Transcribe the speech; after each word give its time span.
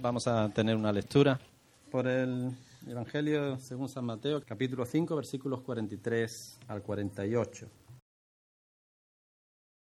Vamos 0.00 0.28
a 0.28 0.48
tener 0.50 0.76
una 0.76 0.92
lectura 0.92 1.40
por 1.90 2.06
el 2.06 2.52
Evangelio 2.86 3.58
según 3.58 3.88
San 3.88 4.04
Mateo, 4.04 4.40
capítulo 4.46 4.86
5, 4.86 5.16
versículos 5.16 5.60
43 5.62 6.60
al 6.68 6.82
48. 6.82 7.66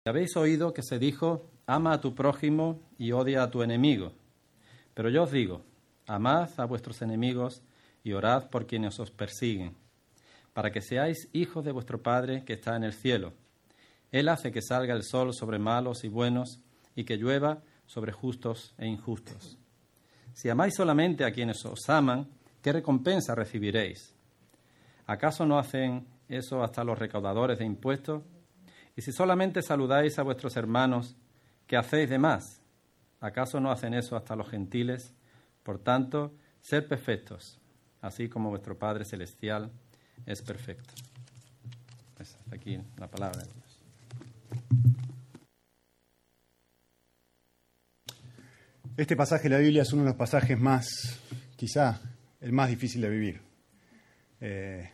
Habéis 0.05 0.37
oído 0.37 0.73
que 0.75 0.83
se 0.83 0.99
dijo, 0.99 1.49
ama 1.65 1.93
a 1.93 2.01
tu 2.01 2.13
prójimo 2.13 2.79
y 2.99 3.13
odia 3.13 3.41
a 3.41 3.49
tu 3.49 3.63
enemigo. 3.63 4.11
Pero 4.93 5.09
yo 5.09 5.23
os 5.23 5.31
digo, 5.31 5.63
amad 6.05 6.51
a 6.57 6.65
vuestros 6.65 7.01
enemigos 7.01 7.63
y 8.03 8.13
orad 8.13 8.51
por 8.51 8.67
quienes 8.67 8.99
os 8.99 9.09
persiguen, 9.09 9.75
para 10.53 10.69
que 10.69 10.81
seáis 10.81 11.29
hijos 11.33 11.65
de 11.65 11.71
vuestro 11.71 12.03
Padre 12.03 12.43
que 12.45 12.53
está 12.53 12.75
en 12.75 12.83
el 12.83 12.93
cielo. 12.93 13.33
Él 14.11 14.29
hace 14.29 14.51
que 14.51 14.61
salga 14.61 14.93
el 14.93 15.01
sol 15.01 15.33
sobre 15.33 15.57
malos 15.57 16.03
y 16.03 16.09
buenos 16.09 16.59
y 16.95 17.05
que 17.05 17.17
llueva 17.17 17.63
sobre 17.87 18.11
justos 18.11 18.75
e 18.77 18.85
injustos. 18.85 19.57
Si 20.35 20.49
amáis 20.49 20.73
solamente 20.75 21.23
a 21.23 21.31
quienes 21.31 21.63
os 21.65 21.89
aman, 21.89 22.27
¿qué 22.61 22.73
recompensa 22.73 23.33
recibiréis? 23.33 24.13
¿Acaso 25.07 25.45
no 25.45 25.57
hacen 25.57 26.05
eso 26.27 26.61
hasta 26.61 26.83
los 26.83 26.99
recaudadores 26.99 27.57
de 27.57 27.63
impuestos? 27.63 28.21
Y 28.97 29.01
si 29.01 29.13
solamente 29.13 29.61
saludáis 29.61 30.19
a 30.19 30.23
vuestros 30.23 30.57
hermanos, 30.57 31.15
¿qué 31.65 31.77
hacéis 31.77 32.09
de 32.09 32.19
más? 32.19 32.61
¿Acaso 33.21 33.61
no 33.61 33.71
hacen 33.71 33.93
eso 33.93 34.17
hasta 34.17 34.35
los 34.35 34.49
gentiles? 34.49 35.13
Por 35.63 35.79
tanto, 35.79 36.33
sed 36.59 36.85
perfectos, 36.85 37.57
así 38.01 38.27
como 38.27 38.49
vuestro 38.49 38.77
Padre 38.77 39.05
Celestial 39.05 39.71
es 40.25 40.41
perfecto. 40.41 40.93
Pues 42.17 42.37
aquí 42.51 42.77
la 42.97 43.07
palabra 43.07 43.39
de 43.39 43.53
Dios. 43.53 45.04
Este 48.97 49.17
pasaje 49.17 49.43
de 49.43 49.49
la 49.49 49.57
Biblia 49.57 49.81
es 49.81 49.91
uno 49.91 50.03
de 50.03 50.09
los 50.09 50.15
pasajes 50.15 50.57
más, 50.57 51.19
quizá, 51.57 51.99
el 52.39 52.53
más 52.53 52.69
difícil 52.69 53.01
de 53.01 53.09
vivir. 53.09 53.41
Eh, 54.39 54.89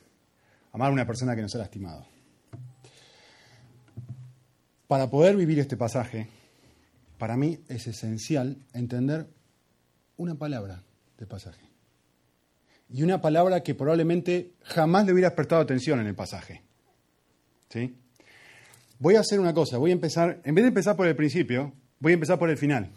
amar 0.71 0.89
a 0.89 0.91
una 0.91 1.05
persona 1.05 1.35
que 1.35 1.43
nos 1.43 1.53
ha 1.53 1.59
lastimado. 1.59 2.07
Para 4.87 5.07
poder 5.07 5.35
vivir 5.35 5.59
este 5.59 5.77
pasaje, 5.77 6.27
para 7.19 7.37
mí 7.37 7.59
es 7.69 7.85
esencial 7.85 8.57
entender 8.73 9.27
una 10.17 10.33
palabra 10.33 10.81
de 11.19 11.27
pasaje. 11.27 11.61
Y 12.89 13.03
una 13.03 13.21
palabra 13.21 13.61
que 13.61 13.75
probablemente 13.75 14.53
jamás 14.63 15.05
le 15.05 15.13
hubieras 15.13 15.33
prestado 15.33 15.61
atención 15.61 15.99
en 15.99 16.07
el 16.07 16.15
pasaje. 16.15 16.63
¿Sí? 17.69 17.95
Voy 18.97 19.13
a 19.13 19.19
hacer 19.19 19.39
una 19.39 19.53
cosa, 19.53 19.77
voy 19.77 19.91
a 19.91 19.93
empezar, 19.93 20.41
en 20.43 20.55
vez 20.55 20.63
de 20.63 20.69
empezar 20.69 20.95
por 20.95 21.05
el 21.05 21.15
principio, 21.15 21.71
voy 21.99 22.13
a 22.13 22.15
empezar 22.15 22.39
por 22.39 22.49
el 22.49 22.57
final. 22.57 22.91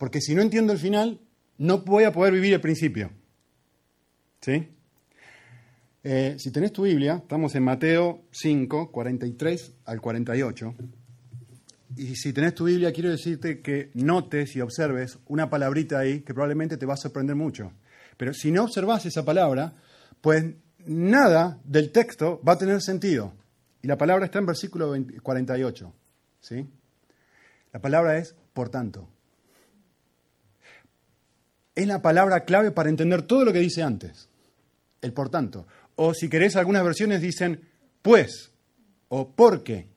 Porque 0.00 0.22
si 0.22 0.34
no 0.34 0.40
entiendo 0.40 0.72
el 0.72 0.78
final, 0.78 1.20
no 1.58 1.82
voy 1.82 2.04
a 2.04 2.12
poder 2.12 2.32
vivir 2.32 2.54
el 2.54 2.60
principio. 2.62 3.10
¿Sí? 4.40 4.66
Eh, 6.02 6.36
si 6.38 6.50
tenés 6.50 6.72
tu 6.72 6.84
Biblia, 6.84 7.16
estamos 7.20 7.54
en 7.54 7.64
Mateo 7.64 8.22
5, 8.30 8.90
43 8.90 9.72
al 9.84 10.00
48. 10.00 10.74
Y 11.98 12.16
si 12.16 12.32
tenés 12.32 12.54
tu 12.54 12.64
Biblia, 12.64 12.94
quiero 12.94 13.10
decirte 13.10 13.60
que 13.60 13.90
notes 13.92 14.56
y 14.56 14.62
observes 14.62 15.18
una 15.26 15.50
palabrita 15.50 15.98
ahí 15.98 16.20
que 16.20 16.32
probablemente 16.32 16.78
te 16.78 16.86
va 16.86 16.94
a 16.94 16.96
sorprender 16.96 17.36
mucho. 17.36 17.74
Pero 18.16 18.32
si 18.32 18.50
no 18.50 18.64
observas 18.64 19.04
esa 19.04 19.22
palabra, 19.22 19.74
pues 20.22 20.46
nada 20.86 21.60
del 21.64 21.92
texto 21.92 22.40
va 22.42 22.54
a 22.54 22.58
tener 22.58 22.80
sentido. 22.80 23.34
Y 23.82 23.86
la 23.86 23.98
palabra 23.98 24.24
está 24.24 24.38
en 24.38 24.46
versículo 24.46 24.94
48. 25.22 25.92
¿sí? 26.40 26.66
La 27.74 27.82
palabra 27.82 28.16
es 28.16 28.34
por 28.54 28.70
tanto 28.70 29.06
es 31.74 31.86
la 31.86 32.02
palabra 32.02 32.44
clave 32.44 32.70
para 32.70 32.88
entender 32.88 33.22
todo 33.22 33.44
lo 33.44 33.52
que 33.52 33.60
dice 33.60 33.82
antes. 33.82 34.28
El 35.00 35.12
por 35.12 35.30
tanto. 35.30 35.66
O 35.96 36.14
si 36.14 36.28
querés, 36.28 36.56
algunas 36.56 36.84
versiones 36.84 37.20
dicen 37.20 37.60
pues, 38.02 38.52
o 39.08 39.32
porque, 39.32 39.88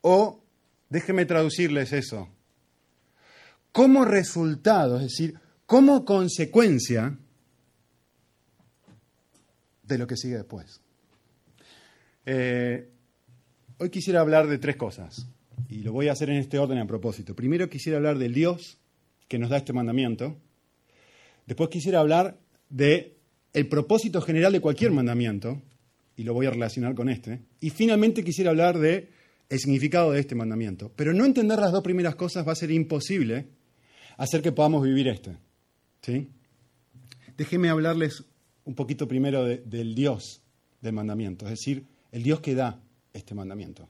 o 0.00 0.42
déjeme 0.88 1.26
traducirles 1.26 1.92
eso. 1.92 2.28
Como 3.72 4.04
resultado, 4.04 4.96
es 4.96 5.04
decir, 5.04 5.38
como 5.66 6.04
consecuencia 6.04 7.18
de 9.82 9.98
lo 9.98 10.06
que 10.06 10.16
sigue 10.16 10.36
después. 10.36 10.80
Eh, 12.26 12.90
hoy 13.78 13.90
quisiera 13.90 14.20
hablar 14.20 14.46
de 14.46 14.58
tres 14.58 14.76
cosas, 14.76 15.26
y 15.68 15.78
lo 15.78 15.92
voy 15.92 16.08
a 16.08 16.12
hacer 16.12 16.30
en 16.30 16.36
este 16.36 16.58
orden 16.58 16.78
a 16.78 16.86
propósito. 16.86 17.34
Primero 17.34 17.68
quisiera 17.68 17.96
hablar 17.96 18.18
del 18.18 18.34
Dios 18.34 18.78
que 19.28 19.38
nos 19.38 19.50
da 19.50 19.58
este 19.58 19.72
mandamiento. 19.72 20.36
Después 21.48 21.70
quisiera 21.70 22.00
hablar 22.00 22.38
de 22.68 23.16
el 23.54 23.68
propósito 23.68 24.20
general 24.20 24.52
de 24.52 24.60
cualquier 24.60 24.90
mandamiento, 24.90 25.62
y 26.14 26.22
lo 26.24 26.34
voy 26.34 26.44
a 26.44 26.50
relacionar 26.50 26.94
con 26.94 27.08
este. 27.08 27.40
Y 27.58 27.70
finalmente 27.70 28.22
quisiera 28.22 28.50
hablar 28.50 28.78
de 28.78 29.08
el 29.48 29.58
significado 29.58 30.12
de 30.12 30.20
este 30.20 30.34
mandamiento. 30.34 30.92
Pero 30.94 31.14
no 31.14 31.24
entender 31.24 31.58
las 31.58 31.72
dos 31.72 31.82
primeras 31.82 32.16
cosas 32.16 32.46
va 32.46 32.52
a 32.52 32.54
ser 32.54 32.70
imposible 32.70 33.46
hacer 34.18 34.42
que 34.42 34.52
podamos 34.52 34.84
vivir 34.84 35.08
este. 35.08 35.38
¿sí? 36.02 36.28
Déjenme 37.38 37.70
hablarles 37.70 38.24
un 38.66 38.74
poquito 38.74 39.08
primero 39.08 39.46
del 39.46 39.94
Dios 39.94 40.42
del 40.82 40.92
mandamiento, 40.92 41.46
es 41.46 41.52
decir, 41.52 41.86
el 42.12 42.24
Dios 42.24 42.40
que 42.40 42.54
da 42.54 42.78
este 43.14 43.34
mandamiento. 43.34 43.88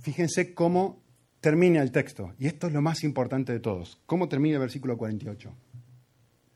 Fíjense 0.00 0.54
cómo 0.54 1.02
termina 1.40 1.82
el 1.82 1.90
texto, 1.90 2.34
y 2.38 2.46
esto 2.46 2.68
es 2.68 2.72
lo 2.72 2.82
más 2.82 3.02
importante 3.02 3.52
de 3.52 3.58
todos. 3.58 3.98
¿Cómo 4.06 4.28
termina 4.28 4.54
el 4.54 4.60
versículo 4.60 4.96
48? 4.96 5.52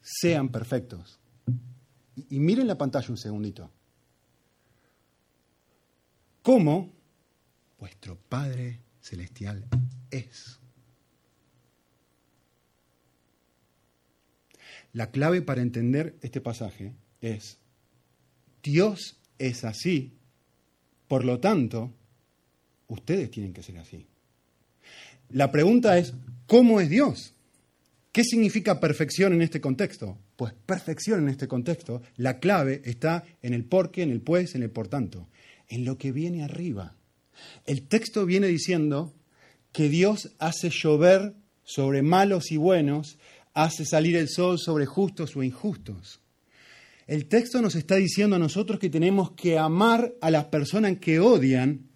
Sean 0.02 0.50
perfectos. 0.50 1.18
Y, 2.16 2.40
miren 2.40 2.66
la 2.66 2.76
pantalla 2.76 3.08
un 3.08 3.16
segundito. 3.16 3.70
¿Cómo 6.42 6.92
vuestro 7.78 8.18
Padre 8.28 8.80
Celestial 9.00 9.64
es? 10.10 10.58
La 14.92 15.10
clave 15.10 15.40
para 15.40 15.62
entender 15.62 16.18
este 16.20 16.40
pasaje 16.40 16.92
es, 17.20 17.58
Dios 18.62 19.16
es 19.38 19.64
así, 19.64 20.18
por 21.08 21.24
lo 21.24 21.40
tanto, 21.40 21.92
ustedes 22.88 23.30
tienen 23.30 23.54
que 23.54 23.62
ser 23.62 23.78
así. 23.78 24.06
La 25.30 25.50
pregunta 25.50 25.96
es, 25.96 26.12
¿cómo 26.46 26.80
es 26.80 26.90
Dios? 26.90 27.34
¿Qué 28.12 28.24
significa 28.24 28.78
perfección 28.78 29.32
en 29.32 29.40
este 29.40 29.62
contexto? 29.62 30.18
Pues 30.36 30.52
perfección 30.66 31.22
en 31.22 31.30
este 31.30 31.48
contexto, 31.48 32.02
la 32.16 32.40
clave 32.40 32.82
está 32.84 33.24
en 33.40 33.54
el 33.54 33.64
por 33.64 33.90
qué, 33.90 34.02
en 34.02 34.10
el 34.10 34.20
pues, 34.20 34.54
en 34.54 34.62
el 34.62 34.70
por 34.70 34.88
tanto, 34.88 35.30
en 35.68 35.86
lo 35.86 35.96
que 35.96 36.12
viene 36.12 36.44
arriba. 36.44 36.94
El 37.64 37.88
texto 37.88 38.26
viene 38.26 38.48
diciendo 38.48 39.14
que 39.72 39.88
Dios 39.88 40.34
hace 40.38 40.68
llover 40.68 41.34
sobre 41.64 42.02
malos 42.02 42.52
y 42.52 42.58
buenos, 42.58 43.18
hace 43.54 43.86
salir 43.86 44.16
el 44.16 44.28
sol 44.28 44.58
sobre 44.58 44.84
justos 44.84 45.34
o 45.34 45.42
injustos. 45.42 46.20
El 47.06 47.28
texto 47.28 47.62
nos 47.62 47.76
está 47.76 47.96
diciendo 47.96 48.36
a 48.36 48.38
nosotros 48.38 48.78
que 48.78 48.90
tenemos 48.90 49.32
que 49.32 49.58
amar 49.58 50.12
a 50.20 50.30
las 50.30 50.44
personas 50.46 50.98
que 50.98 51.18
odian. 51.18 51.88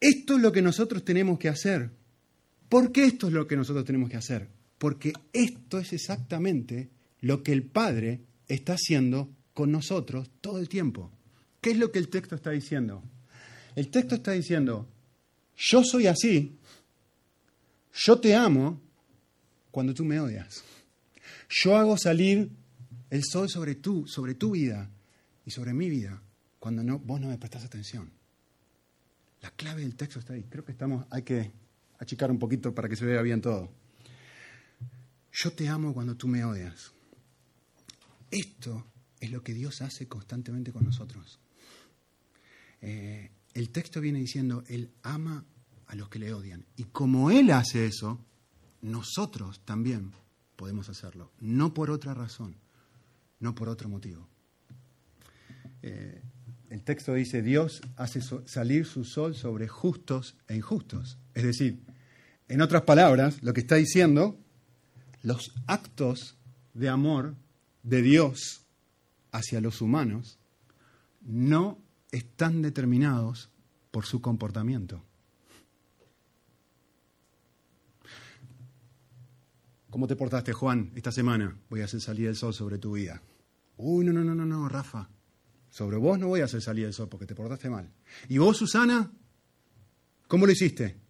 Esto 0.00 0.34
es 0.34 0.42
lo 0.42 0.50
que 0.50 0.62
nosotros 0.62 1.04
tenemos 1.04 1.38
que 1.38 1.48
hacer. 1.48 1.90
¿Por 2.68 2.90
qué 2.90 3.04
esto 3.04 3.28
es 3.28 3.32
lo 3.32 3.46
que 3.46 3.56
nosotros 3.56 3.84
tenemos 3.84 4.10
que 4.10 4.16
hacer? 4.16 4.48
Porque 4.82 5.12
esto 5.32 5.78
es 5.78 5.92
exactamente 5.92 6.90
lo 7.20 7.44
que 7.44 7.52
el 7.52 7.62
Padre 7.62 8.20
está 8.48 8.72
haciendo 8.72 9.30
con 9.54 9.70
nosotros 9.70 10.28
todo 10.40 10.58
el 10.58 10.68
tiempo. 10.68 11.12
¿Qué 11.60 11.70
es 11.70 11.76
lo 11.76 11.92
que 11.92 12.00
el 12.00 12.08
texto 12.08 12.34
está 12.34 12.50
diciendo? 12.50 13.00
El 13.76 13.92
texto 13.92 14.16
está 14.16 14.32
diciendo, 14.32 14.88
yo 15.54 15.84
soy 15.84 16.08
así, 16.08 16.58
yo 17.94 18.18
te 18.18 18.34
amo 18.34 18.80
cuando 19.70 19.94
tú 19.94 20.04
me 20.04 20.18
odias. 20.18 20.64
Yo 21.48 21.76
hago 21.76 21.96
salir 21.96 22.50
el 23.08 23.22
sol 23.22 23.48
sobre 23.48 23.76
tú, 23.76 24.08
sobre 24.08 24.34
tu 24.34 24.50
vida 24.50 24.90
y 25.46 25.52
sobre 25.52 25.74
mi 25.74 25.90
vida 25.90 26.20
cuando 26.58 26.82
no, 26.82 26.98
vos 26.98 27.20
no 27.20 27.28
me 27.28 27.38
prestas 27.38 27.64
atención. 27.64 28.10
La 29.42 29.52
clave 29.52 29.82
del 29.82 29.94
texto 29.94 30.18
está 30.18 30.32
ahí. 30.32 30.42
Creo 30.50 30.64
que 30.64 30.72
estamos, 30.72 31.06
hay 31.08 31.22
que 31.22 31.52
achicar 32.00 32.32
un 32.32 32.40
poquito 32.40 32.74
para 32.74 32.88
que 32.88 32.96
se 32.96 33.06
vea 33.06 33.22
bien 33.22 33.40
todo. 33.40 33.80
Yo 35.32 35.52
te 35.52 35.68
amo 35.68 35.94
cuando 35.94 36.16
tú 36.16 36.28
me 36.28 36.44
odias. 36.44 36.92
Esto 38.30 38.86
es 39.18 39.30
lo 39.30 39.42
que 39.42 39.54
Dios 39.54 39.80
hace 39.80 40.06
constantemente 40.06 40.72
con 40.72 40.84
nosotros. 40.84 41.40
Eh, 42.80 43.30
el 43.54 43.70
texto 43.70 44.00
viene 44.00 44.18
diciendo, 44.18 44.62
Él 44.68 44.90
ama 45.02 45.44
a 45.86 45.94
los 45.94 46.08
que 46.08 46.18
le 46.18 46.32
odian. 46.34 46.66
Y 46.76 46.84
como 46.84 47.30
Él 47.30 47.50
hace 47.50 47.86
eso, 47.86 48.18
nosotros 48.82 49.60
también 49.64 50.12
podemos 50.56 50.88
hacerlo. 50.88 51.32
No 51.40 51.72
por 51.72 51.90
otra 51.90 52.14
razón, 52.14 52.56
no 53.40 53.54
por 53.54 53.68
otro 53.68 53.88
motivo. 53.88 54.28
Eh, 55.82 56.22
el 56.70 56.82
texto 56.82 57.14
dice, 57.14 57.42
Dios 57.42 57.82
hace 57.96 58.20
salir 58.46 58.86
su 58.86 59.04
sol 59.04 59.34
sobre 59.34 59.68
justos 59.68 60.36
e 60.48 60.56
injustos. 60.56 61.18
Es 61.34 61.44
decir, 61.44 61.82
en 62.48 62.60
otras 62.60 62.82
palabras, 62.82 63.42
lo 63.42 63.52
que 63.52 63.60
está 63.60 63.76
diciendo 63.76 64.38
los 65.22 65.52
actos 65.66 66.36
de 66.74 66.88
amor 66.88 67.36
de 67.82 68.02
Dios 68.02 68.66
hacia 69.30 69.60
los 69.60 69.80
humanos 69.80 70.38
no 71.22 71.78
están 72.10 72.62
determinados 72.62 73.50
por 73.90 74.06
su 74.06 74.20
comportamiento. 74.20 75.02
¿Cómo 79.90 80.06
te 80.06 80.16
portaste, 80.16 80.52
Juan, 80.52 80.90
esta 80.94 81.12
semana? 81.12 81.56
Voy 81.68 81.82
a 81.82 81.84
hacer 81.84 82.00
salir 82.00 82.26
el 82.26 82.36
sol 82.36 82.54
sobre 82.54 82.78
tu 82.78 82.92
vida. 82.92 83.20
Uy, 83.76 84.06
no, 84.06 84.12
no, 84.12 84.24
no, 84.24 84.34
no, 84.34 84.46
no, 84.46 84.68
Rafa. 84.68 85.10
Sobre 85.68 85.98
vos 85.98 86.18
no 86.18 86.28
voy 86.28 86.40
a 86.40 86.46
hacer 86.46 86.62
salir 86.62 86.86
el 86.86 86.94
sol 86.94 87.08
porque 87.08 87.26
te 87.26 87.34
portaste 87.34 87.68
mal. 87.68 87.90
¿Y 88.28 88.38
vos, 88.38 88.56
Susana? 88.56 89.10
¿Cómo 90.28 90.46
lo 90.46 90.52
hiciste? 90.52 91.01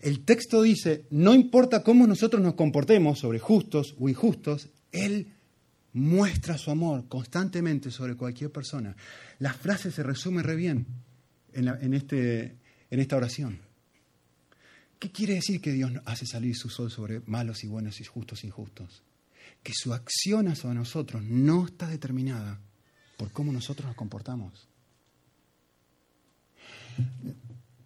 El 0.00 0.24
texto 0.24 0.62
dice, 0.62 1.06
no 1.10 1.34
importa 1.34 1.82
cómo 1.82 2.06
nosotros 2.06 2.42
nos 2.42 2.54
comportemos 2.54 3.18
sobre 3.18 3.38
justos 3.38 3.94
o 3.98 4.08
injustos, 4.08 4.68
Él 4.92 5.28
muestra 5.94 6.58
su 6.58 6.70
amor 6.70 7.08
constantemente 7.08 7.90
sobre 7.90 8.16
cualquier 8.16 8.50
persona. 8.50 8.96
La 9.38 9.54
frase 9.54 9.90
se 9.90 10.02
resume 10.02 10.42
re 10.42 10.56
bien 10.56 10.86
en, 11.52 11.94
este, 11.94 12.56
en 12.90 13.00
esta 13.00 13.16
oración. 13.16 13.60
¿Qué 14.98 15.10
quiere 15.10 15.34
decir 15.34 15.60
que 15.60 15.72
Dios 15.72 15.92
hace 16.04 16.26
salir 16.26 16.56
su 16.56 16.68
sol 16.68 16.90
sobre 16.90 17.20
malos 17.26 17.64
y 17.64 17.66
buenos 17.66 18.00
y 18.00 18.04
justos 18.04 18.42
e 18.42 18.48
injustos? 18.48 19.02
Que 19.62 19.72
su 19.74 19.94
acción 19.94 20.48
hacia 20.48 20.74
nosotros 20.74 21.22
no 21.22 21.66
está 21.66 21.88
determinada 21.88 22.60
por 23.16 23.30
cómo 23.30 23.52
nosotros 23.52 23.86
nos 23.86 23.96
comportamos. 23.96 24.68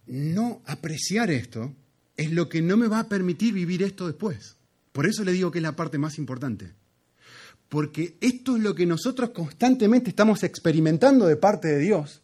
No 0.09 0.63
apreciar 0.65 1.31
esto 1.31 1.75
es 2.17 2.33
lo 2.33 2.49
que 2.49 2.63
no 2.63 2.77
me 2.77 2.89
va 2.89 3.01
a 3.01 3.09
permitir 3.09 3.55
vivir 3.55 3.83
esto 3.83 4.07
después. 4.07 4.57
Por 4.93 5.07
eso 5.07 5.23
le 5.23 5.33
digo 5.33 5.51
que 5.51 5.59
es 5.59 5.63
la 5.63 5.77
parte 5.77 5.99
más 5.99 6.19
importante. 6.19 6.73
Porque 7.69 8.17
esto 8.21 8.57
es 8.57 8.63
lo 8.63 8.75
que 8.75 8.87
nosotros 8.87 9.31
constantemente 9.31 10.11
estamos 10.11 10.43
experimentando 10.43 11.27
de 11.27 11.37
parte 11.37 11.69
de 11.69 11.79
Dios. 11.79 12.23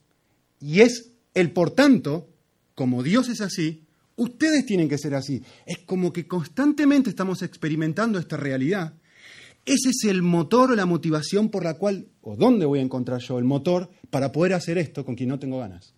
Y 0.60 0.80
es 0.80 1.10
el 1.34 1.52
por 1.52 1.70
tanto, 1.70 2.28
como 2.74 3.02
Dios 3.02 3.28
es 3.28 3.40
así, 3.40 3.84
ustedes 4.16 4.64
tienen 4.64 4.88
que 4.88 4.98
ser 4.98 5.14
así. 5.14 5.42
Es 5.66 5.78
como 5.80 6.12
que 6.12 6.26
constantemente 6.26 7.10
estamos 7.10 7.42
experimentando 7.42 8.18
esta 8.18 8.36
realidad. 8.36 8.94
Ese 9.66 9.90
es 9.90 10.04
el 10.04 10.22
motor 10.22 10.72
o 10.72 10.74
la 10.74 10.86
motivación 10.86 11.50
por 11.50 11.64
la 11.64 11.74
cual, 11.74 12.08
o 12.22 12.36
dónde 12.36 12.66
voy 12.66 12.80
a 12.80 12.82
encontrar 12.82 13.20
yo 13.20 13.38
el 13.38 13.44
motor 13.44 13.90
para 14.10 14.32
poder 14.32 14.54
hacer 14.54 14.78
esto 14.78 15.04
con 15.04 15.14
quien 15.14 15.28
no 15.28 15.38
tengo 15.38 15.58
ganas. 15.58 15.94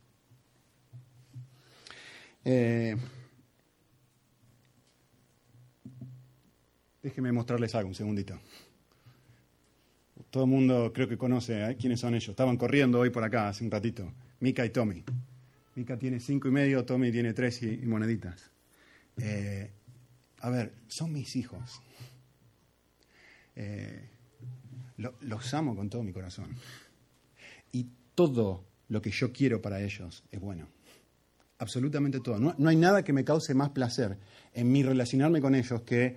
Eh, 2.49 2.97
déjenme 7.03 7.33
mostrarles 7.33 7.75
algo, 7.75 7.89
un 7.89 7.95
segundito. 7.97 8.39
Todo 10.31 10.45
el 10.45 10.51
mundo 10.51 10.93
creo 10.95 11.09
que 11.09 11.19
conoce 11.19 11.69
¿eh? 11.69 11.77
quiénes 11.77 11.99
son 11.99 12.15
ellos. 12.15 12.29
Estaban 12.29 12.57
corriendo 12.57 13.01
hoy 13.01 13.11
por 13.11 13.25
acá 13.25 13.49
hace 13.49 13.65
un 13.65 13.71
ratito. 13.73 14.13
Mika 14.39 14.65
y 14.65 14.71
Tommy. 14.71 15.03
Mika 15.75 15.99
tiene 15.99 16.21
cinco 16.21 16.47
y 16.47 16.53
medio, 16.53 16.85
Tommy 16.85 17.11
tiene 17.11 17.33
tres 17.33 17.61
y, 17.65 17.79
moneditas. 17.79 18.49
Eh, 19.21 19.69
a 20.39 20.49
ver, 20.49 20.73
son 20.87 21.13
mis 21.13 21.35
hijos. 21.35 21.83
Los 25.21 25.53
amo 25.53 25.75
con 25.75 25.91
todo 25.91 26.05
mi 26.05 26.13
corazón. 26.13 26.55
Y 27.73 27.89
todo 28.15 28.65
lo 28.89 29.03
que 29.03 29.11
yo 29.11 29.33
quiero 29.33 29.61
para 29.61 29.83
ellos 29.83 30.23
es 30.31 30.41
bueno. 30.41 30.76
Absolutamente 31.59 32.21
todo. 32.21 32.39
No, 32.39 32.55
no 32.59 32.69
hay 32.69 32.77
nada 32.77 33.03
que 33.03 33.13
me 33.13 33.25
cause 33.25 33.55
más 33.55 33.71
placer 33.71 34.19
en 34.53 34.71
mi 34.71 34.83
relacionarme 34.83 35.41
con 35.41 35.55
ellos 35.55 35.83
que 35.83 36.17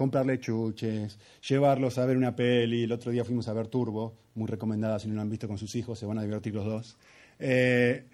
comprarle 0.00 0.40
chuches, 0.40 1.18
llevarlos 1.46 1.98
a 1.98 2.06
ver 2.06 2.16
una 2.16 2.34
peli. 2.34 2.84
El 2.84 2.92
otro 2.92 3.12
día 3.12 3.22
fuimos 3.22 3.48
a 3.48 3.52
ver 3.52 3.66
Turbo, 3.66 4.14
muy 4.34 4.46
recomendada 4.48 4.98
si 4.98 5.08
no 5.08 5.14
lo 5.14 5.20
han 5.20 5.28
visto 5.28 5.46
con 5.46 5.58
sus 5.58 5.74
hijos, 5.74 5.98
se 5.98 6.06
van 6.06 6.16
a 6.16 6.22
divertir 6.22 6.54
los 6.54 6.64
dos. 6.64 6.96
Eh, 7.38 8.06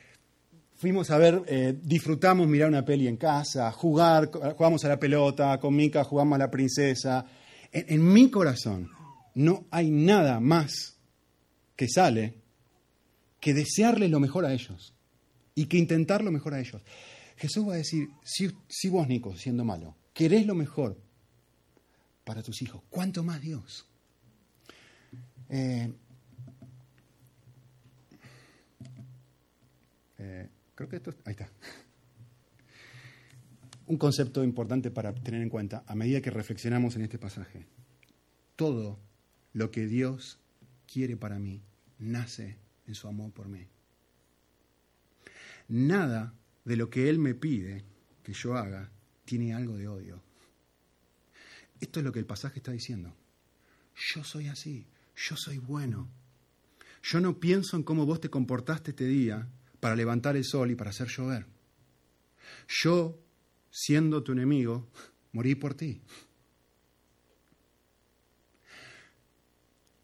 fuimos 0.74 1.12
a 1.12 1.18
ver, 1.18 1.42
eh, 1.46 1.78
disfrutamos 1.80 2.48
mirar 2.48 2.68
una 2.68 2.84
peli 2.84 3.06
en 3.06 3.16
casa, 3.16 3.70
jugar, 3.70 4.32
jugamos 4.32 4.84
a 4.84 4.88
la 4.88 4.98
pelota, 4.98 5.60
con 5.60 5.76
Mika 5.76 6.02
jugamos 6.02 6.34
a 6.34 6.38
la 6.38 6.50
princesa. 6.50 7.24
En, 7.70 8.12
mi 8.12 8.30
corazón 8.30 8.90
no 9.36 9.66
hay 9.70 9.88
nada 9.88 10.40
más 10.40 10.96
que 11.76 11.86
sale 11.88 12.34
que 13.38 13.54
desearles 13.54 14.10
lo 14.10 14.18
mejor 14.18 14.44
a 14.44 14.52
ellos 14.52 14.92
y 15.56 15.66
que 15.66 15.78
intentar 15.78 16.22
lo 16.22 16.30
mejor 16.30 16.54
a 16.54 16.60
ellos. 16.60 16.80
Jesús 17.36 17.66
va 17.66 17.72
a 17.72 17.78
decir, 17.78 18.10
si, 18.22 18.52
si 18.68 18.88
vos, 18.88 19.08
Nico, 19.08 19.36
siendo 19.36 19.64
malo, 19.64 19.96
querés 20.12 20.46
lo 20.46 20.54
mejor 20.54 21.00
para 22.24 22.42
tus 22.42 22.62
hijos. 22.62 22.82
¿Cuánto 22.88 23.24
más 23.24 23.40
Dios? 23.40 23.88
Eh, 25.48 25.92
eh, 30.18 30.48
creo 30.74 30.88
que 30.88 30.96
esto... 30.96 31.14
Ahí 31.24 31.32
está. 31.32 31.50
Un 33.86 33.96
concepto 33.96 34.44
importante 34.44 34.90
para 34.90 35.14
tener 35.14 35.40
en 35.40 35.48
cuenta 35.48 35.84
a 35.86 35.94
medida 35.94 36.20
que 36.20 36.30
reflexionamos 36.30 36.96
en 36.96 37.02
este 37.02 37.18
pasaje. 37.18 37.64
Todo 38.56 38.98
lo 39.52 39.70
que 39.70 39.86
Dios 39.86 40.38
quiere 40.86 41.16
para 41.16 41.38
mí 41.38 41.62
nace 41.98 42.58
en 42.86 42.94
su 42.94 43.08
amor 43.08 43.32
por 43.32 43.48
mí. 43.48 43.68
Nada 45.68 46.34
de 46.64 46.76
lo 46.76 46.90
que 46.90 47.08
Él 47.08 47.18
me 47.18 47.34
pide 47.34 47.84
que 48.22 48.32
yo 48.32 48.56
haga 48.56 48.90
tiene 49.24 49.54
algo 49.54 49.76
de 49.76 49.88
odio. 49.88 50.22
Esto 51.80 52.00
es 52.00 52.04
lo 52.04 52.12
que 52.12 52.18
el 52.18 52.26
pasaje 52.26 52.58
está 52.58 52.72
diciendo. 52.72 53.14
Yo 53.94 54.24
soy 54.24 54.48
así, 54.48 54.86
yo 55.14 55.36
soy 55.36 55.58
bueno. 55.58 56.08
Yo 57.02 57.20
no 57.20 57.38
pienso 57.38 57.76
en 57.76 57.82
cómo 57.82 58.06
vos 58.06 58.20
te 58.20 58.30
comportaste 58.30 58.90
este 58.90 59.06
día 59.06 59.48
para 59.80 59.96
levantar 59.96 60.36
el 60.36 60.44
sol 60.44 60.70
y 60.70 60.74
para 60.74 60.90
hacer 60.90 61.08
llover. 61.08 61.46
Yo, 62.68 63.18
siendo 63.70 64.22
tu 64.22 64.32
enemigo, 64.32 64.88
morí 65.32 65.54
por 65.54 65.74
ti. 65.74 66.00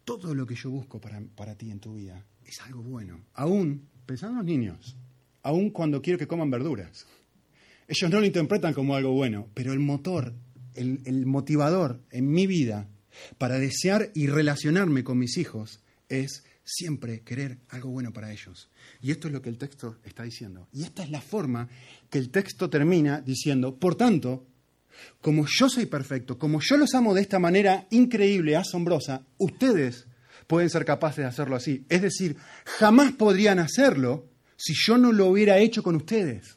Todo 0.04 0.34
lo 0.34 0.46
que 0.46 0.54
yo 0.54 0.70
busco 0.70 1.00
para, 1.00 1.20
para 1.20 1.56
ti 1.56 1.70
en 1.70 1.80
tu 1.80 1.94
vida 1.94 2.24
es 2.44 2.60
algo 2.60 2.82
bueno. 2.82 3.24
Aún, 3.34 3.88
pensando 4.06 4.32
en 4.32 4.38
los 4.38 4.46
niños, 4.46 4.96
aún 5.42 5.70
cuando 5.70 6.02
quiero 6.02 6.18
que 6.18 6.26
coman 6.26 6.50
verduras. 6.50 7.06
Ellos 7.88 8.10
no 8.10 8.20
lo 8.20 8.26
interpretan 8.26 8.74
como 8.74 8.94
algo 8.94 9.12
bueno, 9.12 9.48
pero 9.54 9.72
el 9.72 9.80
motor 9.80 10.34
el, 10.74 11.26
motivador 11.26 12.00
en 12.10 12.30
mi 12.30 12.46
vida 12.46 12.88
para 13.38 13.58
desear 13.58 14.10
y 14.14 14.26
relacionarme 14.26 15.04
con 15.04 15.18
mis 15.18 15.36
hijos 15.36 15.80
es 16.08 16.44
siempre 16.64 17.20
querer 17.22 17.58
algo 17.68 17.90
bueno 17.90 18.12
para 18.12 18.32
ellos. 18.32 18.70
Y 19.00 19.10
esto 19.10 19.28
es 19.28 19.34
lo 19.34 19.42
que 19.42 19.48
el 19.48 19.58
texto 19.58 19.98
está 20.04 20.22
diciendo. 20.22 20.68
Y 20.72 20.84
esta 20.84 21.02
es 21.02 21.10
la 21.10 21.20
forma 21.20 21.68
que 22.08 22.18
el 22.18 22.30
texto 22.30 22.70
termina 22.70 23.20
diciendo, 23.20 23.76
por 23.76 23.96
tanto, 23.96 24.46
como 25.20 25.46
yo 25.46 25.68
soy 25.68 25.86
perfecto, 25.86 26.38
como 26.38 26.60
yo 26.60 26.76
los 26.76 26.94
amo 26.94 27.14
de 27.14 27.22
esta 27.22 27.38
manera 27.38 27.86
increíble, 27.90 28.56
asombrosa, 28.56 29.26
ustedes 29.38 30.06
pueden 30.46 30.70
ser 30.70 30.84
capaces 30.84 31.18
de 31.18 31.26
hacerlo 31.26 31.56
así. 31.56 31.84
Es 31.88 32.02
decir, 32.02 32.36
jamás 32.64 33.12
podrían 33.12 33.58
hacerlo 33.58 34.28
si 34.64 34.74
yo 34.74 34.96
no 34.96 35.10
lo 35.10 35.26
hubiera 35.26 35.58
hecho 35.58 35.82
con 35.82 35.96
ustedes. 35.96 36.56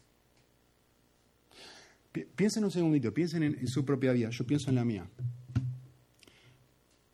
Piensen 2.36 2.64
un 2.64 2.70
segundito, 2.70 3.12
piensen 3.12 3.42
en, 3.42 3.68
su 3.68 3.84
propia 3.84 4.12
vida, 4.12 4.30
yo 4.30 4.46
pienso 4.46 4.70
en 4.70 4.76
la 4.76 4.86
mía. 4.86 5.10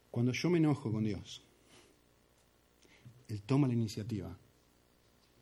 Cuando 0.10 0.33
yo 0.33 0.50
me 0.50 0.57
enojo 0.57 0.91
con 0.91 1.05
Dios, 1.05 1.41
Él 3.29 3.41
toma 3.43 3.69
la 3.69 3.74
iniciativa 3.74 4.38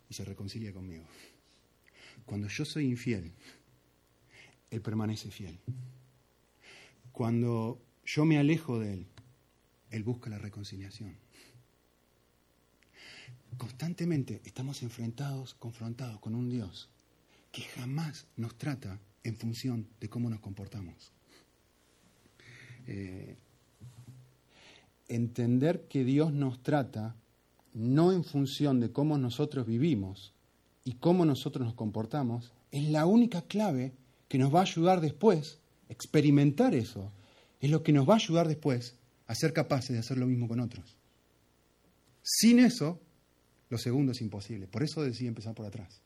y 0.08 0.14
se 0.14 0.24
reconcilia 0.24 0.72
conmigo. 0.72 1.06
Cuando 2.28 2.48
yo 2.48 2.64
soy 2.64 2.86
infiel, 2.86 3.34
Él 4.70 4.82
permanece 4.82 5.32
fiel. 5.32 5.58
Cuando 7.12 7.82
yo 8.06 8.24
me 8.24 8.38
alejo 8.38 8.78
de 8.78 8.94
Él, 8.94 9.08
Él 9.90 10.04
busca 10.04 10.30
la 10.30 10.38
reconciliación. 10.38 11.18
Constantemente 13.58 14.42
estamos 14.46 14.84
enfrentados, 14.84 15.54
confrontados 15.56 16.20
con 16.20 16.36
un 16.36 16.50
Dios 16.50 16.90
que 17.52 17.64
jamás 17.64 18.26
nos 18.38 18.58
trata 18.58 19.00
en 19.24 19.36
función 19.36 19.88
de 20.00 20.10
cómo 20.10 20.30
nos 20.30 20.40
comportamos. 20.40 21.12
Eh, 22.88 23.38
entender 25.08 25.88
que 25.88 26.04
Dios 26.04 26.32
nos 26.32 26.62
trata 26.64 27.16
no 27.74 28.12
en 28.12 28.24
función 28.24 28.80
de 28.80 28.92
cómo 28.92 29.18
nosotros 29.18 29.66
vivimos 29.66 30.34
y 30.84 30.94
cómo 30.94 31.26
nosotros 31.26 31.66
nos 31.66 31.76
comportamos, 31.76 32.52
es 32.72 32.90
la 32.90 33.06
única 33.06 33.42
clave 33.42 33.94
que 34.28 34.38
nos 34.38 34.54
va 34.54 34.60
a 34.60 34.64
ayudar 34.64 35.02
después, 35.02 35.60
experimentar 35.90 36.74
eso, 36.74 37.12
es 37.60 37.70
lo 37.70 37.84
que 37.84 37.94
nos 37.94 38.08
va 38.08 38.14
a 38.14 38.18
ayudar 38.18 38.48
después 38.48 38.96
a 39.28 39.36
ser 39.36 39.54
capaces 39.54 39.92
de 39.92 40.00
hacer 40.00 40.18
lo 40.18 40.26
mismo 40.26 40.48
con 40.48 40.60
otros. 40.60 40.98
Sin 42.24 42.60
eso, 42.60 43.00
lo 43.70 43.78
segundo 43.78 44.12
es 44.12 44.22
imposible. 44.22 44.68
Por 44.68 44.84
eso 44.84 45.04
decidí 45.04 45.28
empezar 45.28 45.54
por 45.56 45.66
atrás. 45.66 46.02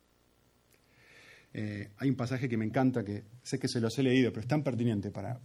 Eh, 1.53 1.91
hay 1.97 2.09
un 2.09 2.15
pasaje 2.15 2.49
que 2.49 2.57
me 2.57 2.65
encanta, 2.65 3.03
que 3.03 3.23
sé 3.43 3.59
que 3.59 3.67
se 3.67 3.79
los 3.79 3.97
he 3.97 4.03
leído, 4.03 4.31
pero 4.31 4.41
es 4.41 4.47
tan 4.47 4.63
pertinente 4.63 5.11
para, 5.11 5.39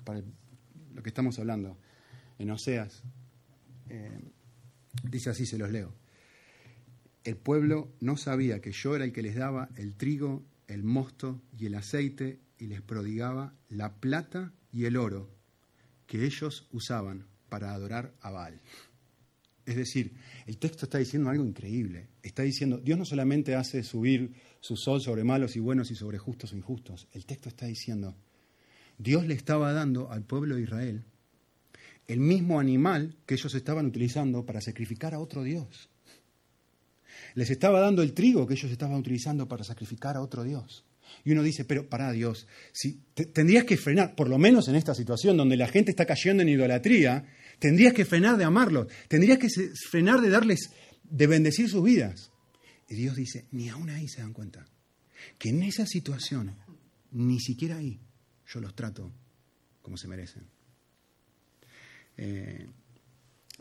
lo 0.95 1.03
que 1.03 1.11
estamos 1.11 1.39
hablando 1.39 1.79
en 2.39 2.51
Oseas, 2.51 3.03
eh, 3.91 4.21
dice 5.03 5.31
así, 5.31 5.45
se 5.47 5.59
los 5.59 5.71
leo. 5.71 5.95
El 7.25 7.37
pueblo 7.37 7.93
no 8.01 8.17
sabía 8.17 8.61
que 8.61 8.73
yo 8.73 8.97
era 8.97 9.05
el 9.05 9.13
que 9.13 9.23
les 9.23 9.35
daba 9.35 9.69
el 9.77 9.95
trigo, 9.95 10.45
el 10.67 10.83
mosto 10.83 11.43
y 11.59 11.67
el 11.67 11.75
aceite 11.75 12.41
y 12.59 12.67
les 12.67 12.81
prodigaba 12.81 13.55
la 13.69 13.95
plata 13.97 14.53
y 14.73 14.87
el 14.87 14.97
oro 14.97 15.31
que 16.07 16.25
ellos 16.25 16.67
usaban 16.73 17.27
para 17.49 17.73
adorar 17.73 18.15
a 18.21 18.31
Baal. 18.31 18.61
Es 19.69 19.77
decir, 19.77 20.15
el 20.47 20.57
texto 20.57 20.87
está 20.87 20.97
diciendo 20.97 21.29
algo 21.29 21.45
increíble. 21.45 22.09
Está 22.23 22.43
diciendo, 22.43 22.79
Dios 22.79 22.99
no 22.99 23.05
solamente 23.05 23.55
hace 23.55 23.83
subir 23.83 24.33
su 24.61 24.79
sol 24.79 25.03
sobre 25.03 25.25
malos 25.25 25.57
y 25.57 25.61
buenos 25.61 25.91
y 25.91 25.95
sobre 25.95 26.17
justos 26.17 26.55
o 26.55 26.57
injustos. 26.57 27.07
El 27.13 27.27
texto 27.27 27.51
está 27.51 27.67
diciendo, 27.67 28.17
Dios 28.97 29.27
le 29.27 29.35
estaba 29.35 29.75
dando 29.75 30.11
al 30.11 30.23
pueblo 30.23 30.57
de 30.57 30.63
Israel 30.63 31.05
el 32.07 32.19
mismo 32.19 32.59
animal 32.59 33.15
que 33.27 33.35
ellos 33.35 33.55
estaban 33.55 33.85
utilizando 33.85 34.47
para 34.47 34.63
sacrificar 34.63 35.13
a 35.13 35.21
otro 35.21 35.43
Dios. 35.43 35.91
Les 37.35 37.51
estaba 37.51 37.81
dando 37.81 38.01
el 38.01 38.15
trigo 38.15 38.47
que 38.47 38.55
ellos 38.55 38.71
estaban 38.71 38.97
utilizando 38.97 39.47
para 39.47 39.65
sacrificar 39.65 40.17
a 40.17 40.23
otro 40.23 40.45
Dios. 40.45 40.83
Y 41.25 41.33
uno 41.33 41.43
dice, 41.43 41.65
pero 41.65 41.89
para 41.89 42.13
Dios, 42.13 42.47
si 42.73 43.01
tendrías 43.33 43.65
que 43.65 43.77
frenar, 43.77 44.15
por 44.15 44.29
lo 44.29 44.39
menos 44.39 44.69
en 44.69 44.77
esta 44.77 44.95
situación 44.95 45.37
donde 45.37 45.57
la 45.57 45.69
gente 45.69 45.91
está 45.91 46.07
cayendo 46.07 46.43
en 46.43 46.49
idolatría, 46.49 47.27
tendrías 47.59 47.93
que 47.93 48.05
frenar 48.05 48.37
de 48.37 48.45
amarlos, 48.45 48.89
tendrías 49.09 49.39
que 49.39 49.49
frenar 49.91 50.21
de 50.21 50.31
darles, 50.31 50.71
de 51.03 51.27
bendecir 51.27 51.69
sus 51.69 51.83
vidas. 51.83 52.31
Y 52.89 52.95
Dios 52.95 53.17
dice, 53.17 53.47
ni 53.51 53.69
aún 53.69 53.91
ahí 53.91 54.09
se 54.09 54.21
dan 54.21 54.33
cuenta, 54.33 54.67
que 55.39 55.51
en 55.51 55.63
esa 55.63 55.87
situación, 55.87 56.55
ni 57.13 57.41
siquiera 57.41 57.77
ahí, 57.77 58.01
yo 58.47 58.61
los 58.61 58.75
trato 58.75 59.13
como 59.83 59.97
se 59.97 60.09
merecen. 60.09 60.45
Eh, 62.17 62.67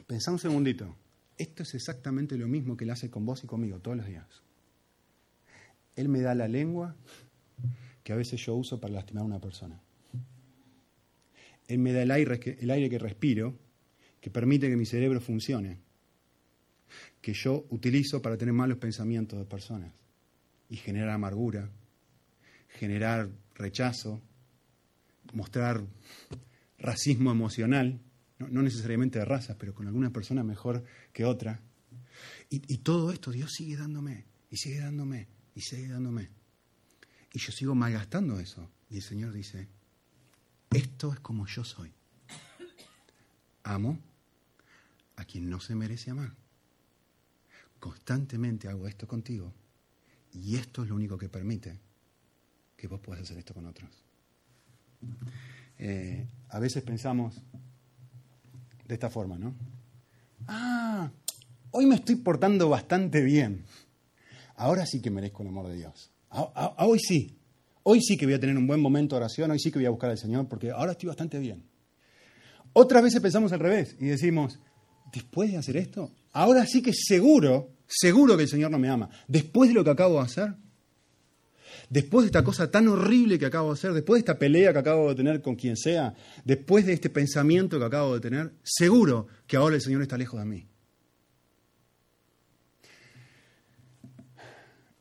pensá 0.08 0.32
un 0.32 0.40
segundito, 0.40 0.98
esto 1.38 1.64
es 1.64 1.76
exactamente 1.76 2.38
lo 2.38 2.48
mismo 2.48 2.76
que 2.76 2.86
Él 2.86 2.92
hace 2.92 3.10
con 3.10 3.26
vos 3.26 3.44
y 3.44 3.48
conmigo 3.48 3.80
todos 3.80 3.98
los 3.98 4.08
días. 4.08 4.26
Él 5.96 6.10
me 6.10 6.22
da 6.22 6.36
la 6.36 6.48
lengua 6.48 6.96
que 8.08 8.14
a 8.14 8.16
veces 8.16 8.40
yo 8.40 8.56
uso 8.56 8.80
para 8.80 8.94
lastimar 8.94 9.24
a 9.24 9.26
una 9.26 9.42
persona. 9.42 9.82
Él 11.68 11.80
me 11.80 11.92
da 11.92 12.04
el 12.04 12.12
aire, 12.12 12.40
que, 12.40 12.52
el 12.52 12.72
aire 12.72 12.90
que 12.90 13.00
respiro, 13.00 13.60
que 14.22 14.30
permite 14.30 14.70
que 14.70 14.78
mi 14.78 14.86
cerebro 14.86 15.20
funcione, 15.20 15.82
que 17.20 17.34
yo 17.34 17.66
utilizo 17.70 18.22
para 18.22 18.38
tener 18.38 18.54
malos 18.54 18.78
pensamientos 18.78 19.38
de 19.38 19.44
personas 19.44 19.92
y 20.70 20.78
generar 20.78 21.10
amargura, 21.10 21.70
generar 22.70 23.30
rechazo, 23.56 24.22
mostrar 25.34 25.84
racismo 26.80 27.30
emocional, 27.30 28.00
no, 28.40 28.62
necesariamente 28.62 29.20
de 29.20 29.26
razas, 29.26 29.58
pero 29.60 29.74
con 29.74 29.86
alguna 29.86 30.14
persona 30.14 30.46
mejor 30.46 30.82
que 31.12 31.26
otra. 31.26 31.60
y 32.50 32.78
todo 32.78 33.12
esto 33.12 33.32
Dios 33.32 33.52
sigue 33.52 33.76
dándome, 33.76 34.24
y 34.50 34.56
sigue 34.56 34.80
dándome, 34.80 35.28
y 35.54 35.60
sigue 35.60 35.90
dándome. 35.90 36.37
Y 37.34 37.40
yo 37.40 37.52
sigo 37.52 37.76
malgastando 37.76 38.40
eso. 38.40 38.70
Y 38.90 38.98
el 38.98 39.02
Señor 39.02 39.34
dice, 39.34 39.68
esto 40.70 41.14
es 41.14 41.20
como 41.20 41.46
yo 41.46 41.64
soy. 41.64 41.92
Amo 43.64 44.00
a 45.18 45.26
quien 45.26 45.50
no 45.50 45.60
se 45.60 45.76
merece 45.76 46.12
amar. 46.12 46.34
Constantemente 47.80 48.70
hago 48.70 48.88
esto 48.88 49.08
contigo 49.08 49.54
y 50.34 50.56
esto 50.56 50.84
es 50.84 50.90
lo 50.90 50.96
único 50.96 51.18
que 51.18 51.30
permite 51.30 51.80
que 52.76 52.88
vos 52.88 53.00
puedas 53.00 53.24
hacer 53.24 53.38
esto 53.38 53.54
con 53.54 53.66
otros. 53.66 53.90
Eh, 55.80 56.28
a 56.50 56.60
veces 56.60 56.84
pensamos 56.84 57.42
de 58.88 58.94
esta 58.94 59.10
forma, 59.10 59.38
¿no? 59.38 59.54
Ah, 60.48 61.12
hoy 61.72 61.86
me 61.86 61.96
estoy 61.96 62.16
portando 62.16 62.70
bastante 62.70 63.22
bien. 63.22 63.66
Ahora 64.56 64.86
sí 64.86 65.02
que 65.02 65.12
merezco 65.12 65.44
el 65.44 65.50
amor 65.50 65.68
de 65.68 65.76
Dios 65.76 66.12
hoy 66.30 67.00
sí, 67.00 67.38
hoy 67.84 68.02
sí 68.02 68.18
que 68.18 68.26
voy 68.26 68.36
a 68.36 68.40
tener 68.40 68.58
un 68.58 68.68
buen 68.68 68.82
momento 68.82 69.16
de 69.16 69.22
oración, 69.22 69.52
hoy 69.52 69.60
sí 69.60 69.72
que 69.72 69.80
voy 69.80 69.86
a 69.86 69.90
buscar 69.90 70.10
al 70.10 70.18
Señor, 70.18 70.48
porque 70.48 70.72
ahora 70.72 70.92
estoy 70.92 71.08
bastante 71.08 71.40
bien. 71.40 71.64
Otras 72.74 73.02
veces 73.02 73.22
pensamos 73.22 73.52
al 73.54 73.60
revés 73.60 73.96
y 74.00 74.06
decimos, 74.06 74.60
después 75.12 75.52
de 75.52 75.58
hacer 75.58 75.78
esto, 75.78 76.12
ahora 76.34 76.66
sí 76.66 76.82
que 76.82 76.94
seguro, 76.94 77.72
seguro 77.88 78.38
que 78.38 78.44
el 78.44 78.50
Señor 78.50 78.72
no 78.72 78.80
me 78.80 78.90
ama. 78.90 79.10
Después 79.28 79.70
de 79.70 79.74
lo 79.74 79.84
que 79.84 79.90
acabo 79.90 80.16
de 80.16 80.26
hacer, 80.26 80.54
después 81.90 82.24
de 82.24 82.28
esta 82.28 82.44
cosa 82.44 82.70
tan 82.70 82.88
horrible 82.88 83.40
que 83.40 83.46
acabo 83.46 83.70
de 83.70 83.74
hacer, 83.74 83.94
después 83.94 84.18
de 84.18 84.20
esta 84.20 84.38
pelea 84.38 84.74
que 84.74 84.80
acabo 84.80 85.10
de 85.10 85.16
tener 85.16 85.42
con 85.42 85.56
quien 85.56 85.76
sea, 85.76 86.14
después 86.44 86.86
de 86.86 86.94
este 86.94 87.10
pensamiento 87.10 87.80
que 87.80 87.86
acabo 87.86 88.14
de 88.14 88.20
tener, 88.20 88.54
seguro 88.64 89.28
que 89.48 89.58
ahora 89.58 89.76
el 89.76 89.82
Señor 89.82 90.02
está 90.02 90.18
lejos 90.18 90.40
de 90.40 90.46
mí. 90.46 90.68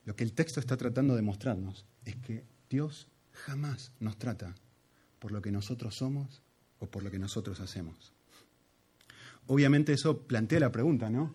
Lo 0.06 0.14
que 0.14 0.24
el 0.24 0.32
texto 0.32 0.60
está 0.60 0.76
tratando 0.76 1.16
de 1.16 1.22
mostrarnos 1.22 1.84
es 2.04 2.16
que 2.16 2.44
Dios 2.70 3.08
jamás 3.32 3.92
nos 4.00 4.16
trata 4.16 4.54
por 5.18 5.32
lo 5.32 5.42
que 5.42 5.50
nosotros 5.50 5.96
somos 5.96 6.42
o 6.78 6.86
por 6.86 7.02
lo 7.02 7.10
que 7.10 7.18
nosotros 7.18 7.60
hacemos. 7.60 8.12
Obviamente 9.48 9.92
eso 9.92 10.22
plantea 10.22 10.60
la 10.60 10.70
pregunta, 10.72 11.10
¿no? 11.10 11.34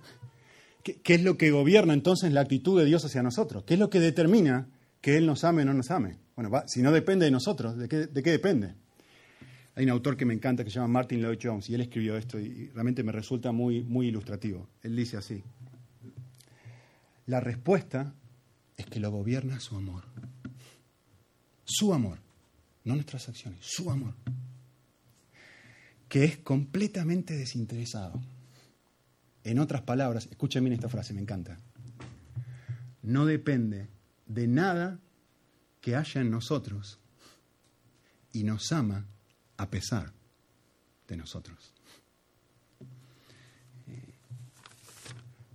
¿Qué, 0.83 1.01
es 1.13 1.21
lo 1.21 1.37
que 1.37 1.51
gobierna 1.51 1.93
entonces 1.93 2.31
la 2.31 2.41
actitud 2.41 2.79
de 2.79 2.85
Dios 2.85 3.03
hacia 3.05 3.21
nosotros? 3.21 3.65
¿Qué 3.65 3.75
es 3.75 3.79
lo 3.79 3.89
que 3.89 3.99
determina 3.99 4.67
que 5.01 5.17
Él 5.17 5.25
nos 5.25 5.43
ame 5.43 5.63
o 5.63 5.65
no 5.65 5.73
nos 5.73 5.91
ame? 5.91 6.17
Bueno, 6.35 6.63
si 6.67 6.81
no 6.81 6.91
depende 6.91 7.25
de 7.25 7.31
nosotros, 7.31 7.77
¿de 7.77 7.89
qué, 7.89 8.07
¿de 8.07 8.23
qué 8.23 8.31
depende? 8.31 8.73
Hay 9.75 9.83
un 9.83 9.91
autor 9.91 10.15
que 10.15 10.25
me 10.25 10.33
encanta 10.33 10.63
que 10.63 10.69
se 10.69 10.75
llama 10.75 10.87
Martin 10.87 11.21
Lloyd 11.21 11.39
Jones 11.41 11.69
y 11.69 11.75
él 11.75 11.81
escribió 11.81 12.17
esto 12.17 12.39
y 12.39 12.69
realmente 12.69 13.03
me 13.03 13.11
resulta 13.11 13.51
muy, 13.51 13.83
muy 13.83 14.07
ilustrativo. 14.07 14.69
Él 14.81 14.95
dice 14.95 15.17
así, 15.17 15.43
la 17.25 17.41
respuesta 17.41 18.13
es 18.81 18.87
que 18.87 18.99
lo 18.99 19.11
gobierna 19.11 19.59
su 19.59 19.75
amor. 19.75 20.03
Su 21.63 21.93
amor, 21.93 22.19
no 22.83 22.95
nuestras 22.95 23.29
acciones, 23.29 23.59
su 23.61 23.89
amor, 23.89 24.15
que 26.09 26.25
es 26.25 26.37
completamente 26.37 27.37
desinteresado. 27.37 28.21
En 29.43 29.59
otras 29.59 29.83
palabras, 29.83 30.27
escuchen 30.29 30.63
bien 30.63 30.73
esta 30.73 30.89
frase, 30.89 31.13
me 31.13 31.21
encanta. 31.21 31.57
No 33.03 33.25
depende 33.25 33.87
de 34.25 34.47
nada 34.47 34.99
que 35.79 35.95
haya 35.95 36.21
en 36.21 36.29
nosotros 36.29 36.99
y 38.33 38.43
nos 38.43 38.71
ama 38.71 39.05
a 39.57 39.69
pesar 39.69 40.11
de 41.07 41.17
nosotros. 41.17 41.73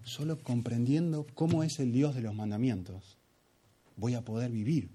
Solo 0.04 0.42
comprendiendo 0.42 1.26
cómo 1.35 1.62
es 1.62 1.78
el 1.78 1.92
Dios 1.92 2.14
de 2.14 2.23
los 2.23 2.35
mandamientos 2.35 3.15
voy 3.97 4.15
a 4.15 4.25
poder 4.25 4.50
vivir 4.50 4.91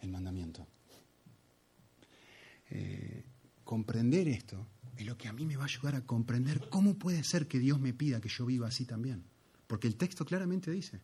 el 0.00 0.10
mandamiento. 0.10 0.66
Eh, 2.70 3.24
comprender 3.64 4.28
esto 4.28 4.66
es 4.96 5.06
lo 5.06 5.18
que 5.18 5.28
a 5.28 5.32
mí 5.32 5.44
me 5.44 5.56
va 5.56 5.64
a 5.64 5.66
ayudar 5.66 5.96
a 5.96 6.06
comprender 6.06 6.68
cómo 6.70 6.98
puede 6.98 7.24
ser 7.24 7.48
que 7.48 7.58
Dios 7.58 7.80
me 7.80 7.92
pida 7.92 8.20
que 8.20 8.28
yo 8.28 8.46
viva 8.46 8.68
así 8.68 8.84
también. 8.84 9.24
Porque 9.66 9.86
el 9.86 9.96
texto 9.96 10.24
claramente 10.24 10.70
dice, 10.70 11.00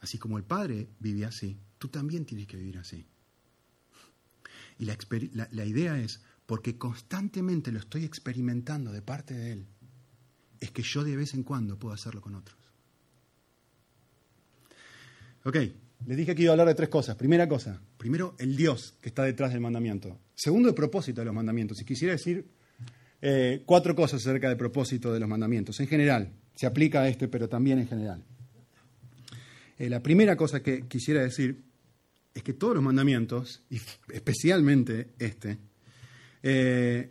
así 0.00 0.18
como 0.18 0.38
el 0.38 0.44
Padre 0.44 0.88
vive 1.00 1.24
así, 1.24 1.58
tú 1.78 1.88
también 1.88 2.24
tienes 2.24 2.46
que 2.46 2.56
vivir 2.56 2.78
así. 2.78 3.06
Y 4.78 4.86
la, 4.86 4.96
la 5.50 5.64
idea 5.64 5.98
es, 5.98 6.22
porque 6.46 6.78
constantemente 6.78 7.72
lo 7.72 7.78
estoy 7.78 8.04
experimentando 8.04 8.90
de 8.90 9.02
parte 9.02 9.34
de 9.34 9.52
Él, 9.52 9.66
es 10.60 10.70
que 10.70 10.82
yo 10.82 11.04
de 11.04 11.16
vez 11.16 11.34
en 11.34 11.42
cuando 11.42 11.78
puedo 11.78 11.94
hacerlo 11.94 12.20
con 12.20 12.34
otros. 12.34 12.58
Ok, 15.44 15.56
les 16.06 16.16
dije 16.16 16.34
que 16.34 16.42
iba 16.42 16.50
a 16.50 16.54
hablar 16.54 16.68
de 16.68 16.74
tres 16.74 16.88
cosas. 16.88 17.16
Primera 17.16 17.48
cosa, 17.48 17.80
primero 17.96 18.34
el 18.38 18.56
Dios 18.56 18.94
que 19.00 19.08
está 19.08 19.24
detrás 19.24 19.52
del 19.52 19.60
mandamiento. 19.60 20.18
Segundo, 20.34 20.68
el 20.68 20.74
propósito 20.74 21.20
de 21.20 21.26
los 21.26 21.34
mandamientos. 21.34 21.80
Y 21.80 21.84
quisiera 21.84 22.12
decir 22.12 22.46
eh, 23.20 23.62
cuatro 23.64 23.94
cosas 23.94 24.20
acerca 24.20 24.48
del 24.48 24.56
propósito 24.56 25.12
de 25.12 25.20
los 25.20 25.28
mandamientos. 25.28 25.78
En 25.80 25.86
general, 25.86 26.32
se 26.54 26.66
aplica 26.66 27.02
a 27.02 27.08
este, 27.08 27.28
pero 27.28 27.48
también 27.48 27.78
en 27.78 27.88
general. 27.88 28.24
Eh, 29.78 29.88
la 29.88 30.02
primera 30.02 30.36
cosa 30.36 30.62
que 30.62 30.88
quisiera 30.88 31.22
decir 31.22 31.62
es 32.34 32.42
que 32.42 32.52
todos 32.52 32.74
los 32.74 32.82
mandamientos, 32.82 33.62
y 33.70 33.76
especialmente 34.12 35.12
este, 35.18 35.58
eh, 36.42 37.10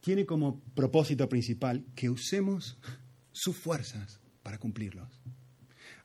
tiene 0.00 0.24
como 0.24 0.62
propósito 0.74 1.28
principal 1.28 1.84
que 1.94 2.08
usemos 2.08 2.78
sus 3.32 3.56
fuerzas 3.56 4.20
para 4.48 4.56
cumplirlos. 4.56 5.06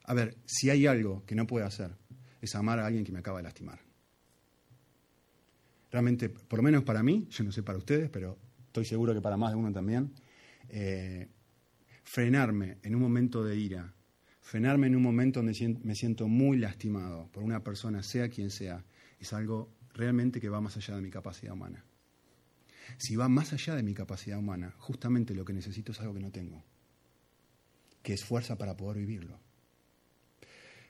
A 0.02 0.12
ver, 0.12 0.36
si 0.44 0.68
hay 0.68 0.86
algo 0.86 1.24
que 1.24 1.34
no 1.34 1.46
puedo 1.46 1.64
hacer, 1.64 1.96
es 2.42 2.54
amar 2.54 2.78
a 2.78 2.84
alguien 2.84 3.02
que 3.02 3.10
me 3.10 3.20
acaba 3.20 3.38
de 3.38 3.44
lastimar. 3.44 3.80
Realmente, 5.90 6.28
por 6.28 6.58
lo 6.58 6.62
menos 6.62 6.84
para 6.84 7.02
mí, 7.02 7.26
yo 7.30 7.42
no 7.42 7.52
sé 7.52 7.62
para 7.62 7.78
ustedes, 7.78 8.10
pero 8.10 8.36
estoy 8.66 8.84
seguro 8.84 9.14
que 9.14 9.22
para 9.22 9.38
más 9.38 9.52
de 9.52 9.56
uno 9.56 9.72
también, 9.72 10.12
eh, 10.68 11.26
frenarme 12.02 12.76
en 12.82 12.94
un 12.94 13.00
momento 13.00 13.42
de 13.42 13.56
ira, 13.56 13.94
frenarme 14.42 14.88
en 14.88 14.96
un 14.96 15.02
momento 15.02 15.40
donde 15.40 15.78
me 15.82 15.94
siento 15.94 16.28
muy 16.28 16.58
lastimado 16.58 17.30
por 17.32 17.44
una 17.44 17.64
persona, 17.64 18.02
sea 18.02 18.28
quien 18.28 18.50
sea, 18.50 18.84
es 19.18 19.32
algo 19.32 19.72
realmente 19.94 20.38
que 20.38 20.50
va 20.50 20.60
más 20.60 20.76
allá 20.76 20.96
de 20.96 21.00
mi 21.00 21.10
capacidad 21.10 21.54
humana. 21.54 21.82
Si 22.98 23.16
va 23.16 23.26
más 23.30 23.54
allá 23.54 23.74
de 23.74 23.82
mi 23.82 23.94
capacidad 23.94 24.38
humana, 24.38 24.74
justamente 24.76 25.34
lo 25.34 25.46
que 25.46 25.54
necesito 25.54 25.92
es 25.92 26.00
algo 26.00 26.12
que 26.12 26.20
no 26.20 26.30
tengo, 26.30 26.62
que 28.04 28.12
es 28.12 28.22
fuerza 28.22 28.56
para 28.56 28.76
poder 28.76 28.98
vivirlo. 28.98 29.40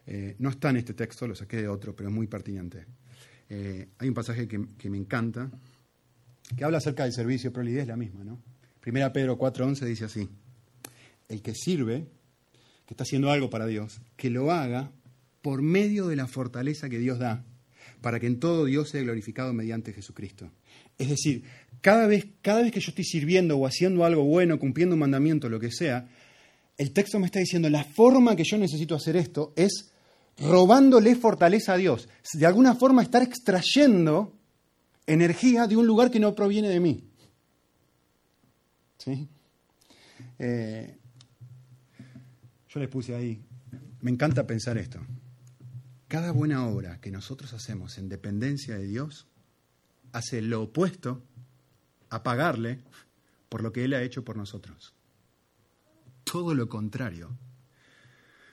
Eh, 0.07 0.35
no 0.41 0.51
está 0.51 0.71
en 0.71 0.79
este 0.79 0.95
texto, 0.95 1.29
lo 1.29 1.35
saqué 1.37 1.59
de 1.59 1.69
otro, 1.69 1.95
pero 1.95 2.09
es 2.09 2.15
muy 2.15 2.27
pertinente. 2.27 2.85
Eh, 3.49 3.89
hay 3.99 4.09
un 4.09 4.15
pasaje 4.15 4.49
que, 4.49 4.91
me 4.91 4.99
encanta, 4.99 5.49
que 6.57 6.65
habla 6.65 6.79
acerca 6.79 7.05
del 7.05 7.13
servicio, 7.13 7.53
pero 7.53 7.63
la 7.63 7.71
idea 7.71 7.83
es 7.83 7.89
la 7.89 7.97
misma, 7.97 8.25
¿no? 8.25 8.43
Primera 8.81 9.13
Pedro 9.13 9.39
4.11 9.39 9.87
dice 9.87 10.05
así, 10.07 10.29
el 11.29 11.41
que 11.41 11.55
sirve, 11.55 12.09
que 12.85 12.95
está 12.95 13.05
haciendo 13.05 13.31
algo 13.31 13.49
para 13.49 13.67
Dios, 13.67 14.01
que 14.17 14.29
lo 14.29 14.51
haga 14.51 14.91
por 15.41 15.63
medio 15.63 16.09
de 16.09 16.17
la 16.17 16.27
fortaleza 16.27 16.89
que 16.89 16.99
Dios 16.99 17.21
da, 17.21 17.45
para 18.01 18.19
que 18.19 18.27
en 18.27 18.41
todo 18.41 18.65
Dios 18.65 18.91
sea 18.91 19.03
glorificado 19.03 19.55
mediante 19.55 19.93
Jesucristo. 19.93 20.51
Es 20.99 21.09
decir, 21.09 21.45
cada 21.81 22.09
vez, 22.09 22.27
cada 22.43 22.63
vez 22.63 22.73
que 22.73 22.81
yo 22.81 22.91
estoy 22.91 23.05
sirviendo 23.05 23.57
o 23.57 23.67
haciendo 23.67 24.05
algo 24.05 24.25
bueno, 24.25 24.59
cumpliendo 24.59 24.97
un 24.97 25.01
mandamiento, 25.01 25.49
lo 25.49 25.61
que 25.61 25.71
sea, 25.71 26.09
el 26.77 26.93
texto 26.93 27.19
me 27.19 27.27
está 27.27 27.39
diciendo, 27.39 27.71
la 27.71 27.85
forma 27.85 28.35
que 28.35 28.45
yo 28.45 28.59
necesito 28.59 28.95
hacer 28.95 29.17
esto 29.17 29.53
es 29.57 29.91
robándole 30.39 31.15
fortaleza 31.15 31.75
a 31.75 31.77
Dios. 31.77 32.09
De 32.33 32.47
alguna 32.47 32.75
forma 32.75 33.03
estar 33.03 33.23
extrayendo 33.23 34.33
energía 35.07 35.67
de 35.67 35.77
un 35.77 35.87
lugar 35.87 36.11
que 36.11 36.21
no 36.21 36.35
proviene 36.35 36.69
de 36.69 36.81
mí. 36.81 37.05
¿Sí? 38.99 39.29
Eh, 40.39 40.97
yo 42.69 42.81
les 42.81 42.89
puse 42.89 43.15
ahí, 43.15 43.41
me 44.01 44.11
encanta 44.11 44.47
pensar 44.47 44.79
esto. 44.79 44.99
Cada 46.09 46.33
buena 46.33 46.67
obra 46.67 47.01
que 47.01 47.11
nosotros 47.11 47.53
hacemos 47.53 47.99
en 47.99 48.09
dependencia 48.09 48.77
de 48.77 48.87
Dios 48.87 49.27
hace 50.13 50.43
lo 50.43 50.63
opuesto 50.63 51.23
a 52.11 52.23
pagarle 52.23 52.81
por 53.49 53.63
lo 53.63 53.73
que 53.73 53.85
Él 53.85 53.95
ha 53.95 54.03
hecho 54.03 54.25
por 54.25 54.37
nosotros. 54.37 54.95
Todo 56.25 56.55
lo 56.55 56.69
contrario. 56.69 57.37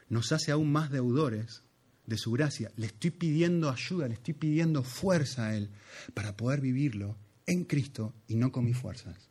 Nos 0.10 0.32
hace 0.32 0.52
aún 0.52 0.72
más 0.72 0.92
deudores 0.92 1.64
de 2.06 2.18
su 2.18 2.32
gracia. 2.32 2.72
Le 2.76 2.88
estoy 2.88 3.12
pidiendo 3.12 3.70
ayuda, 3.70 4.08
le 4.08 4.16
estoy 4.16 4.34
pidiendo 4.34 4.84
fuerza 4.84 5.48
a 5.48 5.56
Él 5.56 5.72
para 6.14 6.36
poder 6.36 6.62
vivirlo 6.62 7.18
en 7.46 7.64
Cristo 7.64 8.14
y 8.28 8.36
no 8.36 8.52
con 8.52 8.66
mis 8.66 8.78
fuerzas. 8.78 9.30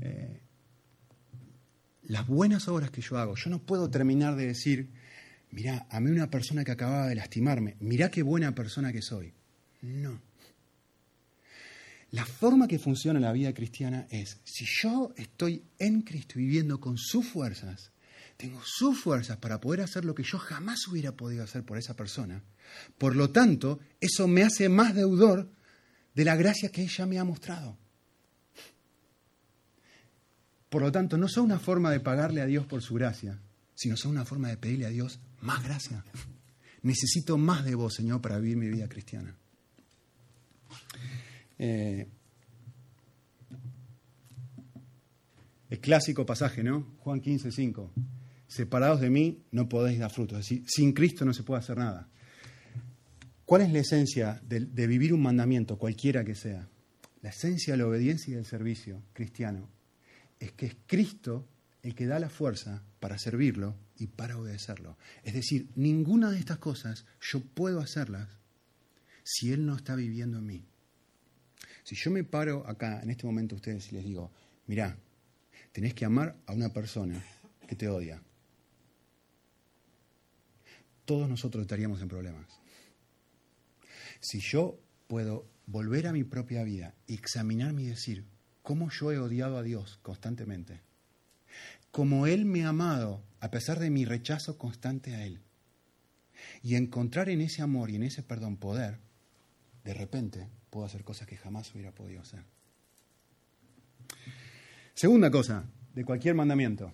Eh, 0.00 0.40
las 2.02 2.26
buenas 2.26 2.68
obras 2.68 2.90
que 2.90 3.00
yo 3.00 3.18
hago, 3.18 3.34
yo 3.36 3.50
no 3.50 3.60
puedo 3.62 3.88
terminar 3.90 4.36
de 4.36 4.46
decir, 4.46 4.90
mirá, 5.50 5.86
a 5.90 6.00
mí 6.00 6.10
una 6.10 6.30
persona 6.30 6.64
que 6.64 6.72
acababa 6.72 7.06
de 7.06 7.14
lastimarme, 7.14 7.76
mirá 7.80 8.10
qué 8.10 8.22
buena 8.22 8.54
persona 8.54 8.92
que 8.92 9.02
soy. 9.02 9.32
No. 9.82 10.20
La 12.12 12.24
forma 12.24 12.66
que 12.66 12.78
funciona 12.78 13.20
la 13.20 13.32
vida 13.32 13.54
cristiana 13.54 14.06
es, 14.10 14.38
si 14.44 14.64
yo 14.82 15.12
estoy 15.16 15.62
en 15.78 16.02
Cristo 16.02 16.34
viviendo 16.36 16.80
con 16.80 16.98
sus 16.98 17.26
fuerzas, 17.26 17.92
tengo 18.36 18.60
sus 18.64 18.98
fuerzas 18.98 19.36
para 19.36 19.60
poder 19.60 19.82
hacer 19.82 20.04
lo 20.04 20.14
que 20.14 20.24
yo 20.24 20.38
jamás 20.38 20.88
hubiera 20.88 21.12
podido 21.12 21.44
hacer 21.44 21.62
por 21.64 21.78
esa 21.78 21.94
persona, 21.94 22.42
por 22.98 23.16
lo 23.16 23.30
tanto, 23.30 23.80
eso 24.00 24.26
me 24.26 24.42
hace 24.42 24.68
más 24.68 24.94
deudor 24.94 25.50
de 26.14 26.24
la 26.24 26.36
gracia 26.36 26.70
que 26.70 26.82
ella 26.82 27.06
me 27.06 27.18
ha 27.18 27.24
mostrado. 27.24 27.76
Por 30.68 30.82
lo 30.82 30.92
tanto, 30.92 31.18
no 31.18 31.28
son 31.28 31.44
una 31.44 31.58
forma 31.58 31.90
de 31.90 32.00
pagarle 32.00 32.40
a 32.40 32.46
Dios 32.46 32.66
por 32.66 32.82
su 32.82 32.94
gracia, 32.94 33.38
sino 33.74 33.96
son 33.96 34.12
una 34.12 34.24
forma 34.24 34.48
de 34.48 34.56
pedirle 34.56 34.86
a 34.86 34.90
Dios 34.90 35.18
más 35.40 35.64
gracia. 35.64 36.04
Necesito 36.82 37.36
más 37.36 37.64
de 37.64 37.74
vos, 37.74 37.94
Señor, 37.94 38.20
para 38.20 38.38
vivir 38.38 38.56
mi 38.56 38.68
vida 38.68 38.88
cristiana. 38.88 39.34
Eh, 41.62 42.08
el 45.68 45.78
clásico 45.78 46.24
pasaje, 46.24 46.64
¿no? 46.64 46.96
Juan 47.00 47.20
15, 47.20 47.52
5. 47.52 47.92
Separados 48.48 49.02
de 49.02 49.10
mí 49.10 49.42
no 49.52 49.68
podéis 49.68 49.98
dar 49.98 50.10
frutos. 50.10 50.38
Es 50.38 50.48
decir, 50.48 50.64
sin 50.66 50.94
Cristo 50.94 51.26
no 51.26 51.34
se 51.34 51.42
puede 51.42 51.60
hacer 51.60 51.76
nada. 51.76 52.08
¿Cuál 53.44 53.60
es 53.60 53.72
la 53.72 53.80
esencia 53.80 54.40
de, 54.42 54.60
de 54.60 54.86
vivir 54.86 55.12
un 55.12 55.20
mandamiento, 55.20 55.76
cualquiera 55.76 56.24
que 56.24 56.34
sea? 56.34 56.66
La 57.20 57.28
esencia 57.28 57.74
de 57.74 57.78
la 57.78 57.86
obediencia 57.86 58.32
y 58.32 58.36
del 58.36 58.46
servicio 58.46 59.02
cristiano 59.12 59.68
es 60.38 60.52
que 60.52 60.64
es 60.64 60.76
Cristo 60.86 61.46
el 61.82 61.94
que 61.94 62.06
da 62.06 62.18
la 62.18 62.30
fuerza 62.30 62.82
para 63.00 63.18
servirlo 63.18 63.76
y 63.98 64.06
para 64.06 64.38
obedecerlo. 64.38 64.96
Es 65.24 65.34
decir, 65.34 65.68
ninguna 65.74 66.30
de 66.30 66.38
estas 66.38 66.56
cosas 66.56 67.04
yo 67.20 67.40
puedo 67.40 67.80
hacerlas 67.80 68.28
si 69.22 69.52
Él 69.52 69.66
no 69.66 69.76
está 69.76 69.94
viviendo 69.94 70.38
en 70.38 70.46
mí. 70.46 70.69
Si 71.84 71.94
yo 71.94 72.10
me 72.10 72.24
paro 72.24 72.66
acá 72.66 73.00
en 73.02 73.10
este 73.10 73.26
momento 73.26 73.54
a 73.54 73.56
ustedes 73.56 73.90
y 73.90 73.96
les 73.96 74.04
digo, 74.04 74.30
mirá, 74.66 74.96
tenés 75.72 75.94
que 75.94 76.04
amar 76.04 76.36
a 76.46 76.52
una 76.52 76.72
persona 76.72 77.22
que 77.66 77.76
te 77.76 77.88
odia, 77.88 78.22
todos 81.04 81.28
nosotros 81.28 81.62
estaríamos 81.62 82.00
en 82.02 82.08
problemas. 82.08 82.46
Si 84.20 84.40
yo 84.40 84.78
puedo 85.08 85.46
volver 85.66 86.06
a 86.06 86.12
mi 86.12 86.24
propia 86.24 86.62
vida 86.62 86.94
examinarme 87.06 87.82
y 87.82 87.86
decir, 87.86 88.24
cómo 88.62 88.90
yo 88.90 89.10
he 89.10 89.18
odiado 89.18 89.56
a 89.58 89.62
Dios 89.62 89.98
constantemente, 90.02 90.82
como 91.90 92.26
Él 92.26 92.44
me 92.44 92.64
ha 92.64 92.68
amado 92.68 93.24
a 93.40 93.50
pesar 93.50 93.78
de 93.78 93.90
mi 93.90 94.04
rechazo 94.04 94.58
constante 94.58 95.14
a 95.14 95.24
Él, 95.24 95.40
y 96.62 96.76
encontrar 96.76 97.28
en 97.28 97.40
ese 97.40 97.62
amor 97.62 97.90
y 97.90 97.96
en 97.96 98.02
ese 98.02 98.22
perdón 98.22 98.56
poder, 98.56 99.00
de 99.84 99.94
repente 99.94 100.48
puedo 100.70 100.86
hacer 100.86 101.04
cosas 101.04 101.26
que 101.26 101.36
jamás 101.36 101.72
hubiera 101.74 101.92
podido 101.92 102.22
hacer. 102.22 102.44
Segunda 104.94 105.30
cosa, 105.30 105.64
de 105.94 106.04
cualquier 106.04 106.34
mandamiento. 106.34 106.92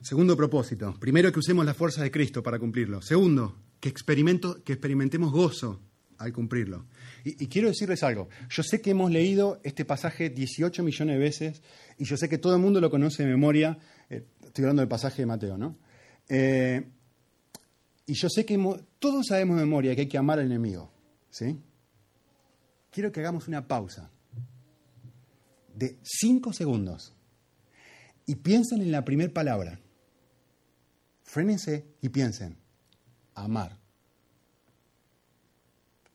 Segundo 0.00 0.36
propósito. 0.36 0.94
Primero, 1.00 1.32
que 1.32 1.40
usemos 1.40 1.66
la 1.66 1.74
fuerza 1.74 2.02
de 2.02 2.10
Cristo 2.10 2.42
para 2.42 2.58
cumplirlo. 2.58 3.02
Segundo, 3.02 3.56
que, 3.80 3.88
experimento, 3.88 4.62
que 4.62 4.72
experimentemos 4.72 5.32
gozo 5.32 5.80
al 6.18 6.32
cumplirlo. 6.32 6.86
Y, 7.24 7.46
quiero 7.48 7.68
decirles 7.68 8.02
algo. 8.02 8.28
Yo 8.48 8.62
sé 8.62 8.80
que 8.80 8.90
hemos 8.90 9.10
leído 9.10 9.60
este 9.64 9.84
pasaje 9.84 10.30
18 10.30 10.82
millones 10.82 11.16
de 11.16 11.18
veces 11.18 11.62
y 11.98 12.04
yo 12.04 12.16
sé 12.16 12.28
que 12.28 12.38
todo 12.38 12.54
el 12.54 12.62
mundo 12.62 12.80
lo 12.80 12.90
conoce 12.90 13.24
de 13.24 13.28
memoria. 13.28 13.78
Eh, 14.08 14.24
estoy 14.44 14.64
hablando 14.64 14.82
del 14.82 14.88
pasaje 14.88 15.22
de 15.22 15.26
Mateo, 15.26 15.58
¿no? 15.58 15.76
Eh, 16.28 16.84
y 18.06 18.14
yo 18.14 18.28
sé 18.28 18.46
que 18.46 18.58
todos 18.98 19.26
sabemos 19.26 19.56
de 19.56 19.64
memoria 19.64 19.94
que 19.94 20.02
hay 20.02 20.08
que 20.08 20.18
amar 20.18 20.38
al 20.38 20.46
enemigo. 20.46 20.95
¿Sí? 21.36 21.60
Quiero 22.90 23.12
que 23.12 23.20
hagamos 23.20 23.46
una 23.46 23.68
pausa 23.68 24.10
de 25.74 25.98
cinco 26.02 26.54
segundos 26.54 27.12
y 28.24 28.36
piensen 28.36 28.80
en 28.80 28.90
la 28.90 29.04
primera 29.04 29.30
palabra. 29.30 29.78
Frénense 31.24 31.84
y 32.00 32.08
piensen. 32.08 32.56
Amar 33.34 33.76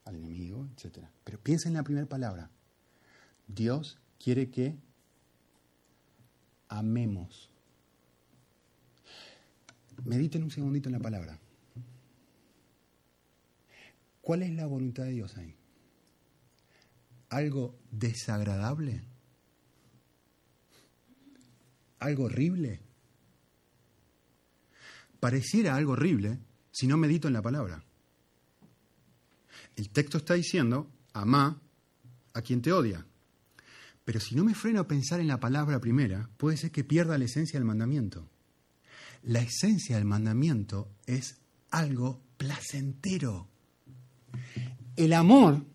al 0.06 0.16
enemigo, 0.16 0.68
etc. 0.76 1.06
Pero 1.24 1.40
piensa 1.40 1.70
en 1.70 1.76
la 1.76 1.84
primera 1.84 2.08
palabra. 2.08 2.50
Dios 3.48 4.00
quiere 4.18 4.50
que 4.50 4.76
amemos. 6.68 7.52
Mediten 10.04 10.42
un 10.42 10.50
segundito 10.50 10.90
en 10.90 10.94
la 10.94 11.00
palabra. 11.00 11.38
¿Cuál 14.22 14.44
es 14.44 14.52
la 14.54 14.68
voluntad 14.68 15.04
de 15.04 15.12
Dios 15.12 15.36
ahí? 15.38 15.56
¿Algo 17.30 17.80
desagradable? 17.92 19.04
¿Algo 22.00 22.26
horrible? 22.26 22.82
Pareciera 25.20 25.76
algo 25.76 25.94
horrible 25.94 26.40
si 26.72 26.88
no 26.88 26.98
medito 26.98 27.28
en 27.28 27.34
la 27.34 27.42
palabra. 27.42 27.84
El 29.76 29.90
texto 29.90 30.18
está 30.18 30.34
diciendo, 30.34 30.92
ama 31.14 31.62
a 32.34 32.42
quien 32.42 32.62
te 32.62 32.72
odia. 32.72 33.06
Pero 34.04 34.20
si 34.20 34.36
no 34.36 34.44
me 34.44 34.56
freno 34.56 34.82
a 34.82 34.88
pensar 34.88 35.20
en 35.20 35.28
la 35.28 35.40
palabra 35.40 35.80
primera, 35.80 36.30
puede 36.38 36.58
ser 36.58 36.72
que 36.72 36.84
pierda 36.84 37.18
la 37.18 37.26
esencia 37.26 37.60
del 37.60 37.68
mandamiento. 37.68 38.30
La 39.24 39.42
esencia 39.42 39.96
del 39.96 40.06
mandamiento 40.06 40.90
es 41.06 41.38
algo 41.70 42.24
placentero. 42.38 43.51
El 44.96 45.14
amor, 45.14 45.66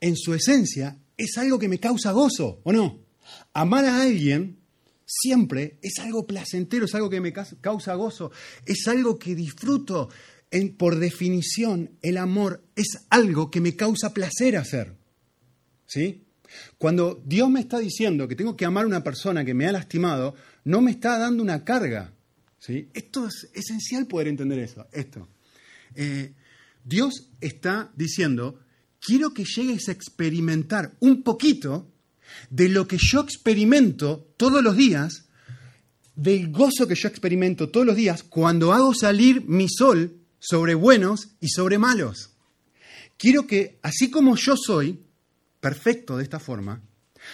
en 0.00 0.16
su 0.16 0.34
esencia, 0.34 0.98
es 1.16 1.36
algo 1.38 1.58
que 1.58 1.68
me 1.68 1.80
causa 1.80 2.12
gozo, 2.12 2.60
¿o 2.64 2.72
no? 2.72 3.00
Amar 3.52 3.84
a 3.84 4.02
alguien 4.02 4.58
siempre 5.04 5.78
es 5.82 5.98
algo 5.98 6.26
placentero, 6.26 6.84
es 6.84 6.94
algo 6.94 7.10
que 7.10 7.20
me 7.20 7.32
causa 7.32 7.94
gozo, 7.94 8.30
es 8.66 8.86
algo 8.88 9.18
que 9.18 9.34
disfruto, 9.34 10.10
por 10.76 10.98
definición, 10.98 11.90
el 12.02 12.16
amor 12.18 12.62
es 12.76 13.06
algo 13.10 13.50
que 13.50 13.60
me 13.60 13.74
causa 13.74 14.14
placer 14.14 14.56
hacer. 14.56 14.94
¿Sí? 15.86 16.24
Cuando 16.76 17.22
Dios 17.24 17.50
me 17.50 17.60
está 17.60 17.78
diciendo 17.78 18.28
que 18.28 18.36
tengo 18.36 18.56
que 18.56 18.64
amar 18.64 18.84
a 18.84 18.88
una 18.88 19.04
persona 19.04 19.44
que 19.44 19.54
me 19.54 19.66
ha 19.66 19.72
lastimado, 19.72 20.34
no 20.64 20.80
me 20.80 20.90
está 20.90 21.18
dando 21.18 21.42
una 21.42 21.64
carga. 21.64 22.12
¿sí? 22.58 22.88
Esto 22.92 23.26
es 23.26 23.48
esencial 23.54 24.06
poder 24.06 24.28
entender 24.28 24.58
eso. 24.58 24.86
Esto. 24.92 25.28
Eh, 25.94 26.32
Dios 26.88 27.28
está 27.42 27.92
diciendo, 27.96 28.60
quiero 28.98 29.34
que 29.34 29.44
llegues 29.44 29.88
a 29.88 29.92
experimentar 29.92 30.96
un 31.00 31.22
poquito 31.22 31.92
de 32.48 32.70
lo 32.70 32.88
que 32.88 32.96
yo 32.98 33.20
experimento 33.20 34.26
todos 34.38 34.62
los 34.62 34.74
días, 34.74 35.26
del 36.16 36.50
gozo 36.50 36.88
que 36.88 36.94
yo 36.94 37.08
experimento 37.08 37.68
todos 37.68 37.86
los 37.86 37.94
días 37.94 38.22
cuando 38.22 38.72
hago 38.72 38.94
salir 38.94 39.44
mi 39.46 39.68
sol 39.68 40.16
sobre 40.38 40.74
buenos 40.74 41.28
y 41.40 41.48
sobre 41.48 41.76
malos. 41.76 42.30
Quiero 43.18 43.46
que, 43.46 43.78
así 43.82 44.10
como 44.10 44.36
yo 44.36 44.56
soy 44.56 45.04
perfecto 45.60 46.16
de 46.16 46.22
esta 46.22 46.40
forma, 46.40 46.80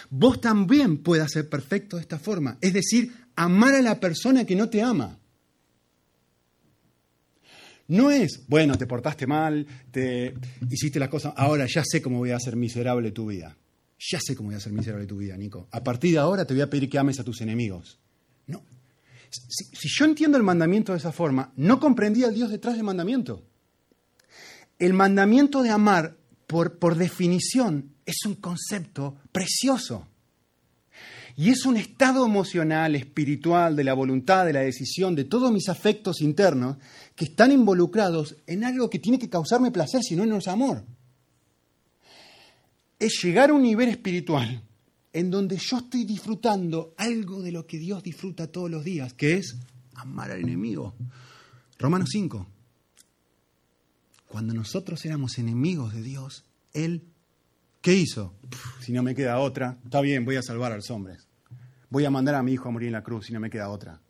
vos 0.09 0.41
también 0.41 0.97
puedas 0.97 1.31
ser 1.31 1.47
perfecto 1.47 1.95
de 1.95 2.01
esta 2.01 2.19
forma. 2.19 2.57
Es 2.59 2.73
decir, 2.73 3.13
amar 3.37 3.73
a 3.73 3.81
la 3.81 4.01
persona 4.01 4.45
que 4.45 4.55
no 4.55 4.69
te 4.69 4.81
ama. 4.81 5.17
No 7.87 8.09
es, 8.09 8.45
bueno, 8.47 8.77
te 8.77 8.87
portaste 8.87 9.27
mal, 9.27 9.65
te 9.91 10.33
hiciste 10.69 10.99
las 10.99 11.09
cosas, 11.09 11.33
ahora 11.37 11.67
ya 11.67 11.83
sé 11.85 12.01
cómo 12.01 12.17
voy 12.17 12.31
a 12.31 12.37
hacer 12.37 12.55
miserable 12.55 13.11
tu 13.11 13.27
vida. 13.27 13.55
Ya 13.99 14.19
sé 14.19 14.35
cómo 14.35 14.47
voy 14.47 14.55
a 14.55 14.57
hacer 14.57 14.73
miserable 14.73 15.05
tu 15.05 15.17
vida, 15.17 15.37
Nico. 15.37 15.67
A 15.71 15.83
partir 15.83 16.13
de 16.13 16.17
ahora 16.17 16.45
te 16.45 16.53
voy 16.53 16.61
a 16.61 16.69
pedir 16.69 16.89
que 16.89 16.97
ames 16.97 17.19
a 17.19 17.23
tus 17.23 17.41
enemigos. 17.41 17.99
No. 18.47 18.63
Si, 19.29 19.87
yo 19.87 20.05
entiendo 20.05 20.37
el 20.37 20.43
mandamiento 20.43 20.91
de 20.91 20.97
esa 20.97 21.11
forma, 21.11 21.51
no 21.55 21.79
comprendía 21.79 22.27
al 22.27 22.33
Dios 22.33 22.49
detrás 22.49 22.75
del 22.75 22.83
mandamiento. 22.83 23.43
El 24.79 24.93
mandamiento 24.93 25.61
de 25.61 25.69
amar, 25.69 26.17
por, 26.47 26.77
por 26.77 26.95
definición, 26.95 27.93
es 28.05 28.25
un 28.25 28.35
concepto 28.35 29.15
precioso. 29.31 30.07
Y 31.37 31.49
es 31.49 31.65
un 31.65 31.75
estado 31.75 32.25
emocional, 32.25 32.95
espiritual, 32.95 33.75
de 33.75 33.83
la 33.83 33.93
voluntad, 33.93 34.45
de 34.45 34.53
la 34.53 34.61
decisión, 34.61 35.15
de 35.15 35.25
todos 35.25 35.51
mis 35.51 35.67
afectos 35.67 36.21
internos 36.21 36.77
que 37.15 37.25
están 37.25 37.51
involucrados 37.51 38.37
en 38.47 38.63
algo 38.63 38.89
que 38.89 38.99
tiene 38.99 39.19
que 39.19 39.29
causarme 39.29 39.71
placer, 39.71 40.01
si 40.01 40.15
no, 40.15 40.25
no 40.25 40.37
es 40.37 40.47
amor. 40.47 40.83
Es 42.97 43.21
llegar 43.21 43.49
a 43.49 43.53
un 43.53 43.63
nivel 43.63 43.89
espiritual 43.89 44.63
en 45.11 45.31
donde 45.31 45.57
yo 45.57 45.77
estoy 45.77 46.05
disfrutando 46.05 46.93
algo 46.97 47.41
de 47.41 47.51
lo 47.51 47.67
que 47.67 47.79
Dios 47.79 48.01
disfruta 48.03 48.47
todos 48.47 48.71
los 48.71 48.83
días, 48.83 49.13
que 49.13 49.35
es 49.35 49.57
amar 49.93 50.31
al 50.31 50.39
enemigo. 50.39 50.93
Romanos 51.79 52.09
5. 52.11 52.47
Cuando 54.27 54.53
nosotros 54.53 55.05
éramos 55.05 55.37
enemigos 55.37 55.93
de 55.93 56.01
Dios, 56.01 56.43
Él 56.73 57.01
¿Qué 57.85 57.93
hizo? 57.93 58.33
si 58.81 58.91
no 58.93 59.03
me 59.03 59.13
queda 59.13 59.37
otra, 59.37 59.77
está 59.85 60.01
bien, 60.01 60.25
voy 60.25 60.37
a 60.37 60.41
salvar 60.41 60.71
a 60.71 60.77
los 60.77 60.89
hombres. 60.89 61.27
Voy 61.91 62.03
a 62.03 62.09
mandar 62.09 62.33
a 62.33 62.41
mi 62.41 62.53
hijo 62.53 62.67
a 62.67 62.71
morir 62.71 62.87
en 62.87 62.93
la 62.93 63.03
cruz 63.03 63.27
si 63.27 63.33
no 63.33 63.39
me 63.39 63.51
queda 63.51 63.69
otra. 63.69 64.01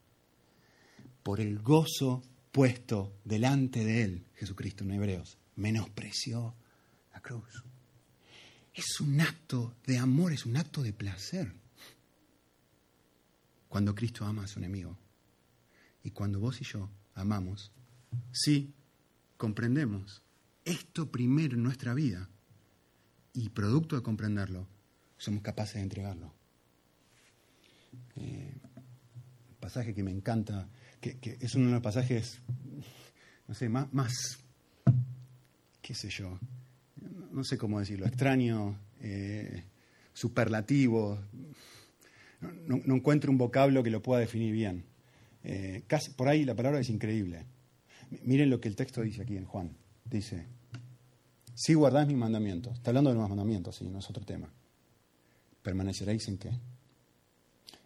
Por 1.21 1.41
el 1.41 1.59
gozo 1.59 2.23
puesto 2.53 3.17
delante 3.25 3.83
de 3.83 4.03
él, 4.03 4.27
Jesucristo 4.35 4.85
en 4.85 4.91
Hebreos, 4.91 5.37
menospreció 5.57 6.55
la 7.13 7.19
cruz. 7.19 7.65
Es 8.73 9.01
un 9.01 9.19
acto 9.19 9.75
de 9.85 9.97
amor, 9.97 10.31
es 10.31 10.45
un 10.45 10.55
acto 10.55 10.81
de 10.81 10.93
placer. 10.93 11.53
Cuando 13.67 13.93
Cristo 13.93 14.23
ama 14.23 14.45
a 14.45 14.47
su 14.47 14.59
enemigo. 14.59 14.97
Y 16.01 16.11
cuando 16.11 16.39
vos 16.39 16.61
y 16.61 16.63
yo 16.63 16.89
amamos, 17.13 17.73
sí, 18.31 18.73
comprendemos 19.35 20.21
esto 20.63 21.11
primero 21.11 21.55
en 21.55 21.63
nuestra 21.63 21.93
vida 21.93 22.29
y 23.35 23.49
producto 23.49 23.95
de 23.95 24.01
comprenderlo, 24.01 24.67
somos 25.17 25.43
capaces 25.43 25.75
de 25.75 25.81
entregarlo. 25.81 26.33
Eh, 28.15 28.53
pasaje 29.59 29.93
que 29.93 30.03
me 30.03 30.11
encanta, 30.11 30.67
que, 31.01 31.37
es 31.39 31.55
uno 31.55 31.67
de 31.67 31.73
los 31.73 31.81
pasajes, 31.81 32.39
no 33.47 33.53
sé, 33.53 33.67
más, 33.67 33.91
más 33.93 34.39
qué 35.81 35.93
sé 35.93 36.09
yo, 36.09 36.39
no, 37.31 37.43
sé 37.43 37.57
cómo 37.57 37.79
decirlo, 37.79 38.05
extraño, 38.05 38.77
eh, 39.01 39.63
superlativo, 40.13 41.19
no, 42.67 42.95
encuentro 42.95 43.31
un 43.31 43.37
vocablo 43.37 43.83
que 43.83 43.89
lo 43.89 44.01
pueda 44.01 44.19
definir 44.19 44.53
bien. 44.53 44.85
Eh, 45.43 45.83
casi, 45.87 46.11
por 46.11 46.27
ahí 46.27 46.45
la 46.45 46.55
palabra 46.55 46.79
es 46.79 46.89
increíble. 46.89 47.45
Miren 48.23 48.49
lo 48.49 48.59
que 48.59 48.67
el 48.67 48.75
texto 48.75 49.01
dice 49.01 49.23
aquí 49.23 49.37
en 49.37 49.45
Juan. 49.45 49.75
Dice, 50.05 50.45
si 51.55 51.73
guardáis 51.73 52.07
mis 52.07 52.17
mandamientos, 52.17 52.75
está 52.75 52.91
hablando 52.91 53.09
de 53.09 53.15
los 53.15 53.29
mandamientos, 53.29 53.77
sí, 53.77 53.85
no 53.85 53.99
es 53.99 54.09
otro 54.09 54.23
tema. 54.25 54.51
¿Permaneceréis 55.63 56.27
en 56.27 56.37
qué? 56.37 56.49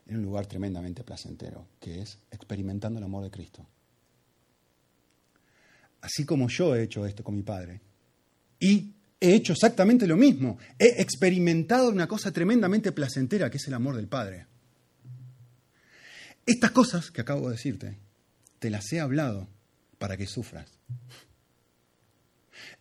En 0.07 0.17
un 0.17 0.23
lugar 0.23 0.47
tremendamente 0.47 1.03
placentero, 1.03 1.67
que 1.79 2.01
es 2.01 2.17
experimentando 2.31 2.97
el 2.97 3.05
amor 3.05 3.23
de 3.23 3.31
Cristo. 3.31 3.65
Así 6.01 6.25
como 6.25 6.49
yo 6.49 6.75
he 6.75 6.83
hecho 6.83 7.05
esto 7.05 7.23
con 7.23 7.35
mi 7.35 7.43
padre. 7.43 7.79
Y 8.59 8.93
he 9.19 9.35
hecho 9.35 9.53
exactamente 9.53 10.07
lo 10.07 10.17
mismo. 10.17 10.57
He 10.77 11.01
experimentado 11.01 11.89
una 11.89 12.07
cosa 12.07 12.31
tremendamente 12.31 12.91
placentera, 12.91 13.49
que 13.49 13.57
es 13.57 13.67
el 13.67 13.73
amor 13.73 13.95
del 13.95 14.07
Padre. 14.07 14.47
Estas 16.45 16.71
cosas 16.71 17.11
que 17.11 17.21
acabo 17.21 17.47
de 17.47 17.55
decirte, 17.55 17.97
te 18.59 18.69
las 18.69 18.91
he 18.91 18.99
hablado 18.99 19.47
para 19.97 20.17
que 20.17 20.25
sufras. 20.25 20.69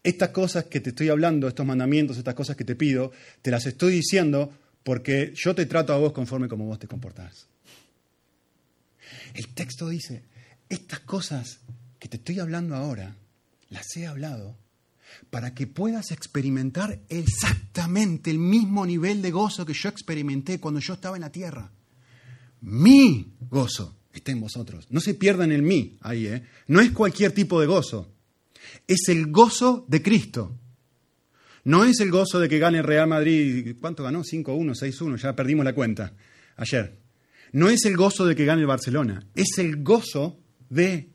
Estas 0.02 0.30
cosas 0.30 0.64
que 0.64 0.80
te 0.80 0.90
estoy 0.90 1.08
hablando, 1.08 1.48
estos 1.48 1.66
mandamientos, 1.66 2.16
estas 2.16 2.34
cosas 2.34 2.56
que 2.56 2.64
te 2.64 2.76
pido, 2.76 3.12
te 3.42 3.50
las 3.50 3.66
estoy 3.66 3.94
diciendo 3.94 4.52
porque 4.82 5.32
yo 5.34 5.54
te 5.54 5.66
trato 5.66 5.92
a 5.92 5.98
vos 5.98 6.12
conforme 6.12 6.48
como 6.48 6.66
vos 6.66 6.78
te 6.78 6.86
comportás. 6.86 7.48
El 9.34 9.48
texto 9.48 9.88
dice, 9.88 10.22
estas 10.68 11.00
cosas 11.00 11.60
que 11.98 12.08
te 12.08 12.16
estoy 12.16 12.38
hablando 12.38 12.74
ahora, 12.74 13.16
las 13.70 13.96
he 13.96 14.06
hablado 14.06 14.56
para 15.30 15.54
que 15.54 15.66
puedas 15.66 16.10
experimentar 16.10 17.00
exactamente 17.08 18.30
el 18.30 18.38
mismo 18.38 18.86
nivel 18.86 19.22
de 19.22 19.30
gozo 19.30 19.66
que 19.66 19.74
yo 19.74 19.88
experimenté 19.88 20.60
cuando 20.60 20.80
yo 20.80 20.94
estaba 20.94 21.16
en 21.16 21.22
la 21.22 21.32
tierra. 21.32 21.70
Mi 22.60 23.34
gozo 23.50 23.96
está 24.12 24.32
en 24.32 24.40
vosotros. 24.40 24.86
No 24.90 25.00
se 25.00 25.14
pierdan 25.14 25.52
el 25.52 25.62
mí 25.62 25.96
ahí, 26.00 26.26
¿eh? 26.26 26.42
No 26.66 26.80
es 26.80 26.90
cualquier 26.90 27.32
tipo 27.32 27.60
de 27.60 27.66
gozo 27.66 28.14
es 28.86 29.08
el 29.08 29.30
gozo 29.30 29.84
de 29.88 30.02
Cristo. 30.02 30.56
No 31.64 31.84
es 31.84 32.00
el 32.00 32.10
gozo 32.10 32.40
de 32.40 32.48
que 32.48 32.58
gane 32.58 32.82
Real 32.82 33.08
Madrid, 33.08 33.76
¿cuánto 33.80 34.02
ganó? 34.02 34.22
5-1, 34.22 34.74
6-1, 34.74 35.16
ya 35.16 35.36
perdimos 35.36 35.64
la 35.64 35.74
cuenta 35.74 36.14
ayer. 36.56 36.98
No 37.52 37.68
es 37.68 37.84
el 37.84 37.96
gozo 37.96 38.26
de 38.26 38.34
que 38.34 38.44
gane 38.44 38.62
el 38.62 38.66
Barcelona, 38.66 39.26
es 39.34 39.58
el 39.58 39.82
gozo 39.82 40.38
de 40.70 41.10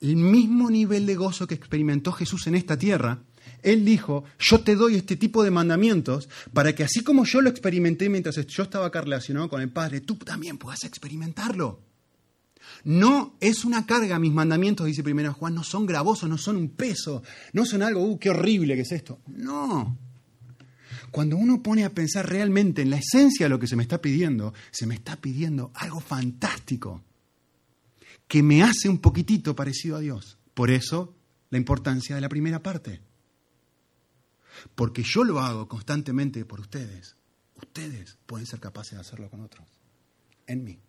el 0.00 0.16
mismo 0.16 0.70
nivel 0.70 1.06
de 1.06 1.14
gozo 1.14 1.46
que 1.46 1.54
experimentó 1.54 2.12
Jesús 2.12 2.46
en 2.46 2.54
esta 2.54 2.76
tierra. 2.76 3.22
Él 3.62 3.84
dijo, 3.84 4.24
yo 4.38 4.60
te 4.60 4.74
doy 4.74 4.96
este 4.96 5.16
tipo 5.16 5.42
de 5.42 5.50
mandamientos 5.50 6.28
para 6.52 6.74
que 6.74 6.84
así 6.84 7.02
como 7.02 7.24
yo 7.24 7.40
lo 7.40 7.48
experimenté 7.48 8.08
mientras 8.08 8.36
yo 8.46 8.62
estaba 8.62 8.86
acá 8.86 9.00
relacionado 9.00 9.48
con 9.48 9.60
el 9.60 9.70
Padre, 9.70 10.00
tú 10.00 10.16
también 10.16 10.58
puedas 10.58 10.84
experimentarlo. 10.84 11.80
No 12.84 13.36
es 13.40 13.64
una 13.64 13.86
carga, 13.86 14.18
mis 14.18 14.32
mandamientos, 14.32 14.86
dice 14.86 15.02
primero 15.02 15.32
Juan, 15.34 15.54
no 15.54 15.62
son 15.62 15.86
gravosos, 15.86 16.28
no 16.28 16.38
son 16.38 16.56
un 16.56 16.70
peso, 16.70 17.22
no 17.52 17.64
son 17.64 17.82
algo, 17.82 18.02
uh, 18.02 18.18
qué 18.18 18.30
horrible 18.30 18.74
que 18.74 18.82
es 18.82 18.92
esto. 18.92 19.20
No. 19.26 19.98
Cuando 21.10 21.36
uno 21.36 21.62
pone 21.62 21.84
a 21.84 21.90
pensar 21.90 22.28
realmente 22.28 22.82
en 22.82 22.90
la 22.90 22.96
esencia 22.96 23.46
de 23.46 23.50
lo 23.50 23.58
que 23.58 23.66
se 23.66 23.76
me 23.76 23.82
está 23.82 24.00
pidiendo, 24.00 24.54
se 24.70 24.86
me 24.86 24.94
está 24.94 25.16
pidiendo 25.16 25.70
algo 25.74 26.00
fantástico, 26.00 27.02
que 28.26 28.42
me 28.42 28.62
hace 28.62 28.88
un 28.88 28.98
poquitito 28.98 29.54
parecido 29.54 29.96
a 29.96 30.00
Dios. 30.00 30.38
Por 30.54 30.70
eso 30.70 31.14
la 31.50 31.58
importancia 31.58 32.14
de 32.14 32.20
la 32.22 32.28
primera 32.28 32.62
parte. 32.62 33.00
Porque 34.74 35.02
yo 35.02 35.24
lo 35.24 35.40
hago 35.40 35.68
constantemente 35.68 36.44
por 36.44 36.60
ustedes. 36.60 37.16
Ustedes 37.56 38.18
pueden 38.26 38.46
ser 38.46 38.60
capaces 38.60 38.92
de 38.92 39.00
hacerlo 39.00 39.28
con 39.28 39.40
otros. 39.40 39.66
En 40.46 40.64
mí 40.64 40.80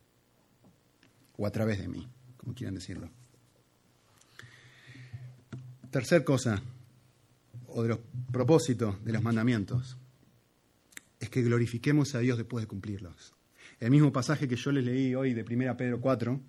o 1.38 1.48
a 1.48 1.52
través 1.52 1.80
de 1.80 1.88
mí, 1.88 2.08
como 2.38 2.54
quieran 2.54 2.76
decirlo. 2.76 3.10
Tercer 5.90 6.24
cosa, 6.24 6.62
o 7.68 7.84
de 7.84 7.90
los 7.90 8.00
propósitos 8.32 9.04
de 9.04 9.14
los 9.14 9.22
mandamientos, 9.22 9.98
es 11.20 11.30
que 11.30 11.42
glorifiquemos 11.42 12.16
a 12.16 12.20
Dios 12.20 12.38
después 12.38 12.64
de 12.64 12.68
cumplirlos. 12.68 13.34
El 13.80 13.92
mismo 13.92 14.12
pasaje 14.12 14.48
que 14.48 14.56
yo 14.56 14.72
les 14.72 14.84
leí 14.84 15.16
hoy 15.16 15.34
de 15.34 15.44
1 15.44 15.78
Pedro 15.78 16.02
4, 16.02 16.42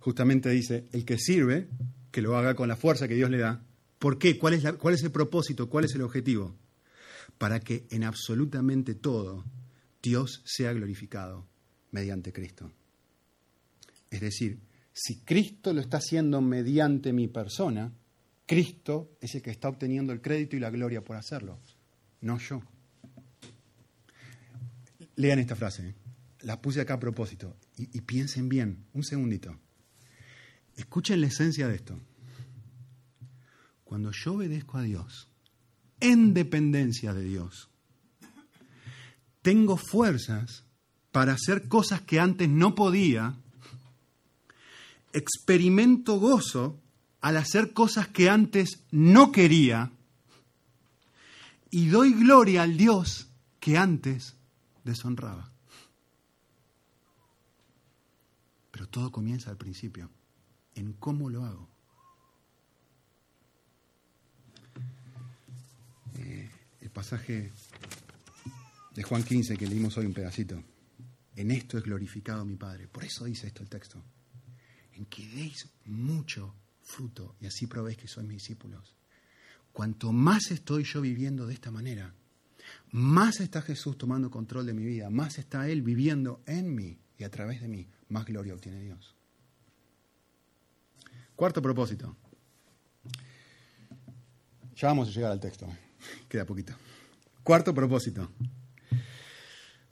justamente 0.00 0.50
dice, 0.50 0.86
el 0.92 1.04
que 1.04 1.18
sirve, 1.18 1.68
que 2.10 2.22
lo 2.22 2.36
haga 2.36 2.54
con 2.54 2.68
la 2.68 2.76
fuerza 2.76 3.08
que 3.08 3.14
Dios 3.14 3.30
le 3.30 3.38
da. 3.38 3.62
¿Por 3.98 4.18
qué? 4.18 4.38
¿Cuál 4.38 4.54
es, 4.54 4.64
cuál 4.78 4.94
es 4.94 5.02
el 5.02 5.10
propósito? 5.10 5.68
¿Cuál 5.68 5.84
es 5.84 5.94
el 5.94 6.02
objetivo? 6.02 6.56
Para 7.38 7.60
que 7.60 7.86
en 7.90 8.04
absolutamente 8.04 8.94
todo 8.94 9.44
Dios 10.02 10.42
sea 10.44 10.72
glorificado 10.72 11.46
mediante 11.90 12.32
Cristo. 12.32 12.72
Es 14.10 14.20
decir, 14.20 14.60
si 14.92 15.20
Cristo 15.20 15.72
lo 15.72 15.80
está 15.80 15.98
haciendo 15.98 16.40
mediante 16.40 17.12
mi 17.12 17.28
persona, 17.28 17.92
Cristo 18.46 19.16
es 19.20 19.34
el 19.34 19.42
que 19.42 19.50
está 19.50 19.68
obteniendo 19.68 20.12
el 20.12 20.20
crédito 20.20 20.56
y 20.56 20.60
la 20.60 20.70
gloria 20.70 21.02
por 21.02 21.16
hacerlo, 21.16 21.58
no 22.20 22.38
yo. 22.38 22.62
Lean 25.16 25.38
esta 25.38 25.56
frase, 25.56 25.88
¿eh? 25.88 25.94
la 26.40 26.60
puse 26.60 26.80
acá 26.80 26.94
a 26.94 27.00
propósito, 27.00 27.56
y, 27.76 27.96
y 27.96 28.00
piensen 28.02 28.48
bien, 28.48 28.84
un 28.92 29.02
segundito. 29.02 29.58
Escuchen 30.76 31.20
la 31.20 31.26
esencia 31.26 31.68
de 31.68 31.76
esto. 31.76 31.98
Cuando 33.84 34.12
yo 34.12 34.34
obedezco 34.34 34.78
a 34.78 34.82
Dios, 34.82 35.28
en 36.00 36.34
dependencia 36.34 37.14
de 37.14 37.24
Dios, 37.24 37.70
tengo 39.42 39.76
fuerzas 39.76 40.64
para 41.12 41.32
hacer 41.32 41.68
cosas 41.68 42.02
que 42.02 42.20
antes 42.20 42.48
no 42.48 42.74
podía, 42.74 43.36
experimento 45.12 46.18
gozo 46.18 46.80
al 47.20 47.36
hacer 47.36 47.72
cosas 47.72 48.08
que 48.08 48.28
antes 48.28 48.84
no 48.90 49.32
quería 49.32 49.90
y 51.70 51.88
doy 51.88 52.12
gloria 52.12 52.62
al 52.62 52.76
Dios 52.76 53.28
que 53.60 53.76
antes 53.76 54.34
deshonraba. 54.84 55.50
Pero 58.70 58.88
todo 58.88 59.10
comienza 59.10 59.50
al 59.50 59.56
principio, 59.56 60.10
en 60.74 60.92
cómo 60.94 61.28
lo 61.30 61.44
hago. 61.44 61.68
Eh, 66.18 66.50
el 66.80 66.90
pasaje 66.90 67.52
de 68.94 69.02
Juan 69.02 69.22
15 69.22 69.56
que 69.56 69.66
leímos 69.66 69.96
hoy 69.98 70.06
un 70.06 70.14
pedacito. 70.14 70.62
En 71.34 71.50
esto 71.50 71.76
es 71.76 71.84
glorificado 71.84 72.44
mi 72.44 72.56
Padre. 72.56 72.88
Por 72.88 73.04
eso 73.04 73.24
dice 73.24 73.46
esto 73.46 73.62
el 73.62 73.68
texto. 73.68 74.02
En 74.96 75.06
que 75.06 75.26
deis 75.28 75.68
mucho 75.84 76.54
fruto 76.82 77.36
y 77.40 77.46
así 77.46 77.66
probéis 77.66 77.98
que 77.98 78.08
sois 78.08 78.26
mis 78.26 78.38
discípulos. 78.38 78.94
Cuanto 79.72 80.12
más 80.12 80.50
estoy 80.50 80.84
yo 80.84 81.00
viviendo 81.00 81.46
de 81.46 81.54
esta 81.54 81.70
manera, 81.70 82.14
más 82.92 83.40
está 83.40 83.60
Jesús 83.60 83.98
tomando 83.98 84.30
control 84.30 84.64
de 84.64 84.72
mi 84.72 84.84
vida, 84.84 85.10
más 85.10 85.38
está 85.38 85.68
Él 85.68 85.82
viviendo 85.82 86.40
en 86.46 86.74
mí 86.74 86.98
y 87.18 87.24
a 87.24 87.30
través 87.30 87.60
de 87.60 87.68
mí, 87.68 87.86
más 88.08 88.24
gloria 88.24 88.54
obtiene 88.54 88.80
Dios. 88.80 89.14
Cuarto 91.34 91.60
propósito. 91.60 92.16
Ya 94.76 94.88
vamos 94.88 95.08
a 95.08 95.10
llegar 95.10 95.32
al 95.32 95.40
texto, 95.40 95.66
queda 96.28 96.46
poquito. 96.46 96.74
Cuarto 97.42 97.74
propósito. 97.74 98.30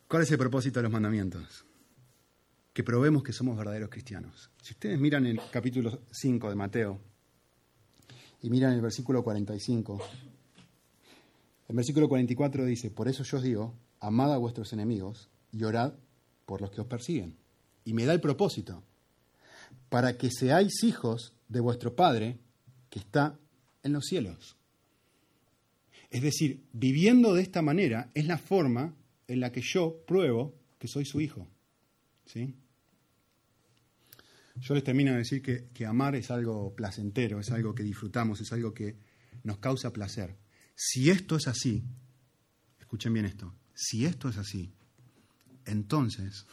¿Cuál 0.08 0.22
es 0.22 0.30
el 0.30 0.38
propósito 0.38 0.78
de 0.78 0.84
los 0.84 0.92
mandamientos? 0.92 1.64
Que 2.74 2.84
probemos 2.84 3.22
que 3.22 3.32
somos 3.32 3.56
verdaderos 3.56 3.88
cristianos. 3.88 4.50
Si 4.60 4.74
ustedes 4.74 4.98
miran 5.00 5.24
el 5.24 5.40
capítulo 5.50 6.00
5 6.10 6.50
de 6.50 6.54
Mateo 6.54 7.00
y 8.42 8.50
miran 8.50 8.74
el 8.74 8.82
versículo 8.82 9.22
45, 9.22 9.98
el 11.68 11.76
versículo 11.76 12.08
44 12.08 12.66
dice, 12.66 12.90
por 12.90 13.08
eso 13.08 13.22
yo 13.22 13.38
os 13.38 13.42
digo, 13.42 13.74
amad 14.00 14.34
a 14.34 14.38
vuestros 14.38 14.72
enemigos 14.72 15.30
y 15.52 15.64
orad 15.64 15.94
por 16.44 16.60
los 16.60 16.70
que 16.70 16.80
os 16.80 16.86
persiguen. 16.86 17.36
Y 17.84 17.94
me 17.94 18.04
da 18.04 18.12
el 18.12 18.20
propósito, 18.20 18.82
para 19.88 20.18
que 20.18 20.30
seáis 20.30 20.82
hijos 20.82 21.32
de 21.48 21.60
vuestro 21.60 21.94
Padre 21.94 22.38
que 22.90 22.98
está 22.98 23.38
en 23.82 23.92
los 23.92 24.04
cielos. 24.04 24.56
Es 26.10 26.22
decir, 26.22 26.64
viviendo 26.72 27.34
de 27.34 27.42
esta 27.42 27.62
manera 27.62 28.10
es 28.14 28.26
la 28.26 28.38
forma 28.38 28.94
en 29.28 29.40
la 29.40 29.52
que 29.52 29.62
yo 29.62 30.04
pruebo 30.06 30.54
que 30.78 30.88
soy 30.88 31.04
su 31.04 31.20
hijo. 31.20 31.46
¿Sí? 32.26 32.54
Yo 34.56 34.74
les 34.74 34.84
termino 34.84 35.12
de 35.12 35.18
decir 35.18 35.42
que, 35.42 35.68
que, 35.74 35.84
amar 35.84 36.14
es 36.14 36.30
algo 36.30 36.74
placentero, 36.74 37.40
es 37.40 37.50
algo 37.50 37.74
que 37.74 37.82
disfrutamos, 37.82 38.40
es 38.40 38.52
algo 38.52 38.72
que 38.72 38.96
nos 39.42 39.58
causa 39.58 39.92
placer. 39.92 40.36
Si 40.74 41.10
esto 41.10 41.36
es 41.36 41.48
así, 41.48 41.84
escuchen 42.78 43.12
bien 43.12 43.26
esto, 43.26 43.54
si 43.74 44.06
esto 44.06 44.28
es 44.28 44.38
así, 44.38 44.72
entonces 45.64 46.46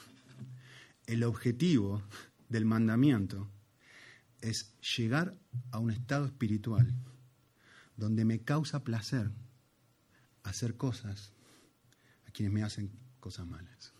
el 1.05 1.23
objetivo 1.23 2.03
del 2.49 2.65
mandamiento 2.65 3.49
es 4.41 4.73
llegar 4.97 5.37
a 5.71 5.79
un 5.79 5.91
estado 5.91 6.25
espiritual 6.25 6.93
donde 7.95 8.25
me 8.25 8.41
causa 8.41 8.83
placer 8.83 9.31
hacer 10.43 10.75
cosas 10.75 11.33
a 12.27 12.31
quienes 12.31 12.53
me 12.53 12.63
hacen 12.63 12.91
cosas 13.19 13.45
malas. 13.45 13.93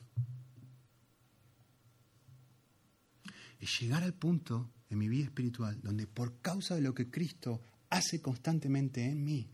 Es 3.62 3.80
llegar 3.80 4.04
al 4.04 4.13
punto 4.13 4.74
en 4.89 4.97
mi 4.97 5.08
vida 5.08 5.26
espiritual 5.26 5.80
donde 5.82 6.08
por 6.08 6.41
causa 6.41 6.76
de 6.76 6.82
lo 6.82 6.93
que 6.93 7.10
Cristo 7.10 7.62
hace 7.89 8.21
constantemente 8.21 9.06
en 9.06 9.24
mí, 9.24 9.50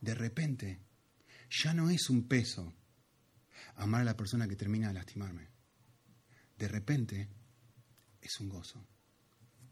de 0.00 0.14
repente 0.14 0.80
ya 1.50 1.74
no 1.74 1.90
es 1.90 2.10
un 2.10 2.28
peso 2.28 2.72
amar 3.76 4.02
a 4.02 4.04
la 4.04 4.16
persona 4.16 4.46
que 4.46 4.56
termina 4.56 4.88
de 4.88 4.94
lastimarme. 4.94 5.48
De 6.58 6.68
repente 6.68 7.28
es 8.20 8.38
un 8.40 8.48
gozo, 8.48 8.86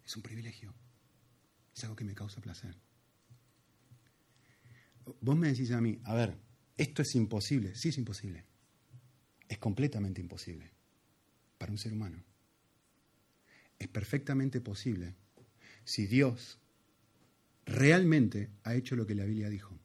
es 0.05 0.16
un 0.16 0.23
privilegio, 0.23 0.75
es 1.75 1.85
algo 1.85 1.94
que 1.94 2.05
me 2.05 2.14
causa 2.14 2.40
placer. 2.40 2.77
Vos 5.20 5.37
me 5.37 5.49
decís 5.49 5.70
a 5.73 5.81
mí, 5.81 6.01
a 6.05 6.14
ver, 6.14 6.37
esto 6.77 7.03
es 7.03 7.14
imposible. 7.14 7.75
Sí 7.75 7.90
es 7.90 7.99
imposible. 7.99 8.44
Es 9.49 9.59
completamente 9.59 10.20
imposible 10.20 10.70
para 11.59 11.73
un 11.73 11.79
ser 11.79 11.92
humano. 11.92 12.25
Es 13.81 13.88
perfectamente 13.88 14.61
posible 14.61 15.14
si 15.85 16.07
Dios 16.07 16.59
realmente 17.66 18.51
ha 18.62 18.75
hecho 18.75 18.95
lo 18.95 19.07
que 19.07 19.16
la 19.16 19.25
Biblia 19.25 19.49
dijo. 19.49 19.77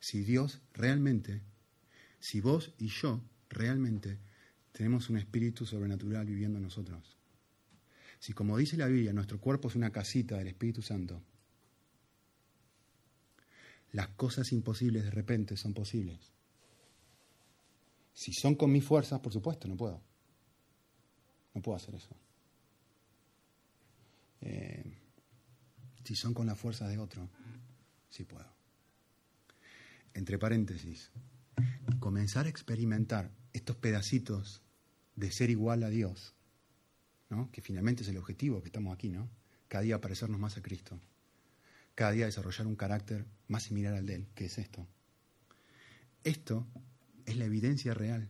Si 0.00 0.22
Dios 0.22 0.60
realmente, 0.74 1.40
si 2.18 2.42
vos 2.42 2.74
y 2.76 2.88
yo 2.88 3.22
realmente 3.48 4.18
tenemos 4.72 5.08
un 5.08 5.16
espíritu 5.16 5.64
sobrenatural 5.64 6.26
viviendo 6.26 6.58
en 6.58 6.64
nosotros. 6.64 7.16
Si 8.18 8.32
como 8.32 8.58
dice 8.58 8.76
la 8.76 8.88
Biblia, 8.88 9.12
nuestro 9.12 9.40
cuerpo 9.40 9.68
es 9.68 9.76
una 9.76 9.92
casita 9.92 10.36
del 10.36 10.48
Espíritu 10.48 10.82
Santo, 10.82 11.22
las 13.92 14.08
cosas 14.08 14.50
imposibles 14.52 15.04
de 15.04 15.10
repente 15.12 15.56
son 15.56 15.72
posibles. 15.72 16.32
Si 18.12 18.32
son 18.32 18.56
con 18.56 18.72
mis 18.72 18.84
fuerzas, 18.84 19.20
por 19.20 19.32
supuesto, 19.32 19.68
no 19.68 19.76
puedo. 19.76 20.02
No 21.54 21.62
puedo 21.62 21.76
hacer 21.76 21.94
eso. 21.94 22.16
Eh, 24.44 24.84
si 26.04 26.14
son 26.14 26.34
con 26.34 26.46
las 26.46 26.58
fuerzas 26.58 26.88
de 26.88 26.98
otro, 26.98 27.28
sí 28.08 28.24
puedo. 28.24 28.54
Entre 30.14 30.38
paréntesis, 30.38 31.10
comenzar 31.98 32.46
a 32.46 32.50
experimentar 32.50 33.32
estos 33.52 33.76
pedacitos 33.76 34.62
de 35.16 35.32
ser 35.32 35.50
igual 35.50 35.82
a 35.82 35.88
Dios, 35.88 36.34
¿no? 37.30 37.50
que 37.50 37.60
finalmente 37.60 38.02
es 38.02 38.08
el 38.08 38.18
objetivo 38.18 38.62
que 38.62 38.68
estamos 38.68 38.94
aquí, 38.94 39.08
¿no? 39.08 39.28
Cada 39.66 39.82
día 39.82 40.00
parecernos 40.00 40.38
más 40.38 40.56
a 40.56 40.62
Cristo 40.62 41.00
cada 41.94 42.10
día 42.10 42.26
desarrollar 42.26 42.66
un 42.66 42.76
carácter 42.76 43.24
más 43.48 43.64
similar 43.64 43.94
al 43.94 44.06
de 44.06 44.16
él, 44.16 44.26
que 44.34 44.46
es 44.46 44.58
esto. 44.58 44.86
Esto 46.24 46.66
es 47.26 47.36
la 47.36 47.44
evidencia 47.44 47.94
real 47.94 48.28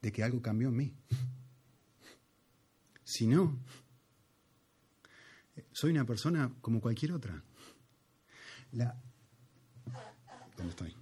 de 0.00 0.12
que 0.12 0.22
algo 0.22 0.42
cambió 0.42 0.68
en 0.68 0.76
mí. 0.76 0.94
Si 3.02 3.26
no, 3.26 3.58
soy 5.72 5.90
una 5.90 6.04
persona 6.04 6.52
como 6.60 6.80
cualquier 6.80 7.12
otra. 7.12 7.42
La... 8.72 9.00
¿Dónde 10.56 10.70
estoy? 10.70 10.94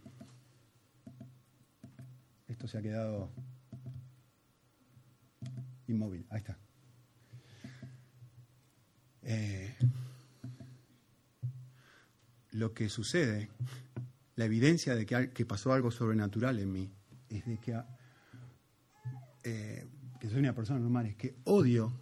Esto 2.49 2.67
se 2.69 2.79
ha 2.79 2.83
quedado 2.83 3.31
inmóvil. 5.87 6.27
Ahí 6.31 6.39
está. 6.39 6.59
Eh, 9.23 9.77
lo 12.51 12.75
que 12.75 12.89
sucede, 12.89 13.49
la 14.37 14.45
evidencia 14.45 14.95
de 14.95 15.07
que, 15.07 15.47
pasó 15.47 15.73
algo 15.73 15.91
sobrenatural 15.91 16.59
en 16.59 16.73
mí, 16.73 16.93
es 17.29 17.47
de 17.47 17.59
que, 17.59 17.81
eh, 19.45 19.87
que 20.21 20.29
soy 20.29 20.41
una 20.41 20.55
persona 20.55 20.81
normal, 20.81 21.07
es 21.07 21.17
que 21.17 21.37
odio 21.45 21.93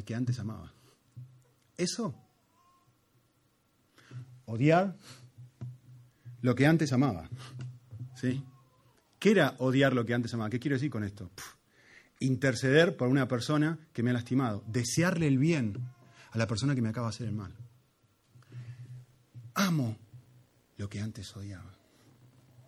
al 0.00 0.04
que 0.04 0.14
antes 0.14 0.38
amaba. 0.38 0.72
Eso, 1.76 2.14
odiar 4.46 4.96
lo 6.42 6.54
que 6.54 6.66
antes 6.66 6.92
amaba. 6.92 7.28
¿Sí? 8.14 8.42
¿Qué 9.18 9.30
era 9.30 9.54
odiar 9.58 9.94
lo 9.94 10.04
que 10.04 10.14
antes 10.14 10.32
amaba? 10.34 10.50
¿Qué 10.50 10.60
quiero 10.60 10.76
decir 10.76 10.90
con 10.90 11.04
esto? 11.04 11.30
interceder 12.22 12.98
por 12.98 13.08
una 13.08 13.26
persona 13.26 13.78
que 13.94 14.02
me 14.02 14.10
ha 14.10 14.12
lastimado, 14.12 14.62
desearle 14.66 15.26
el 15.26 15.38
bien 15.38 15.78
a 16.32 16.36
la 16.36 16.46
persona 16.46 16.74
que 16.74 16.82
me 16.82 16.90
acaba 16.90 17.06
de 17.06 17.14
hacer 17.14 17.26
el 17.28 17.32
mal 17.32 17.56
amo 19.54 19.96
lo 20.76 20.88
que 20.88 21.00
antes 21.00 21.36
odiaba. 21.36 21.74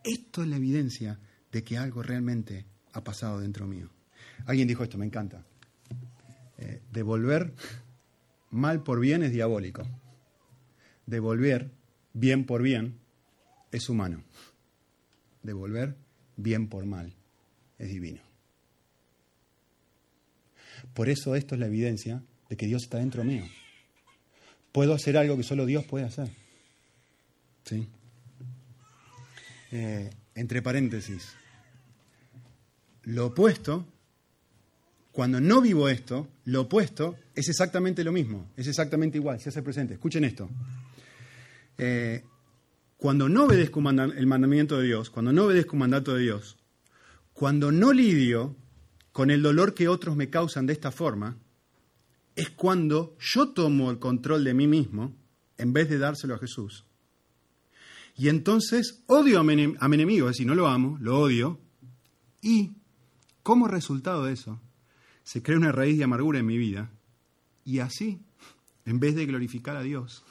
Esto 0.05 0.43
es 0.43 0.49
la 0.49 0.57
evidencia 0.57 1.19
de 1.51 1.63
que 1.65 1.79
algo 1.79 2.03
realmente 2.03 2.67
ha 2.93 3.03
pasado 3.03 3.41
dentro 3.41 3.67
mío. 3.67 3.89
Alguien 4.47 4.69
dijo 4.69 4.83
esto, 4.83 4.99
me 4.99 5.07
encanta. 5.07 5.45
Eh, 6.63 6.81
devolver 6.93 7.53
mal 8.51 8.85
por 8.85 9.01
bien 9.01 9.25
es 9.25 9.33
diabólico. 9.33 9.83
Devolver 11.07 11.73
bien 12.13 12.47
por 12.47 12.63
bien 12.63 13.01
es 13.73 13.89
humano. 13.89 14.23
Devolver 15.43 15.97
bien 16.37 16.69
por 16.69 16.87
mal 16.87 17.13
es 17.79 17.89
divino. 17.89 18.21
Por 20.95 21.09
eso 21.09 21.35
esto 21.35 21.57
es 21.57 21.61
la 21.61 21.67
evidencia 21.67 22.23
de 22.49 22.57
que 22.57 22.67
Dios 22.67 22.85
está 22.85 22.99
dentro 22.99 23.25
mío. 23.25 23.45
puedo 24.71 24.95
hacer 24.95 25.17
algo 25.17 25.37
que 25.37 25.43
solo 25.43 25.67
Dios 25.67 25.85
puede 25.85 26.05
hacer. 26.05 26.31
¿Sí? 27.65 27.89
Eh, 29.73 30.11
entre 30.35 30.63
paréntesis, 30.63 31.35
lo 33.03 33.27
opuesto, 33.27 33.87
cuando 35.13 35.41
no 35.41 35.61
vivo 35.61 35.89
esto, 35.89 36.29
lo 36.47 36.63
opuesto 36.63 37.17
es 37.35 37.49
exactamente 37.49 38.03
lo 38.03 38.13
mismo, 38.13 38.51
es 38.57 38.67
exactamente 38.67 39.19
igual, 39.19 39.39
se 39.41 39.51
hace 39.51 39.63
presente. 39.63 39.95
Escuchen 39.95 40.25
esto. 40.25 40.49
Eh, 41.77 42.25
cuando 42.97 43.29
no 43.29 43.45
obedezco 43.45 43.81
el 43.81 44.27
mandamiento 44.27 44.79
de 44.79 44.87
Dios, 44.87 45.11
cuando 45.11 45.33
no 45.33 45.45
obedezco 45.45 45.75
un 45.75 45.81
mandato 45.81 46.15
de 46.15 46.23
Dios, 46.23 46.57
cuando 47.35 47.71
no 47.73 47.93
lidio 47.93 48.57
con 49.13 49.31
el 49.31 49.43
dolor 49.43 49.75
que 49.75 49.89
otros 49.89 50.17
me 50.17 50.31
causan 50.31 50.67
de 50.67 50.73
esta 50.73 50.91
forma, 50.91 51.37
es 52.35 52.51
cuando 52.51 53.17
yo 53.21 53.51
tomo 53.51 53.91
el 53.91 53.99
control 53.99 54.45
de 54.45 54.55
mí 54.55 54.67
mismo 54.67 55.15
en 55.59 55.73
vez 55.73 55.91
de 55.91 55.99
dárselo 55.99 56.35
a 56.35 56.39
Jesús. 56.39 56.87
Y 58.17 58.29
entonces 58.29 59.03
odio 59.07 59.41
a 59.41 59.45
mi, 59.45 59.53
enemigo, 59.53 60.29
es 60.29 60.37
decir, 60.37 60.47
no 60.47 60.55
lo 60.55 60.69
amo, 60.69 60.97
lo 61.01 61.19
odio, 61.19 61.61
y 62.41 62.77
como 63.43 63.69
resultado 63.69 64.25
de 64.25 64.33
eso, 64.33 64.61
se 65.25 65.43
crea 65.43 65.57
una 65.57 65.73
raíz 65.73 65.99
de 65.99 66.05
amargura 66.05 66.39
en 66.39 66.47
mi 66.47 66.59
vida, 66.59 66.91
y 67.65 67.79
así, 67.79 68.21
en 68.85 68.99
vez 68.99 69.15
de 69.15 69.27
glorificar 69.27 69.77
a 69.77 69.83
Dios, 69.83 70.25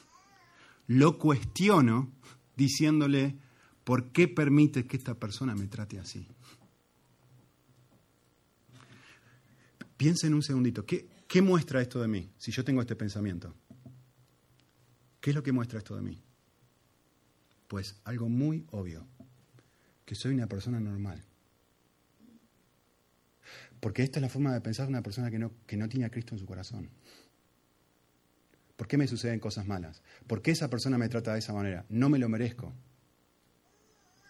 lo 0.87 1.17
cuestiono 1.17 2.11
diciéndole, 2.55 3.37
¿por 3.83 4.11
qué 4.11 4.27
permites 4.27 4.85
que 4.85 4.97
esta 4.97 5.15
persona 5.15 5.55
me 5.55 5.67
trate 5.67 5.99
así? 5.99 6.27
Piensen 9.95 10.33
un 10.33 10.43
segundito, 10.43 10.85
¿qué, 10.85 11.07
¿qué 11.27 11.41
muestra 11.41 11.81
esto 11.81 12.01
de 12.01 12.07
mí 12.07 12.29
si 12.37 12.51
yo 12.51 12.63
tengo 12.63 12.81
este 12.81 12.95
pensamiento? 12.95 13.55
¿Qué 15.21 15.29
es 15.29 15.35
lo 15.35 15.43
que 15.43 15.51
muestra 15.51 15.77
esto 15.77 15.95
de 15.95 16.01
mí? 16.01 16.21
Pues 17.67 18.01
algo 18.03 18.27
muy 18.27 18.65
obvio, 18.71 19.07
que 20.03 20.15
soy 20.15 20.33
una 20.33 20.47
persona 20.47 20.79
normal. 20.79 21.23
Porque 23.81 24.03
esta 24.03 24.19
es 24.19 24.21
la 24.21 24.29
forma 24.29 24.53
de 24.53 24.61
pensar 24.61 24.85
de 24.85 24.91
una 24.91 25.03
persona 25.03 25.29
que 25.29 25.39
no, 25.39 25.51
que 25.67 25.75
no 25.75 25.89
tiene 25.89 26.05
a 26.05 26.09
Cristo 26.09 26.35
en 26.35 26.39
su 26.39 26.45
corazón. 26.45 26.89
¿Por 28.77 28.87
qué 28.87 28.97
me 28.97 29.07
suceden 29.07 29.39
cosas 29.39 29.67
malas? 29.67 30.01
¿Por 30.27 30.41
qué 30.41 30.51
esa 30.51 30.69
persona 30.69 30.97
me 30.97 31.09
trata 31.09 31.33
de 31.33 31.39
esa 31.39 31.51
manera? 31.51 31.85
No 31.89 32.07
me 32.07 32.17
lo 32.17 32.29
merezco. 32.29 32.73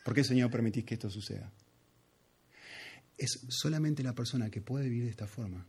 ¿Por 0.03 0.15
qué, 0.15 0.23
Señor, 0.23 0.49
permitís 0.49 0.85
que 0.85 0.95
esto 0.95 1.11
suceda? 1.11 1.51
Es 3.17 3.45
solamente 3.49 4.01
la 4.01 4.15
persona 4.15 4.49
que 4.49 4.61
puede 4.61 4.89
vivir 4.89 5.03
de 5.03 5.11
esta 5.11 5.27
forma 5.27 5.67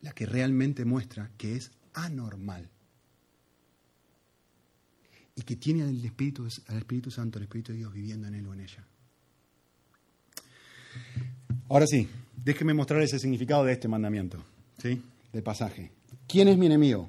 la 0.00 0.12
que 0.12 0.26
realmente 0.26 0.84
muestra 0.84 1.30
que 1.36 1.56
es 1.56 1.72
anormal 1.94 2.70
y 5.34 5.42
que 5.42 5.56
tiene 5.56 5.82
al 5.82 6.04
Espíritu, 6.04 6.48
al 6.68 6.78
Espíritu 6.78 7.10
Santo, 7.10 7.38
al 7.38 7.44
Espíritu 7.44 7.72
de 7.72 7.78
Dios 7.78 7.92
viviendo 7.92 8.28
en 8.28 8.34
él 8.34 8.46
o 8.46 8.54
en 8.54 8.60
ella. 8.60 8.86
Ahora 11.70 11.86
sí, 11.86 12.08
déjeme 12.34 12.74
mostrar 12.74 13.00
ese 13.00 13.20
significado 13.20 13.64
de 13.64 13.72
este 13.72 13.86
mandamiento, 13.86 14.38
¿sí? 14.82 15.00
Del 15.32 15.44
pasaje. 15.44 15.92
¿Quién 16.26 16.48
es 16.48 16.58
mi 16.58 16.66
enemigo? 16.66 17.08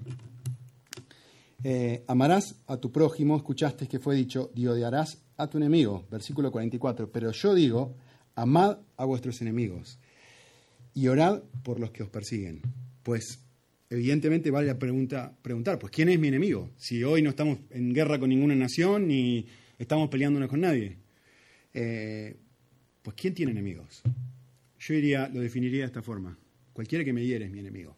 Eh, 1.64 2.04
amarás 2.06 2.54
a 2.68 2.78
tu 2.78 2.92
prójimo, 2.92 3.36
escuchaste 3.36 3.88
que 3.88 3.98
fue 3.98 4.16
dicho, 4.16 4.52
y 4.54 4.68
odiarás 4.68 5.18
a 5.38 5.48
tu 5.48 5.58
enemigo, 5.58 6.06
versículo 6.12 6.52
44. 6.52 7.12
Pero 7.12 7.32
yo 7.32 7.56
digo, 7.56 7.96
amad 8.36 8.78
a 8.98 9.06
vuestros 9.06 9.42
enemigos 9.42 9.98
y 10.94 11.08
orad 11.08 11.42
por 11.64 11.80
los 11.80 11.90
que 11.90 12.04
os 12.04 12.10
persiguen. 12.10 12.62
Pues 13.02 13.40
evidentemente 13.90 14.52
vale 14.52 14.68
la 14.68 14.78
pregunta, 14.78 15.34
preguntar, 15.42 15.80
pues 15.80 15.92
¿quién 15.92 16.10
es 16.10 16.20
mi 16.20 16.28
enemigo? 16.28 16.70
Si 16.78 17.04
hoy 17.04 17.24
no 17.24 17.32
estamos 17.32 17.58
en 17.72 17.96
guerra 17.96 18.20
con 18.20 18.30
ninguna 18.30 18.54
nación 18.54 19.08
ni 19.08 19.44
estamos 19.80 20.08
peleándonos 20.10 20.50
con 20.50 20.62
nadie. 20.62 21.00
Eh, 21.74 22.38
pues 23.02 23.16
¿quién 23.16 23.34
tiene 23.34 23.54
enemigos? 23.54 24.04
Yo 24.82 24.96
diría, 24.96 25.30
lo 25.32 25.42
definiría 25.42 25.82
de 25.82 25.86
esta 25.86 26.02
forma. 26.02 26.36
Cualquiera 26.74 27.06
que 27.06 27.14
me 27.14 27.24
hiere 27.24 27.46
es 27.46 27.52
mi 27.52 27.60
enemigo. 27.60 27.96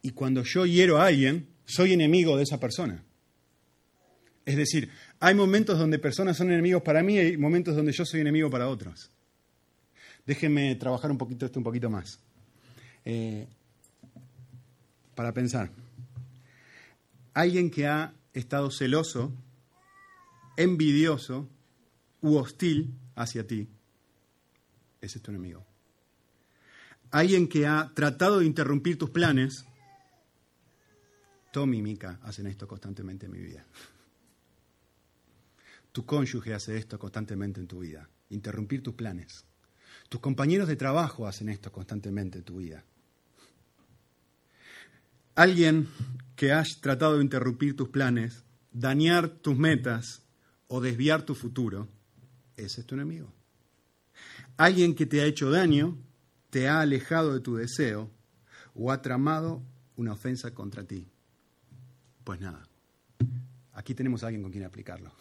Y 0.00 0.12
cuando 0.12 0.42
yo 0.42 0.64
hiero 0.64 0.98
a 0.98 1.06
alguien, 1.06 1.48
soy 1.66 1.92
enemigo 1.92 2.36
de 2.36 2.44
esa 2.44 2.58
persona. 2.58 3.04
Es 4.46 4.56
decir, 4.56 4.88
hay 5.20 5.34
momentos 5.34 5.78
donde 5.78 5.98
personas 5.98 6.38
son 6.38 6.50
enemigos 6.50 6.82
para 6.82 7.02
mí 7.02 7.16
y 7.16 7.18
hay 7.18 7.36
momentos 7.36 7.76
donde 7.76 7.92
yo 7.92 8.06
soy 8.06 8.20
enemigo 8.20 8.48
para 8.48 8.68
otros. 8.68 9.10
Déjenme 10.24 10.74
trabajar 10.76 11.10
un 11.10 11.18
poquito 11.18 11.44
esto 11.44 11.60
un 11.60 11.64
poquito 11.64 11.90
más. 11.90 12.20
Eh, 13.04 13.46
para 15.14 15.34
pensar. 15.34 15.70
Alguien 17.34 17.70
que 17.70 17.86
ha 17.86 18.14
estado 18.32 18.70
celoso, 18.70 19.30
envidioso 20.56 21.48
u 22.22 22.36
hostil 22.36 22.94
hacia 23.14 23.46
ti, 23.46 23.68
ese 25.00 25.18
es 25.18 25.22
tu 25.22 25.30
enemigo. 25.30 25.64
Alguien 27.10 27.48
que 27.48 27.66
ha 27.66 27.90
tratado 27.94 28.40
de 28.40 28.46
interrumpir 28.46 28.98
tus 28.98 29.10
planes, 29.10 29.64
Tommy 31.52 31.78
y 31.78 31.82
Mika 31.82 32.18
hacen 32.22 32.46
esto 32.46 32.68
constantemente 32.68 33.26
en 33.26 33.32
mi 33.32 33.40
vida. 33.40 33.64
Tu 35.92 36.04
cónyuge 36.04 36.52
hace 36.52 36.76
esto 36.76 36.98
constantemente 36.98 37.60
en 37.60 37.66
tu 37.66 37.80
vida, 37.80 38.08
interrumpir 38.28 38.82
tus 38.82 38.94
planes. 38.94 39.44
Tus 40.08 40.20
compañeros 40.20 40.68
de 40.68 40.76
trabajo 40.76 41.26
hacen 41.26 41.48
esto 41.48 41.72
constantemente 41.72 42.38
en 42.38 42.44
tu 42.44 42.58
vida. 42.58 42.84
Alguien 45.34 45.88
que 46.36 46.52
has 46.52 46.80
tratado 46.80 47.16
de 47.16 47.24
interrumpir 47.24 47.74
tus 47.74 47.88
planes, 47.88 48.44
dañar 48.72 49.28
tus 49.28 49.56
metas 49.56 50.22
o 50.66 50.80
desviar 50.80 51.22
tu 51.22 51.34
futuro, 51.34 51.88
ese 52.56 52.80
es 52.82 52.86
tu 52.86 52.94
enemigo. 52.94 53.32
Alguien 54.58 54.96
que 54.96 55.06
te 55.06 55.20
ha 55.20 55.24
hecho 55.24 55.52
daño, 55.52 55.96
te 56.50 56.66
ha 56.66 56.80
alejado 56.80 57.32
de 57.32 57.38
tu 57.38 57.54
deseo 57.54 58.10
o 58.74 58.90
ha 58.90 59.00
tramado 59.02 59.62
una 59.94 60.12
ofensa 60.12 60.52
contra 60.52 60.82
ti. 60.82 61.06
Pues 62.24 62.40
nada, 62.40 62.68
aquí 63.72 63.94
tenemos 63.94 64.24
a 64.24 64.26
alguien 64.26 64.42
con 64.42 64.50
quien 64.50 64.64
aplicarlo. 64.64 65.12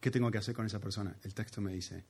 ¿Qué 0.00 0.10
tengo 0.10 0.30
que 0.30 0.38
hacer 0.38 0.54
con 0.54 0.64
esa 0.64 0.80
persona? 0.80 1.14
El 1.24 1.34
texto 1.34 1.60
me 1.60 1.74
dice, 1.74 2.06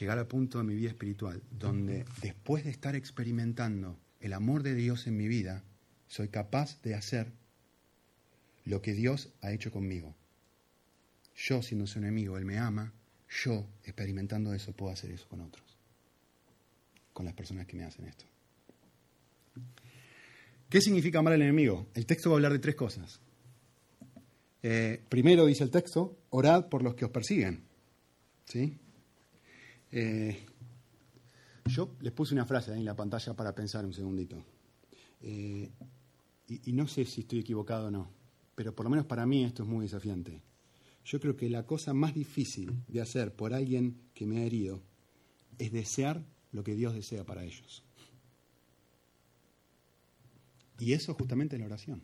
llegar 0.00 0.18
al 0.18 0.26
punto 0.26 0.56
de 0.56 0.64
mi 0.64 0.74
vida 0.74 0.88
espiritual 0.88 1.42
donde 1.50 2.06
después 2.22 2.64
de 2.64 2.70
estar 2.70 2.96
experimentando 2.96 3.98
el 4.20 4.32
amor 4.32 4.62
de 4.62 4.74
Dios 4.74 5.06
en 5.06 5.18
mi 5.18 5.28
vida, 5.28 5.62
soy 6.06 6.28
capaz 6.28 6.80
de 6.80 6.94
hacer 6.94 7.30
lo 8.64 8.80
que 8.80 8.94
Dios 8.94 9.28
ha 9.42 9.52
hecho 9.52 9.70
conmigo. 9.70 10.14
Yo 11.36 11.60
siendo 11.60 11.86
su 11.86 11.98
enemigo, 11.98 12.38
Él 12.38 12.46
me 12.46 12.58
ama, 12.58 12.94
yo 13.44 13.66
experimentando 13.84 14.52
eso 14.52 14.72
puedo 14.72 14.92
hacer 14.92 15.10
eso 15.10 15.26
con 15.28 15.40
otros, 15.40 15.78
con 17.12 17.24
las 17.24 17.34
personas 17.34 17.66
que 17.66 17.76
me 17.76 17.84
hacen 17.84 18.06
esto. 18.06 18.24
¿Qué 20.68 20.80
significa 20.80 21.18
amar 21.18 21.34
al 21.34 21.42
enemigo? 21.42 21.88
El 21.94 22.06
texto 22.06 22.30
va 22.30 22.36
a 22.36 22.38
hablar 22.38 22.52
de 22.52 22.58
tres 22.58 22.74
cosas. 22.74 23.20
Eh, 24.62 25.02
primero 25.08 25.44
dice 25.44 25.64
el 25.64 25.70
texto, 25.70 26.16
orad 26.30 26.68
por 26.68 26.82
los 26.82 26.94
que 26.94 27.04
os 27.04 27.10
persiguen. 27.10 27.64
¿Sí? 28.46 28.78
Eh, 29.90 30.46
yo 31.66 31.94
les 32.00 32.12
puse 32.12 32.34
una 32.34 32.46
frase 32.46 32.72
ahí 32.72 32.78
en 32.78 32.84
la 32.84 32.96
pantalla 32.96 33.34
para 33.34 33.54
pensar 33.54 33.84
un 33.84 33.92
segundito. 33.92 34.42
Eh, 35.20 35.70
y, 36.48 36.70
y, 36.70 36.72
no 36.72 36.88
sé 36.88 37.04
si 37.04 37.20
estoy 37.20 37.40
equivocado 37.40 37.88
o 37.88 37.90
no, 37.90 38.10
pero 38.54 38.74
por 38.74 38.84
lo 38.84 38.90
menos 38.90 39.06
para 39.06 39.26
mí 39.26 39.44
esto 39.44 39.62
es 39.62 39.68
muy 39.68 39.84
desafiante. 39.84 40.42
Yo 41.04 41.20
creo 41.20 41.36
que 41.36 41.50
la 41.50 41.66
cosa 41.66 41.92
más 41.94 42.14
difícil 42.14 42.72
de 42.88 43.00
hacer 43.00 43.34
por 43.34 43.54
alguien 43.54 43.96
que 44.14 44.26
me 44.26 44.38
ha 44.38 44.44
herido 44.44 44.82
es 45.58 45.72
desear 45.72 46.24
lo 46.52 46.62
que 46.64 46.74
Dios 46.74 46.94
desea 46.94 47.24
para 47.24 47.44
ellos. 47.44 47.82
Y 50.78 50.92
eso 50.92 51.14
justamente 51.14 51.56
es 51.56 51.60
la 51.60 51.66
oración. 51.66 52.02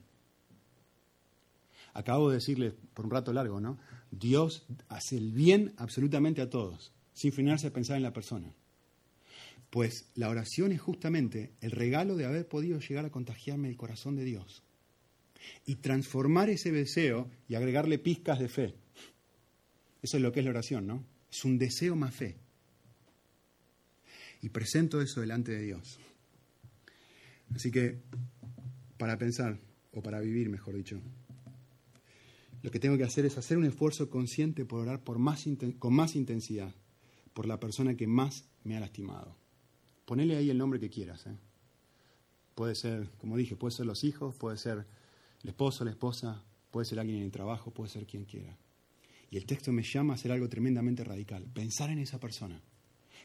Acabo 1.95 2.29
de 2.29 2.37
decirles 2.37 2.75
por 2.95 3.07
un 3.07 3.11
rato 3.11 3.33
largo, 3.33 3.61
¿no? 3.61 3.79
Dios 4.11 4.67
hace 4.89 5.17
el 5.17 5.33
bien 5.33 5.75
absolutamente 5.77 6.41
a 6.41 6.51
todos, 6.51 6.93
sin 7.13 7.33
frenarse 7.33 7.67
a 7.67 7.73
pensar 7.73 7.97
en 7.97 8.05
la 8.05 8.13
persona. 8.13 8.53
Pues 9.71 10.07
la 10.15 10.29
oración 10.29 10.73
es 10.73 10.81
justamente 10.81 11.53
el 11.61 11.73
regalo 11.73 12.17
de 12.17 12.25
haber 12.25 12.49
podido 12.49 12.79
llegar 12.79 13.05
a 13.05 13.11
contagiarme 13.11 13.69
el 13.69 13.77
corazón 13.77 14.17
de 14.17 14.25
Dios 14.25 14.63
y 15.67 15.77
transformar 15.77 16.49
ese 16.51 16.73
deseo 16.73 17.29
y 17.49 17.55
agregarle 17.55 17.99
pizcas 17.99 18.39
de 18.39 18.49
fe. 18.49 18.75
Eso 20.03 20.17
es 20.17 20.23
lo 20.23 20.33
que 20.33 20.41
es 20.41 20.45
la 20.45 20.51
oración, 20.51 20.87
¿no? 20.87 21.05
Es 21.31 21.45
un 21.45 21.59
deseo 21.59 21.97
más 21.97 22.15
fe. 22.15 22.37
Y 24.41 24.51
presento 24.51 25.01
eso 25.01 25.21
delante 25.21 25.53
de 25.53 25.63
Dios. 25.63 25.99
Así 27.55 27.71
que 27.71 27.99
para 28.97 29.19
pensar, 29.19 29.59
o 29.93 30.03
para 30.03 30.21
vivir, 30.21 30.49
mejor 30.49 30.75
dicho. 30.75 31.01
Lo 32.63 32.71
que 32.71 32.81
tengo 32.81 32.97
que 32.97 33.05
hacer 33.05 33.25
es 33.25 33.39
hacer 33.39 33.57
un 33.57 33.65
esfuerzo 33.65 34.11
consciente 34.11 34.65
por 34.65 34.81
orar 34.81 35.03
por 35.03 35.19
más, 35.19 35.45
con 35.79 35.95
más 35.95 36.17
intensidad 36.17 36.75
por 37.33 37.47
la 37.47 37.61
persona 37.61 37.97
que 37.97 38.07
más 38.07 38.45
me 38.65 38.77
ha 38.77 38.81
lastimado. 38.81 39.37
Ponele 40.05 40.37
ahí 40.37 40.51
el 40.51 40.59
nombre 40.59 40.81
que 40.81 40.91
quieras. 40.91 41.27
¿eh? 41.27 41.37
Puede 42.55 42.75
ser, 42.75 43.11
como 43.19 43.37
dije, 43.37 43.55
puede 43.55 43.75
ser 43.75 43.87
los 43.87 44.03
hijos, 44.03 44.35
puede 44.35 44.57
ser 44.57 44.87
el 45.43 45.49
esposo, 45.49 45.85
la 45.85 45.93
esposa, 45.93 46.43
puede 46.71 46.87
ser 46.87 46.99
alguien 46.99 47.19
en 47.19 47.25
el 47.25 47.31
trabajo, 47.31 47.71
puede 47.71 47.91
ser 47.91 48.07
quien 48.07 48.25
quiera. 48.25 48.57
Y 49.31 49.37
el 49.37 49.47
texto 49.47 49.73
me 49.73 49.83
llama 49.83 50.15
a 50.15 50.17
hacer 50.17 50.33
algo 50.33 50.49
tremendamente 50.49 51.05
radical, 51.05 51.45
pensar 51.53 51.91
en 51.91 51.99
esa 51.99 52.19
persona, 52.19 52.61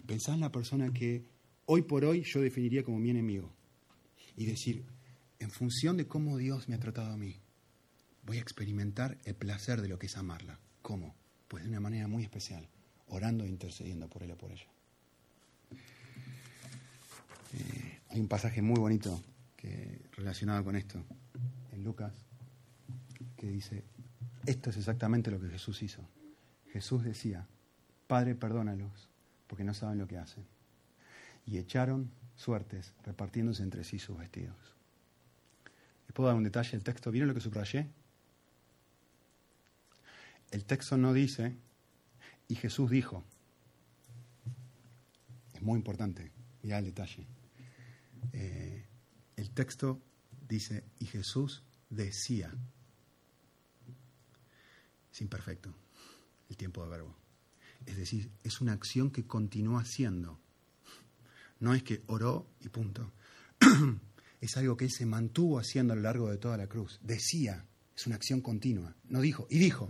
pensar 0.06 0.36
en 0.36 0.42
la 0.42 0.52
persona 0.52 0.92
que 0.92 1.26
hoy 1.66 1.84
por 1.84 2.04
hoy 2.04 2.24
yo 2.24 2.42
definiría 2.42 2.84
como 2.84 3.00
mi 3.00 3.10
enemigo 3.10 3.54
y 4.36 4.46
decir, 4.46 4.84
en 5.40 5.50
función 5.50 5.98
de 5.98 6.08
cómo 6.08 6.38
Dios 6.38 6.68
me 6.68 6.76
ha 6.76 6.80
tratado 6.80 7.14
a 7.14 7.18
mí, 7.18 7.40
voy 8.26 8.38
a 8.38 8.42
experimentar 8.42 9.18
el 9.26 9.36
placer 9.36 9.82
de 9.82 9.88
lo 9.88 10.00
que 10.00 10.08
es 10.08 10.18
amarla. 10.18 10.60
¿Cómo? 10.82 11.16
Pues 11.48 11.64
de 11.64 11.70
una 11.70 11.80
manera 11.80 12.08
muy 12.08 12.24
especial, 12.24 12.68
orando 13.08 13.46
e 13.46 13.50
intercediendo 13.50 14.10
por 14.10 14.24
él 14.24 14.32
o 14.32 14.38
por 14.38 14.52
ella. 14.52 14.68
Eh, 17.54 18.00
hay 18.10 18.20
un 18.20 18.28
pasaje 18.28 18.62
muy 18.62 18.80
bonito 18.80 19.22
que, 19.56 20.02
relacionado 20.14 20.64
con 20.64 20.76
esto, 20.76 21.04
en 21.72 21.84
Lucas, 21.84 22.14
que 23.38 23.48
dice, 23.48 23.84
esto 24.46 24.70
es 24.70 24.78
exactamente 24.78 25.32
lo 25.32 25.40
que 25.40 25.50
Jesús 25.50 25.82
hizo. 25.82 26.02
Jesús 26.72 27.04
decía, 27.04 27.48
Padre, 28.08 28.36
perdónalos, 28.36 29.10
porque 29.48 29.64
no 29.64 29.74
saben 29.74 30.00
lo 30.00 30.08
que 30.08 30.18
hacen. 30.18 30.46
Y 31.46 31.58
echaron 31.58 32.12
suertes, 32.36 32.94
repartiéndose 33.04 33.64
entre 33.64 33.84
sí 33.84 34.00
sus 34.00 34.18
vestidos. 34.18 34.56
¿Les 36.06 36.14
puedo 36.14 36.28
dar 36.28 36.36
un 36.36 36.44
detalle 36.44 36.72
del 36.72 36.84
texto? 36.84 37.12
¿Vieron 37.12 37.30
lo 37.30 37.34
que 37.34 37.42
subrayé? 37.42 37.90
El 40.52 40.66
texto 40.66 40.98
no 40.98 41.14
dice, 41.14 41.56
y 42.48 42.56
Jesús 42.56 42.90
dijo. 42.90 43.24
Es 45.54 45.62
muy 45.62 45.78
importante, 45.78 46.32
mirá 46.62 46.80
el 46.80 46.86
detalle. 46.86 47.26
Eh, 48.34 48.86
el 49.36 49.52
texto 49.52 50.02
dice, 50.48 50.84
y 51.00 51.06
Jesús 51.06 51.64
decía. 51.90 52.54
Es 55.14 55.22
imperfecto 55.22 55.74
el 56.50 56.58
tiempo 56.58 56.84
de 56.84 56.90
verbo. 56.90 57.16
Es 57.86 57.98
decir, 57.98 58.32
es 58.44 58.62
una 58.62 58.74
acción 58.74 59.12
que 59.12 59.26
continúa 59.26 59.82
haciendo. 59.82 60.40
No 61.60 61.74
es 61.74 61.84
que 61.84 62.02
oró 62.08 62.48
y 62.62 62.70
punto. 62.70 63.14
es 64.42 64.58
algo 64.58 64.76
que 64.76 64.86
él 64.86 64.92
se 64.92 65.06
mantuvo 65.06 65.60
haciendo 65.60 65.94
a 65.94 65.96
lo 65.96 66.02
largo 66.02 66.30
de 66.30 66.38
toda 66.38 66.58
la 66.58 66.68
cruz. 66.68 67.00
Decía, 67.04 67.66
es 67.96 68.08
una 68.08 68.16
acción 68.16 68.42
continua. 68.42 68.96
No 69.06 69.22
dijo, 69.22 69.48
y 69.50 69.60
dijo. 69.60 69.90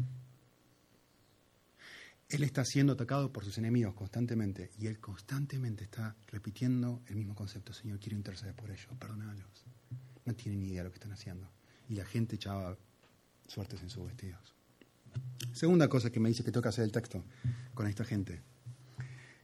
Él 2.30 2.44
está 2.44 2.66
siendo 2.66 2.94
atacado 2.94 3.32
por 3.32 3.46
sus 3.46 3.58
enemigos 3.60 3.94
constantemente 3.94 4.72
y 4.80 4.88
él 4.88 5.00
constantemente 5.00 5.84
está 5.84 6.16
repitiendo 6.28 7.04
el 7.08 7.16
mismo 7.16 7.36
concepto. 7.36 7.74
Señor, 7.74 8.00
quiero 8.00 8.18
interceder 8.18 8.56
por 8.56 8.72
ellos, 8.72 8.88
perdónalos. 9.00 9.66
No 10.26 10.34
tienen 10.34 10.62
ni 10.62 10.70
idea 10.70 10.80
de 10.80 10.86
lo 10.86 10.92
que 10.92 10.98
están 10.98 11.12
haciendo. 11.12 11.50
Y 11.90 11.96
la 11.96 12.06
gente 12.06 12.36
echaba 12.36 12.76
suertes 13.48 13.82
en 13.82 13.90
sus 13.90 14.06
vestidos. 14.08 14.53
Segunda 15.54 15.88
cosa 15.88 16.12
que 16.12 16.20
me 16.20 16.30
dice 16.30 16.44
que 16.44 16.52
toca 16.52 16.70
hacer 16.70 16.84
el 16.84 16.92
texto 16.92 17.24
con 17.74 17.88
esta 17.88 18.04
gente. 18.04 18.42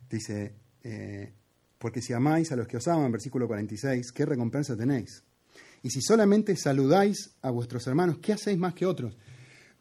Dice, 0.10 0.56
eh, 0.84 1.34
porque 1.78 2.02
si 2.02 2.14
amáis 2.14 2.52
a 2.52 2.56
los 2.56 2.68
que 2.68 2.78
os 2.78 2.88
aman, 2.88 3.12
versículo 3.12 3.48
46, 3.48 4.12
¿qué 4.12 4.26
recompensa 4.26 4.76
tenéis? 4.76 5.24
Y 5.82 5.90
si 5.90 6.02
solamente 6.02 6.56
saludáis 6.56 7.32
a 7.42 7.52
vuestros 7.52 7.88
hermanos, 7.88 8.18
¿qué 8.22 8.34
hacéis 8.34 8.58
más 8.58 8.74
que 8.74 8.86
otros? 8.86 9.18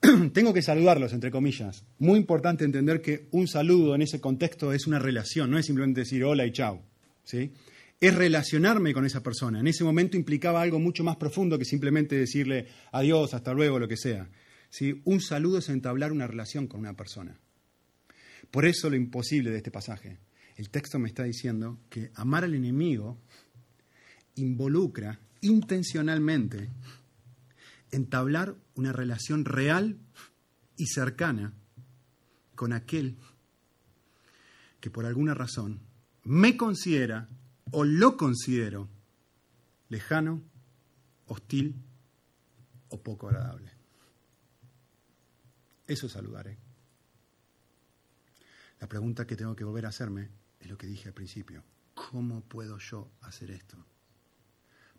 Tengo 0.32 0.54
que 0.54 0.62
saludarlos, 0.62 1.12
entre 1.12 1.30
comillas. 1.30 1.84
Muy 1.98 2.18
importante 2.18 2.64
entender 2.64 3.00
que 3.02 3.28
un 3.32 3.48
saludo 3.48 3.94
en 3.94 4.02
ese 4.02 4.20
contexto 4.20 4.72
es 4.72 4.86
una 4.86 4.98
relación, 4.98 5.50
no 5.50 5.58
es 5.58 5.66
simplemente 5.66 6.00
decir 6.00 6.24
hola 6.24 6.46
y 6.46 6.52
chao. 6.52 6.82
¿sí? 7.24 7.52
Es 8.00 8.14
relacionarme 8.14 8.92
con 8.92 9.04
esa 9.04 9.22
persona. 9.22 9.58
En 9.58 9.66
ese 9.66 9.82
momento 9.82 10.16
implicaba 10.16 10.62
algo 10.62 10.78
mucho 10.78 11.02
más 11.02 11.16
profundo 11.16 11.58
que 11.58 11.64
simplemente 11.64 12.16
decirle 12.16 12.66
adiós, 12.92 13.34
hasta 13.34 13.52
luego, 13.52 13.80
lo 13.80 13.88
que 13.88 13.96
sea. 13.96 14.28
¿Sí? 14.70 15.00
Un 15.04 15.20
saludo 15.20 15.58
es 15.58 15.68
entablar 15.68 16.12
una 16.12 16.26
relación 16.26 16.66
con 16.66 16.80
una 16.80 16.94
persona. 16.94 17.38
Por 18.50 18.64
eso 18.64 18.88
lo 18.90 18.96
imposible 18.96 19.50
de 19.50 19.58
este 19.58 19.70
pasaje 19.70 20.18
el 20.58 20.70
texto 20.70 20.98
me 20.98 21.06
está 21.06 21.22
diciendo 21.22 21.78
que 21.88 22.10
amar 22.16 22.42
al 22.42 22.52
enemigo 22.52 23.16
involucra 24.34 25.20
intencionalmente 25.40 26.68
entablar 27.92 28.56
una 28.74 28.92
relación 28.92 29.44
real 29.44 29.96
y 30.76 30.86
cercana 30.86 31.52
con 32.56 32.72
aquel 32.72 33.16
que 34.80 34.90
por 34.90 35.06
alguna 35.06 35.32
razón 35.32 35.78
me 36.24 36.56
considera 36.56 37.28
o 37.70 37.84
lo 37.84 38.16
considero 38.16 38.88
lejano, 39.88 40.42
hostil 41.26 41.76
o 42.88 43.00
poco 43.00 43.28
agradable. 43.28 43.77
Eso 45.88 46.06
saludaré. 46.08 46.58
La 48.78 48.88
pregunta 48.88 49.26
que 49.26 49.36
tengo 49.36 49.56
que 49.56 49.64
volver 49.64 49.86
a 49.86 49.88
hacerme 49.88 50.28
es 50.60 50.68
lo 50.68 50.76
que 50.76 50.86
dije 50.86 51.08
al 51.08 51.14
principio. 51.14 51.64
¿Cómo 51.94 52.42
puedo 52.42 52.78
yo 52.78 53.10
hacer 53.22 53.50
esto? 53.50 53.76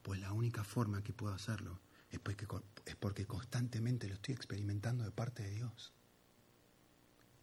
Pues 0.02 0.20
la 0.20 0.34
única 0.34 0.64
forma 0.64 1.04
que 1.04 1.14
puedo 1.14 1.34
hacerlo 1.34 1.80
es 2.10 2.20
porque, 2.20 2.48
es 2.86 2.96
porque 2.96 3.28
constantemente 3.28 4.08
lo 4.08 4.16
estoy 4.16 4.34
experimentando 4.34 5.04
de 5.04 5.12
parte 5.12 5.44
de 5.44 5.52
Dios. 5.52 5.94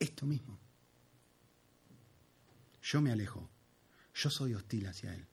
Esto 0.01 0.27
mismo. 0.27 0.59
Yo 2.83 3.01
me 3.01 3.13
alejo. 3.13 3.49
Yo 4.13 4.29
soy 4.29 4.55
hostil 4.55 4.89
hacia 4.89 5.15
Él. 5.15 5.25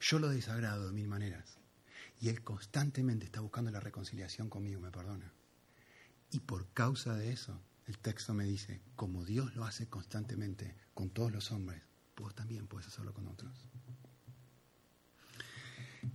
Yo 0.00 0.20
lo 0.20 0.28
desagrado 0.28 0.86
de 0.86 0.92
mil 0.92 1.08
maneras. 1.08 1.58
Y 2.20 2.28
Él 2.28 2.42
constantemente 2.44 3.24
está 3.24 3.40
buscando 3.40 3.72
la 3.72 3.80
reconciliación 3.80 4.48
conmigo, 4.48 4.80
me 4.80 4.92
perdona. 4.92 5.32
Y 6.30 6.40
por 6.40 6.68
causa 6.72 7.14
de 7.14 7.32
eso, 7.32 7.60
el 7.86 7.98
texto 7.98 8.34
me 8.34 8.44
dice, 8.44 8.82
como 8.94 9.24
Dios 9.24 9.54
lo 9.56 9.64
hace 9.64 9.88
constantemente 9.88 10.76
con 10.94 11.10
todos 11.10 11.32
los 11.32 11.50
hombres, 11.52 11.82
vos 12.16 12.34
también 12.34 12.66
puedes 12.66 12.88
hacerlo 12.88 13.14
con 13.14 13.28
otros. 13.28 13.64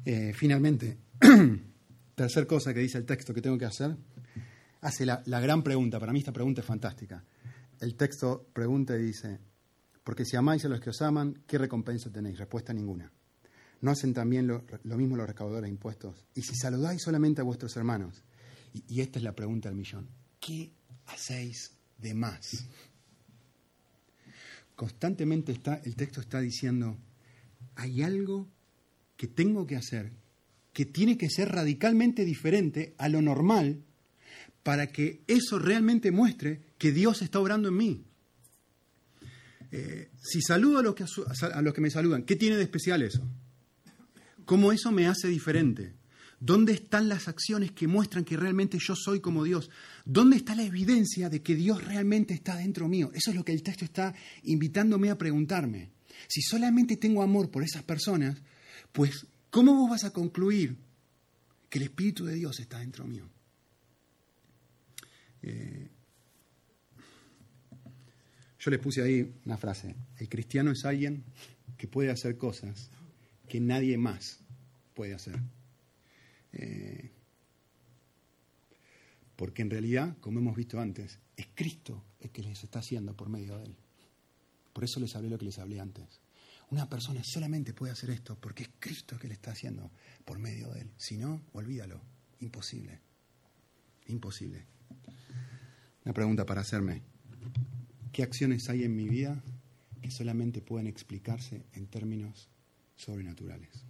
Eh, 0.05 0.33
finalmente, 0.33 0.97
tercer 2.15 2.47
cosa 2.47 2.73
que 2.73 2.79
dice 2.79 2.97
el 2.97 3.05
texto 3.05 3.33
que 3.33 3.41
tengo 3.41 3.57
que 3.57 3.65
hacer, 3.65 3.95
hace 4.81 5.05
la, 5.05 5.21
gran 5.25 5.63
pregunta, 5.63 5.99
para 5.99 6.11
mí 6.11 6.19
esta 6.19 6.31
pregunta 6.31 6.61
es 6.61 6.67
fantástica. 6.67 7.23
El 7.79 7.95
texto 7.95 8.49
pregunta 8.53 8.95
y 8.97 9.03
dice, 9.03 9.39
porque 10.03 10.25
si 10.25 10.35
amáis 10.35 10.65
a 10.65 10.69
los 10.69 10.79
que 10.79 10.89
os 10.89 11.01
aman, 11.01 11.43
¿qué 11.47 11.57
recompensa 11.57 12.11
tenéis? 12.11 12.37
Respuesta 12.37 12.73
ninguna. 12.73 13.11
¿No 13.81 13.91
hacen 13.91 14.13
también 14.13 14.47
lo, 14.47 14.63
mismo 14.97 15.17
los 15.17 15.27
recaudadores 15.27 15.63
de 15.63 15.69
impuestos? 15.69 16.25
Y 16.35 16.41
si 16.41 16.55
saludáis 16.55 17.01
solamente 17.01 17.41
a 17.41 17.43
vuestros 17.43 17.75
hermanos, 17.75 18.23
y, 18.73 19.01
esta 19.01 19.19
es 19.19 19.23
la 19.23 19.35
pregunta 19.35 19.69
del 19.69 19.77
millón, 19.77 20.07
¿qué 20.39 20.71
hacéis 21.05 21.71
de 21.97 22.13
más? 22.13 22.65
Constantemente 24.75 25.51
está, 25.51 25.75
el 25.85 25.95
texto 25.95 26.21
está 26.21 26.39
diciendo, 26.39 26.97
hay 27.75 28.01
algo 28.01 28.47
que 29.15 29.27
tengo 29.27 29.67
que 29.67 29.75
hacer 29.75 30.11
que 30.73 30.85
tiene 30.85 31.17
que 31.17 31.29
ser 31.29 31.49
radicalmente 31.49 32.25
diferente 32.25 32.95
a 32.97 33.07
lo 33.07 33.21
normal 33.21 33.83
para 34.63 34.87
que 34.87 35.21
eso 35.27 35.59
realmente 35.59 36.11
muestre 36.11 36.61
que 36.79 36.91
Dios 36.91 37.21
está 37.21 37.39
obrando 37.39 37.69
en 37.69 37.77
mí. 37.77 38.03
Eh, 39.71 40.09
si 40.21 40.41
saludo 40.41 40.79
a 40.79 40.81
los, 40.81 40.95
que, 40.95 41.05
a 41.53 41.61
los 41.61 41.73
que 41.73 41.81
me 41.81 41.91
saludan, 41.91 42.23
¿qué 42.23 42.35
tiene 42.35 42.57
de 42.57 42.63
especial 42.63 43.03
eso? 43.03 43.27
¿Cómo 44.45 44.71
eso 44.71 44.91
me 44.91 45.07
hace 45.07 45.27
diferente? 45.27 45.93
¿Dónde 46.45 46.73
están 46.73 47.07
las 47.07 47.29
acciones 47.29 47.71
que 47.71 47.87
muestran 47.87 48.25
que 48.25 48.35
realmente 48.35 48.77
yo 48.77 48.97
soy 48.97 49.21
como 49.21 49.45
Dios? 49.45 49.69
¿Dónde 50.03 50.35
está 50.35 50.53
la 50.55 50.63
evidencia 50.63 51.29
de 51.29 51.41
que 51.41 51.55
Dios 51.55 51.81
realmente 51.81 52.33
está 52.33 52.57
dentro 52.57 52.89
mío? 52.89 53.11
Eso 53.13 53.29
es 53.29 53.37
lo 53.37 53.45
que 53.45 53.53
el 53.53 53.63
texto 53.63 53.85
está 53.85 54.13
invitándome 54.43 55.09
a 55.09 55.17
preguntarme. 55.17 55.91
Si 56.27 56.41
solamente 56.41 56.97
tengo 56.97 57.23
amor 57.23 57.49
por 57.49 57.63
esas 57.63 57.83
personas, 57.83 58.41
pues 58.91 59.25
¿cómo 59.49 59.73
vos 59.73 59.91
vas 59.91 60.03
a 60.03 60.11
concluir 60.11 60.75
que 61.69 61.77
el 61.77 61.85
Espíritu 61.85 62.25
de 62.25 62.35
Dios 62.35 62.59
está 62.59 62.79
dentro 62.79 63.07
mío? 63.07 63.25
Eh, 65.43 65.87
yo 68.59 68.69
le 68.69 68.79
puse 68.79 69.01
ahí 69.01 69.33
una 69.45 69.55
frase. 69.55 69.95
El 70.17 70.27
cristiano 70.27 70.71
es 70.71 70.83
alguien 70.83 71.23
que 71.77 71.87
puede 71.87 72.11
hacer 72.11 72.37
cosas 72.37 72.89
que 73.47 73.61
nadie 73.61 73.97
más 73.97 74.41
puede 74.93 75.13
hacer. 75.13 75.39
Eh, 76.53 77.11
porque 79.35 79.61
en 79.61 79.69
realidad, 79.69 80.17
como 80.19 80.39
hemos 80.39 80.55
visto 80.55 80.79
antes, 80.79 81.19
es 81.35 81.47
Cristo 81.55 82.03
el 82.19 82.29
que 82.29 82.43
les 82.43 82.63
está 82.63 82.79
haciendo 82.79 83.15
por 83.15 83.29
medio 83.29 83.57
de 83.57 83.65
Él. 83.65 83.75
Por 84.71 84.83
eso 84.83 84.99
les 84.99 85.15
hablé 85.15 85.29
lo 85.29 85.37
que 85.37 85.45
les 85.45 85.59
hablé 85.59 85.79
antes. 85.79 86.21
Una 86.69 86.89
persona 86.89 87.23
solamente 87.23 87.73
puede 87.73 87.91
hacer 87.91 88.09
esto 88.09 88.37
porque 88.39 88.63
es 88.63 88.69
Cristo 88.79 89.15
el 89.15 89.21
que 89.21 89.27
le 89.27 89.33
está 89.35 89.51
haciendo 89.51 89.91
por 90.25 90.39
medio 90.39 90.71
de 90.71 90.81
Él. 90.81 90.91
Si 90.97 91.17
no, 91.17 91.41
olvídalo. 91.53 92.01
Imposible. 92.39 92.99
Imposible. 94.07 94.65
Una 96.03 96.13
pregunta 96.13 96.45
para 96.45 96.61
hacerme. 96.61 97.01
¿Qué 98.11 98.23
acciones 98.23 98.69
hay 98.69 98.83
en 98.83 98.95
mi 98.95 99.07
vida 99.07 99.41
que 100.01 100.11
solamente 100.11 100.61
pueden 100.61 100.87
explicarse 100.87 101.63
en 101.73 101.87
términos 101.87 102.49
sobrenaturales? 102.95 103.85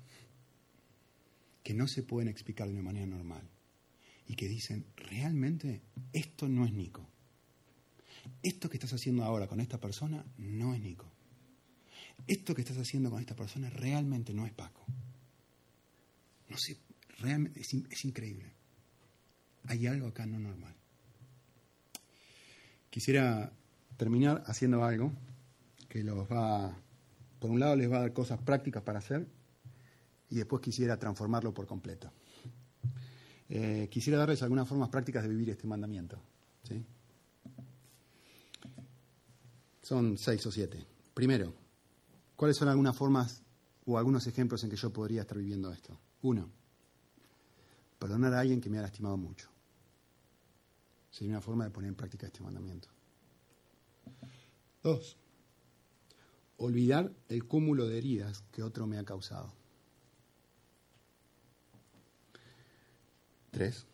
Que 1.64 1.74
no 1.74 1.88
se 1.88 2.04
pueden 2.04 2.28
explicar 2.28 2.68
de 2.68 2.74
una 2.74 2.84
manera 2.84 3.06
normal 3.06 3.50
y 4.28 4.36
que 4.36 4.48
dicen, 4.48 4.86
realmente 4.96 5.82
esto 6.12 6.48
no 6.48 6.66
es 6.66 6.74
Nico. 6.74 7.08
Esto 8.42 8.70
que 8.70 8.78
estás 8.78 8.94
haciendo 8.94 9.24
ahora 9.24 9.48
con 9.48 9.60
esta 9.60 9.80
persona 9.80 10.26
no 10.38 10.74
es 10.74 10.82
Nico. 10.82 11.12
Esto 12.28 12.56
que 12.56 12.62
estás 12.62 12.78
haciendo 12.78 13.10
con 13.10 13.20
esta 13.20 13.36
persona 13.36 13.70
realmente 13.70 14.34
no 14.34 14.46
es 14.46 14.54
Paco. 14.54 14.86
No 16.50 16.58
sé, 16.58 16.78
realmente 17.20 17.60
es, 17.60 17.74
es 17.74 18.06
increíble. 18.06 18.52
Hay 19.66 19.88
algo 19.88 20.08
acá 20.08 20.26
no 20.26 20.40
normal. 20.40 20.76
Quisiera 22.90 23.52
terminar 23.98 24.44
haciendo 24.46 24.84
algo 24.84 25.12
que 25.90 26.04
los 26.04 26.32
va, 26.32 26.78
por 27.40 27.50
un 27.50 27.60
lado 27.60 27.76
les 27.76 27.92
va 27.92 27.98
a 27.98 28.02
dar 28.02 28.14
cosas 28.14 28.40
prácticas 28.42 28.84
para 28.84 29.00
hacer 29.00 29.28
y 30.34 30.38
después 30.38 30.64
quisiera 30.64 30.98
transformarlo 30.98 31.54
por 31.54 31.68
completo. 31.68 32.12
Eh, 33.50 33.88
quisiera 33.92 34.18
darles 34.18 34.42
algunas 34.42 34.68
formas 34.68 34.90
prácticas 34.90 35.22
de 35.22 35.30
vivir 35.30 35.52
este 35.52 35.68
mandamiento. 35.68 36.20
¿sí? 36.64 36.84
Son 39.80 40.18
seis 40.18 40.44
o 40.48 40.52
siete. 40.52 40.84
Primero, 41.14 41.54
¿cuáles 42.36 42.58
son 42.58 42.68
algunas 42.68 42.98
formas 42.98 43.44
o 43.86 43.96
algunos 43.96 44.26
ejemplos 44.26 44.64
en 44.64 44.72
que 44.72 44.76
yo 44.76 44.92
podría 44.92 45.22
estar 45.22 45.38
viviendo 45.38 45.72
esto? 45.72 46.00
Uno, 46.24 46.50
perdonar 48.00 48.34
a 48.34 48.40
alguien 48.40 48.60
que 48.60 48.72
me 48.72 48.80
ha 48.80 48.82
lastimado 48.82 49.18
mucho. 49.18 49.50
Sería 51.12 51.34
una 51.34 51.42
forma 51.42 51.66
de 51.66 51.70
poner 51.70 51.90
en 51.90 51.96
práctica 51.96 52.26
este 52.26 52.42
mandamiento. 52.42 52.88
Dos, 54.82 55.16
olvidar 56.58 57.14
el 57.30 57.46
cúmulo 57.46 57.88
de 57.88 58.00
heridas 58.00 58.44
que 58.52 58.64
otro 58.64 58.88
me 58.88 58.98
ha 58.98 59.04
causado. 59.04 59.54
Tres, 63.54 63.86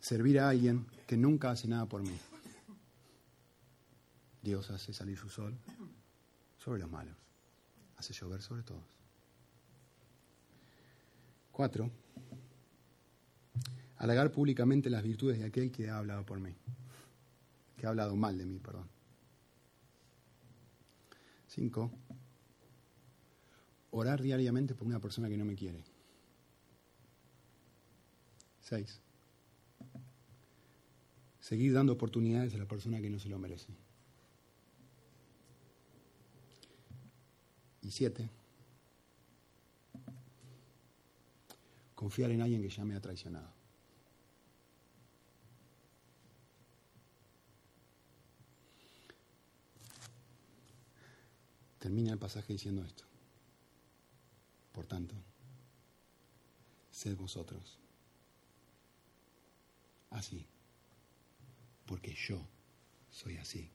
servir 0.00 0.40
a 0.40 0.48
alguien 0.48 0.84
que 1.06 1.16
nunca 1.16 1.52
hace 1.52 1.68
nada 1.68 1.86
por 1.86 2.02
mí. 2.02 2.18
Dios 4.42 4.68
hace 4.72 4.92
salir 4.92 5.16
su 5.16 5.28
sol 5.28 5.56
sobre 6.58 6.80
los 6.80 6.90
malos, 6.90 7.14
hace 7.98 8.12
llover 8.12 8.42
sobre 8.42 8.64
todos. 8.64 8.82
Cuatro, 11.52 11.88
halagar 13.98 14.32
públicamente 14.32 14.90
las 14.90 15.04
virtudes 15.04 15.38
de 15.38 15.44
aquel 15.44 15.70
que 15.70 15.88
ha 15.88 15.98
hablado 15.98 16.26
por 16.26 16.40
mí, 16.40 16.52
que 17.76 17.86
ha 17.86 17.90
hablado 17.90 18.16
mal 18.16 18.36
de 18.36 18.44
mí, 18.44 18.58
perdón. 18.58 18.88
Cinco, 21.46 21.92
orar 23.92 24.20
diariamente 24.20 24.74
por 24.74 24.88
una 24.88 24.98
persona 24.98 25.28
que 25.28 25.36
no 25.36 25.44
me 25.44 25.54
quiere. 25.54 25.84
Seis, 28.70 29.00
seguir 31.40 31.72
dando 31.72 31.92
oportunidades 31.92 32.54
a 32.54 32.58
la 32.58 32.68
persona 32.68 33.00
que 33.00 33.10
no 33.10 33.18
se 33.18 33.28
lo 33.28 33.36
merece. 33.36 33.72
Y 37.82 37.90
siete, 37.90 38.30
confiar 41.96 42.30
en 42.30 42.42
alguien 42.42 42.62
que 42.62 42.68
ya 42.68 42.84
me 42.84 42.94
ha 42.94 43.00
traicionado. 43.00 43.50
Termina 51.80 52.12
el 52.12 52.20
pasaje 52.20 52.52
diciendo 52.52 52.84
esto. 52.84 53.02
Por 54.70 54.86
tanto, 54.86 55.16
sed 56.92 57.16
vosotros 57.16 57.80
así, 60.10 60.46
porque 61.86 62.14
yo 62.14 62.46
soy 63.10 63.36
así. 63.36 63.70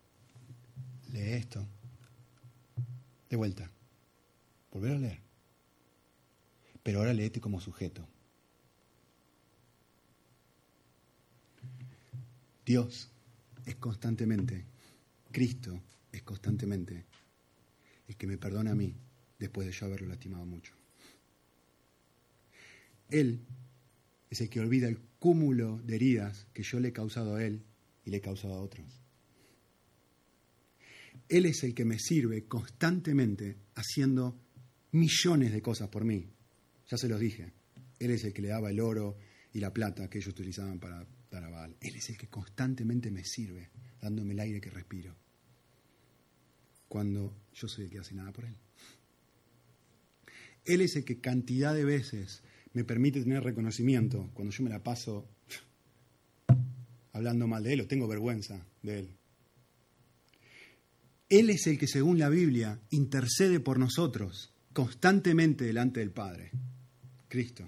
Lee 1.11 1.33
esto. 1.33 1.65
De 3.29 3.35
vuelta. 3.35 3.69
Volver 4.71 4.91
a 4.91 4.99
leer. 4.99 5.19
Pero 6.83 6.99
ahora 6.99 7.13
léete 7.13 7.41
como 7.41 7.59
sujeto. 7.59 8.07
Dios 12.65 13.09
es 13.65 13.75
constantemente, 13.75 14.65
Cristo 15.31 15.79
es 16.11 16.23
constantemente 16.23 17.05
el 18.07 18.15
que 18.15 18.27
me 18.27 18.37
perdona 18.37 18.71
a 18.71 18.75
mí 18.75 18.95
después 19.37 19.67
de 19.67 19.73
yo 19.73 19.85
haberlo 19.85 20.07
lastimado 20.07 20.45
mucho. 20.45 20.73
Él 23.09 23.39
es 24.29 24.41
el 24.41 24.49
que 24.49 24.59
olvida 24.59 24.87
el 24.87 24.99
cúmulo 25.25 25.81
de 25.83 25.95
heridas 25.95 26.45
que 26.53 26.61
yo 26.61 26.79
le 26.79 26.89
he 26.89 26.93
causado 26.93 27.33
a 27.33 27.43
Él 27.43 27.63
y 28.03 28.11
le 28.11 28.17
he 28.17 28.21
causado 28.21 28.53
a 28.53 28.61
otros. 28.61 29.01
Él 31.27 31.47
es 31.47 31.63
el 31.63 31.73
que 31.73 31.83
me 31.83 31.97
sirve 31.97 32.45
constantemente 32.45 33.57
haciendo 33.73 34.39
millones 34.91 35.51
de 35.51 35.63
cosas 35.63 35.89
por 35.89 36.05
mí. 36.05 36.29
Ya 36.91 36.97
se 36.97 37.09
los 37.09 37.19
dije. 37.19 37.53
Él 37.97 38.11
es 38.11 38.23
el 38.23 38.33
que 38.33 38.43
le 38.43 38.49
daba 38.49 38.69
el 38.69 38.79
oro 38.79 39.17
y 39.51 39.59
la 39.59 39.73
plata 39.73 40.07
que 40.11 40.19
ellos 40.19 40.29
utilizaban 40.29 40.79
para 40.79 41.07
dar 41.31 41.43
a 41.43 41.49
Baal. 41.49 41.75
Él 41.81 41.95
es 41.95 42.07
el 42.11 42.19
que 42.19 42.27
constantemente 42.27 43.09
me 43.09 43.23
sirve, 43.23 43.71
dándome 43.99 44.33
el 44.33 44.41
aire 44.41 44.61
que 44.61 44.69
respiro 44.69 45.15
cuando 46.87 47.35
yo 47.51 47.67
soy 47.67 47.85
el 47.85 47.89
que 47.89 47.97
hace 47.97 48.13
nada 48.13 48.31
por 48.31 48.45
Él. 48.45 48.55
Él 50.65 50.81
es 50.81 50.95
el 50.95 51.03
que 51.03 51.19
cantidad 51.19 51.73
de 51.73 51.83
veces 51.83 52.43
me 52.75 52.83
permite 52.83 53.21
tener 53.21 53.41
reconocimiento 53.41 54.29
cuando 54.33 54.53
yo 54.53 54.63
me 54.63 54.69
la 54.69 54.83
paso 54.83 55.25
hablando 57.13 57.47
mal 57.47 57.63
de 57.63 57.73
Él 57.73 57.81
o 57.81 57.87
tengo 57.87 58.05
vergüenza 58.05 58.67
de 58.83 58.99
Él. 58.99 59.09
Él 61.29 61.49
es 61.49 61.65
el 61.67 61.79
que, 61.79 61.87
según 61.87 62.19
la 62.19 62.29
Biblia, 62.29 62.79
intercede 62.91 63.61
por 63.61 63.79
nosotros 63.79 64.53
constantemente 64.73 65.63
delante 65.63 66.01
del 66.01 66.11
Padre, 66.11 66.51
Cristo, 67.29 67.67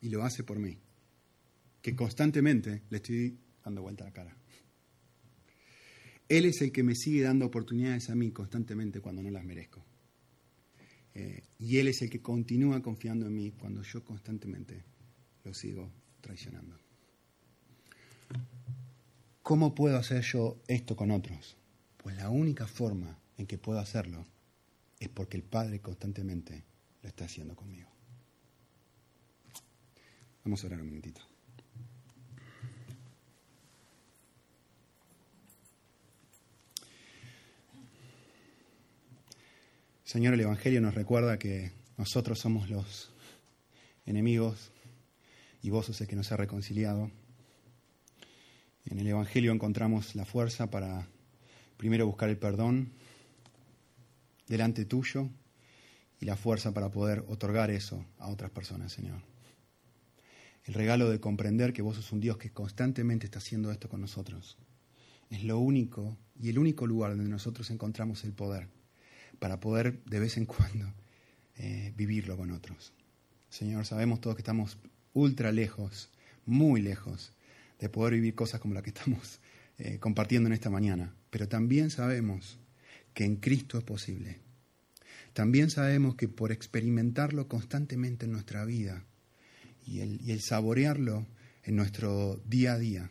y 0.00 0.08
lo 0.08 0.24
hace 0.24 0.42
por 0.42 0.58
mí, 0.58 0.78
que 1.82 1.94
constantemente 1.94 2.82
le 2.88 2.96
estoy 2.96 3.38
dando 3.62 3.82
vuelta 3.82 4.04
la 4.04 4.12
cara. 4.12 4.34
Él 6.30 6.46
es 6.46 6.62
el 6.62 6.72
que 6.72 6.82
me 6.82 6.94
sigue 6.94 7.22
dando 7.22 7.44
oportunidades 7.44 8.08
a 8.08 8.14
mí 8.14 8.30
constantemente 8.30 9.00
cuando 9.00 9.22
no 9.22 9.30
las 9.30 9.44
merezco. 9.44 9.84
Eh, 11.18 11.42
y 11.58 11.78
Él 11.78 11.88
es 11.88 12.00
el 12.00 12.10
que 12.10 12.22
continúa 12.22 12.80
confiando 12.80 13.26
en 13.26 13.34
mí 13.34 13.50
cuando 13.50 13.82
yo 13.82 14.04
constantemente 14.04 14.84
lo 15.42 15.52
sigo 15.52 15.90
traicionando. 16.20 16.78
¿Cómo 19.42 19.74
puedo 19.74 19.96
hacer 19.96 20.22
yo 20.22 20.62
esto 20.68 20.94
con 20.94 21.10
otros? 21.10 21.56
Pues 21.96 22.16
la 22.16 22.30
única 22.30 22.68
forma 22.68 23.18
en 23.36 23.48
que 23.48 23.58
puedo 23.58 23.80
hacerlo 23.80 24.24
es 25.00 25.08
porque 25.08 25.36
el 25.36 25.42
Padre 25.42 25.80
constantemente 25.80 26.62
lo 27.02 27.08
está 27.08 27.24
haciendo 27.24 27.56
conmigo. 27.56 27.90
Vamos 30.44 30.62
a 30.62 30.68
orar 30.68 30.80
un 30.80 30.86
momentito. 30.86 31.27
Señor, 40.08 40.32
el 40.32 40.40
Evangelio 40.40 40.80
nos 40.80 40.94
recuerda 40.94 41.38
que 41.38 41.70
nosotros 41.98 42.38
somos 42.38 42.70
los 42.70 43.12
enemigos 44.06 44.72
y 45.60 45.68
vos 45.68 45.84
sos 45.84 46.00
el 46.00 46.06
que 46.06 46.16
nos 46.16 46.32
ha 46.32 46.38
reconciliado. 46.38 47.10
En 48.86 49.00
el 49.00 49.06
Evangelio 49.06 49.52
encontramos 49.52 50.14
la 50.14 50.24
fuerza 50.24 50.70
para 50.70 51.06
primero 51.76 52.06
buscar 52.06 52.30
el 52.30 52.38
perdón 52.38 52.90
delante 54.46 54.86
tuyo 54.86 55.28
y 56.18 56.24
la 56.24 56.36
fuerza 56.36 56.72
para 56.72 56.90
poder 56.90 57.22
otorgar 57.28 57.70
eso 57.70 58.02
a 58.16 58.28
otras 58.28 58.50
personas, 58.50 58.90
Señor. 58.90 59.20
El 60.64 60.72
regalo 60.72 61.10
de 61.10 61.20
comprender 61.20 61.74
que 61.74 61.82
vos 61.82 61.96
sos 61.96 62.12
un 62.12 62.20
Dios 62.20 62.38
que 62.38 62.50
constantemente 62.50 63.26
está 63.26 63.40
haciendo 63.40 63.70
esto 63.70 63.90
con 63.90 64.00
nosotros. 64.00 64.56
Es 65.28 65.44
lo 65.44 65.58
único 65.58 66.16
y 66.40 66.48
el 66.48 66.58
único 66.58 66.86
lugar 66.86 67.10
donde 67.10 67.28
nosotros 67.28 67.70
encontramos 67.70 68.24
el 68.24 68.32
poder 68.32 68.77
para 69.38 69.60
poder 69.60 70.02
de 70.04 70.20
vez 70.20 70.36
en 70.36 70.46
cuando 70.46 70.92
eh, 71.56 71.92
vivirlo 71.96 72.36
con 72.36 72.50
otros. 72.50 72.92
Señor, 73.50 73.86
sabemos 73.86 74.20
todos 74.20 74.36
que 74.36 74.42
estamos 74.42 74.78
ultra 75.12 75.52
lejos, 75.52 76.10
muy 76.46 76.80
lejos 76.80 77.32
de 77.80 77.88
poder 77.88 78.14
vivir 78.14 78.34
cosas 78.34 78.60
como 78.60 78.74
las 78.74 78.82
que 78.82 78.90
estamos 78.90 79.40
eh, 79.78 79.98
compartiendo 79.98 80.48
en 80.48 80.52
esta 80.52 80.70
mañana, 80.70 81.14
pero 81.30 81.48
también 81.48 81.90
sabemos 81.90 82.58
que 83.14 83.24
en 83.24 83.36
Cristo 83.36 83.78
es 83.78 83.84
posible. 83.84 84.38
También 85.32 85.70
sabemos 85.70 86.16
que 86.16 86.28
por 86.28 86.52
experimentarlo 86.52 87.48
constantemente 87.48 88.26
en 88.26 88.32
nuestra 88.32 88.64
vida 88.64 89.04
y 89.86 90.00
el, 90.00 90.20
y 90.20 90.32
el 90.32 90.40
saborearlo 90.40 91.26
en 91.62 91.76
nuestro 91.76 92.40
día 92.46 92.74
a 92.74 92.78
día, 92.78 93.10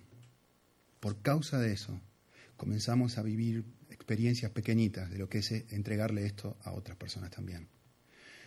por 1.00 1.22
causa 1.22 1.60
de 1.60 1.74
eso, 1.74 2.00
comenzamos 2.58 3.18
a 3.18 3.24
vivir 3.24 3.64
experiencias 4.08 4.52
pequeñitas 4.52 5.12
de 5.12 5.18
lo 5.18 5.28
que 5.28 5.40
es 5.40 5.52
entregarle 5.52 6.26
esto 6.26 6.56
a 6.64 6.72
otras 6.72 6.96
personas 6.96 7.30
también. 7.30 7.68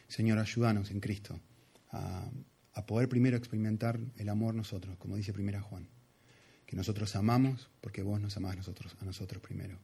Señor, 0.08 0.38
ayúdanos 0.38 0.90
en 0.90 1.00
Cristo 1.00 1.38
a, 1.90 2.30
a 2.72 2.86
poder 2.86 3.10
primero 3.10 3.36
experimentar 3.36 4.00
el 4.16 4.30
amor 4.30 4.54
nosotros, 4.54 4.96
como 4.96 5.16
dice 5.16 5.34
primera 5.34 5.60
Juan, 5.60 5.86
que 6.64 6.76
nosotros 6.76 7.14
amamos 7.14 7.68
porque 7.82 8.00
vos 8.00 8.18
nos 8.18 8.38
amás 8.38 8.56
nosotros, 8.56 8.96
a 9.00 9.04
nosotros 9.04 9.42
primero, 9.42 9.78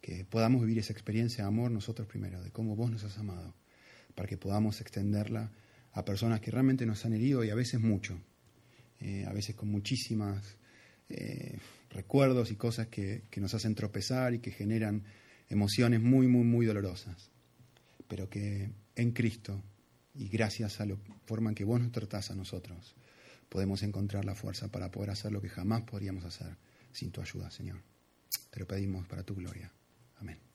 que 0.00 0.24
podamos 0.24 0.62
vivir 0.62 0.80
esa 0.80 0.92
experiencia 0.92 1.44
de 1.44 1.48
amor 1.48 1.70
nosotros 1.70 2.08
primero, 2.08 2.42
de 2.42 2.50
cómo 2.50 2.74
vos 2.74 2.90
nos 2.90 3.04
has 3.04 3.18
amado, 3.18 3.54
para 4.16 4.28
que 4.28 4.36
podamos 4.36 4.80
extenderla 4.80 5.52
a 5.92 6.04
personas 6.04 6.40
que 6.40 6.50
realmente 6.50 6.84
nos 6.86 7.04
han 7.04 7.12
herido 7.12 7.44
y 7.44 7.50
a 7.50 7.54
veces 7.54 7.80
mucho, 7.80 8.18
eh, 8.98 9.24
a 9.28 9.32
veces 9.32 9.54
con 9.54 9.70
muchísimas 9.70 10.56
eh, 11.08 11.56
recuerdos 11.90 12.50
y 12.50 12.56
cosas 12.56 12.88
que, 12.88 13.24
que 13.30 13.40
nos 13.40 13.54
hacen 13.54 13.74
tropezar 13.74 14.34
y 14.34 14.40
que 14.40 14.50
generan 14.50 15.04
emociones 15.48 16.00
muy, 16.00 16.26
muy, 16.26 16.44
muy 16.44 16.66
dolorosas, 16.66 17.30
pero 18.06 18.28
que 18.28 18.70
en 18.96 19.12
Cristo 19.12 19.62
y 20.14 20.28
gracias 20.28 20.80
a 20.80 20.86
la 20.86 20.96
forma 21.26 21.50
en 21.50 21.54
que 21.54 21.64
vos 21.64 21.80
nos 21.80 21.92
tratás 21.92 22.30
a 22.30 22.34
nosotros, 22.34 22.96
podemos 23.48 23.82
encontrar 23.82 24.24
la 24.24 24.34
fuerza 24.34 24.68
para 24.68 24.90
poder 24.90 25.10
hacer 25.10 25.32
lo 25.32 25.40
que 25.40 25.48
jamás 25.48 25.82
podríamos 25.82 26.24
hacer 26.24 26.56
sin 26.92 27.10
tu 27.10 27.20
ayuda, 27.20 27.50
Señor. 27.50 27.80
Te 28.50 28.60
lo 28.60 28.66
pedimos 28.66 29.06
para 29.06 29.22
tu 29.22 29.34
gloria. 29.34 29.70
Amén. 30.16 30.47